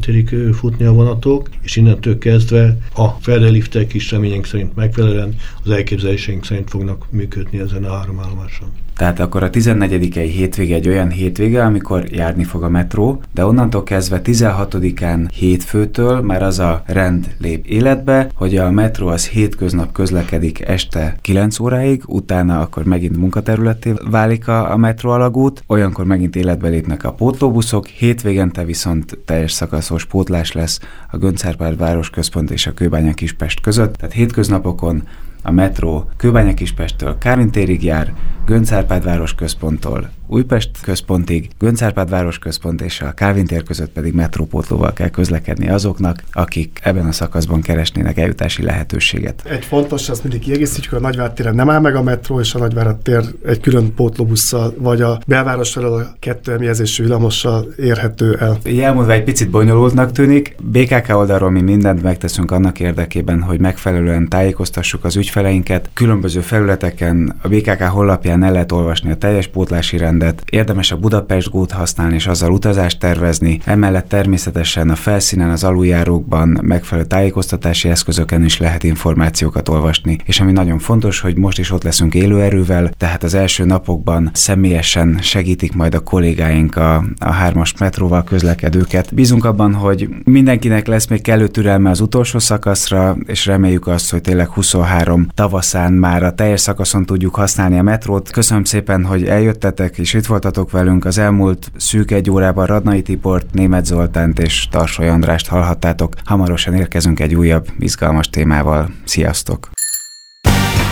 futni 0.54 0.86
a 0.86 0.92
vonatok, 0.92 1.50
és 1.62 1.76
innentől 1.76 2.18
kezdve 2.18 2.78
a 2.96 3.08
feleliftek 3.08 3.94
is 3.94 4.12
reményeink 4.12 4.46
szerint 4.46 4.76
megfelelően 4.76 5.36
az 5.64 5.72
elképzeléseink 5.72 6.46
szerint 6.46 6.70
fognak 6.70 7.06
működni 7.10 7.60
ezen 7.60 7.84
a 7.84 7.98
három 7.98 8.20
állomáson. 8.20 8.70
Tehát 9.02 9.20
akkor 9.20 9.44
a 9.44 9.50
14 9.50 10.16
i 10.16 10.20
hétvége 10.20 10.76
egy 10.76 10.88
olyan 10.88 11.10
hétvége, 11.10 11.64
amikor 11.64 12.06
járni 12.12 12.44
fog 12.44 12.64
a 12.64 12.70
metró, 12.70 13.22
de 13.34 13.46
onnantól 13.46 13.84
kezdve 13.84 14.22
16-án 14.24 15.30
hétfőtől 15.34 16.22
már 16.22 16.44
az 16.44 16.60
a 16.60 16.84
rend 16.86 17.36
lép 17.40 17.66
életbe, 17.66 18.30
hogy 18.36 18.58
a 18.58 18.72
metró 18.72 19.08
az 19.08 19.28
hétköznap 19.28 19.92
közlekedik 19.92 20.41
este 20.50 21.16
9 21.22 21.60
óráig, 21.60 22.04
utána 22.08 22.60
akkor 22.60 22.84
megint 22.84 23.18
munkaterületé 23.18 23.94
válik 24.10 24.48
a, 24.48 24.72
a 24.72 24.78
metró 24.78 25.10
alagút, 25.10 25.64
olyankor 25.68 26.06
megint 26.06 26.36
életbe 26.36 26.68
lépnek 26.68 27.04
a 27.04 27.14
pótlóbuszok, 27.14 27.88
hétvégente 27.88 28.64
viszont 28.64 29.18
teljes 29.26 29.52
szakaszos 29.52 30.06
pótlás 30.06 30.52
lesz 30.52 30.80
a 31.12 31.18
Göncárpád 31.18 31.78
városközpont 31.78 32.52
és 32.52 32.68
a 32.68 32.74
Kőbánya 32.74 33.14
Kispest 33.14 33.62
között, 33.62 33.96
tehát 33.96 34.16
hétköznapokon 34.16 35.04
a 35.42 35.52
metró 35.52 36.10
Kőbánya 36.18 36.54
Kispesttől 36.54 37.18
Kárvintérig 37.18 37.84
jár, 37.84 38.14
Göncárpád 38.46 39.04
város 39.04 39.36
központtól 39.36 40.10
Újpest 40.34 40.70
központig, 40.82 41.50
Göncárpád 41.60 42.10
város 42.10 42.40
központ 42.40 42.82
és 42.82 43.02
a 43.02 43.12
Kálvin 43.12 43.46
tér 43.46 43.64
között 43.64 43.92
pedig 43.92 44.14
metrópótlóval 44.14 44.94
kell 44.94 45.10
közlekedni 45.10 45.70
azoknak, 45.70 46.24
akik 46.32 46.80
ebben 46.84 47.06
a 47.06 47.12
szakaszban 47.12 47.62
keresnének 47.62 48.18
eljutási 48.18 48.64
lehetőséget. 48.64 49.44
Egy 49.50 49.66
fontos, 49.66 50.10
azt 50.10 50.24
mindig 50.24 50.42
kiegészítjük, 50.42 50.94
hogy 50.94 51.04
a 51.04 51.08
Nagyvár 51.08 51.32
téren 51.34 51.56
nem 51.56 51.70
áll 51.70 51.80
meg 51.80 51.96
a 51.96 52.02
metró, 52.02 52.40
és 52.40 52.54
a 52.54 52.60
Nagyvár 52.60 52.96
tér 53.04 53.24
egy 53.46 53.60
külön 53.60 53.94
pótlóbusszal, 53.94 54.74
vagy 54.78 55.02
a 55.02 55.20
belváros 55.28 55.72
felől 55.72 55.94
a 55.94 56.16
kettő 56.20 56.52
emjelzésű 56.52 57.04
villamossal 57.04 57.66
érhető 57.78 58.38
el. 58.40 58.58
Jelmondva 58.64 59.12
egy 59.12 59.24
picit 59.24 59.50
bonyolultnak 59.50 60.12
tűnik. 60.12 60.56
BKK 60.64 61.16
oldalról 61.16 61.50
mi 61.50 61.62
mindent 61.62 62.04
megteszünk 62.04 62.52
annak 62.52 62.80
érdekében, 62.80 63.42
hogy 63.42 63.60
megfelelően 63.60 64.28
tájékoztassuk 64.28 65.04
az 65.04 65.16
ügyfeleinket. 65.32 65.90
Különböző 65.94 66.40
felületeken 66.40 67.36
a 67.42 67.48
BKK 67.48 67.82
honlapján 67.82 68.44
el 68.44 68.52
lehet 68.52 68.72
olvasni 68.72 69.12
a 69.12 69.16
teljes 69.16 69.48
pótlási 69.48 69.98
rendet. 69.98 70.44
Érdemes 70.50 70.92
a 70.92 70.98
Budapest 70.98 71.50
Gót 71.50 71.72
használni 71.72 72.16
és 72.16 72.28
azzal 72.28 72.52
utazást 72.52 73.00
tervezni. 73.00 73.60
Emellett 73.66 74.08
természetesen 74.08 74.90
a 74.90 74.96
felszínen, 74.96 75.50
az 75.50 75.64
aluljárókban 75.64 76.60
megfelelő 76.62 77.08
tájékoztatási 77.08 77.90
eszközöken 77.90 78.44
is 78.44 78.60
lehet 78.60 78.84
információkat 78.84 79.70
olvasni. 79.70 80.18
És 80.26 80.40
ami 80.40 80.52
nagyon 80.52 80.80
fontos, 80.80 81.20
hogy 81.20 81.38
most 81.38 81.60
is 81.60 81.72
ott 81.72 81.84
leszünk 81.84 82.14
élőerővel, 82.14 82.92
tehát 82.98 83.24
az 83.24 83.34
első 83.34 83.66
napokban 83.66 84.30
személyesen 84.34 85.18
segítik 85.22 85.74
majd 85.74 85.96
a 85.96 86.00
kollégáink 86.00 86.76
a, 86.76 87.04
a 87.18 87.32
hármas 87.32 87.74
metróval 87.80 88.24
közlekedőket. 88.24 89.14
Bízunk 89.14 89.46
abban, 89.46 89.74
hogy 89.74 90.10
mindenkinek 90.24 90.88
lesz 90.88 91.08
még 91.08 91.22
kellő 91.22 91.48
türelme 91.48 91.90
az 91.90 92.00
utolsó 92.00 92.40
szakaszra, 92.40 93.18
és 93.26 93.46
reméljük 93.46 93.88
azt, 93.88 94.12
hogy 94.12 94.22
tényleg 94.22 94.48
23 94.48 95.21
tavaszán 95.34 95.94
már 95.94 96.24
a 96.24 96.34
teljes 96.34 96.60
szakaszon 96.60 97.06
tudjuk 97.06 97.36
használni 97.36 97.80
a 97.80 97.82
metrót. 97.82 98.32
Köszönöm 98.32 98.64
szépen, 98.64 99.06
hogy 99.06 99.26
eljöttetek 99.26 99.98
és 99.98 100.14
itt 100.14 100.26
voltatok 100.26 100.72
velünk. 100.72 101.06
Az 101.06 101.18
elmúlt 101.18 101.72
szűk 101.78 102.12
egy 102.12 102.30
órában 102.30 102.66
Radnai 102.66 103.02
Tibort, 103.02 103.54
Német 103.54 103.86
Zoltánt 103.86 104.40
és 104.40 104.68
Tarsoly 104.68 105.10
Andrást 105.10 105.48
hallhattátok. 105.48 106.14
Hamarosan 106.26 106.74
érkezünk 106.74 107.20
egy 107.20 107.36
újabb, 107.36 107.68
izgalmas 107.80 108.30
témával. 108.30 108.90
Sziasztok! 109.06 109.70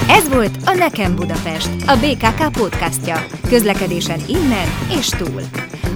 Ez 0.09 0.29
volt 0.29 0.57
a 0.65 0.73
Nekem 0.73 1.15
Budapest, 1.15 1.69
a 1.87 1.95
BKK 1.95 2.51
podcastja. 2.51 3.15
Közlekedésen 3.49 4.19
innen 4.27 4.67
és 4.99 5.07
túl. 5.07 5.41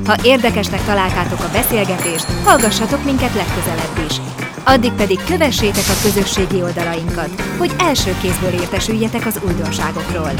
Ha 0.06 0.16
érdekesnek 0.24 0.86
találtátok 0.86 1.40
a 1.40 1.52
beszélgetést, 1.52 2.26
hallgassatok 2.44 3.04
minket 3.06 3.34
legközelebb 3.34 4.08
is. 4.10 4.43
Addig 4.66 4.92
pedig 4.92 5.20
kövessétek 5.24 5.84
a 5.88 6.02
közösségi 6.02 6.62
oldalainkat, 6.62 7.42
hogy 7.58 7.72
első 7.78 8.16
kézből 8.22 8.52
értesüljetek 8.52 9.26
az 9.26 9.40
újdonságokról. 9.46 10.32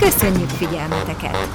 Köszönjük 0.00 0.48
figyelmeteket! 0.48 1.48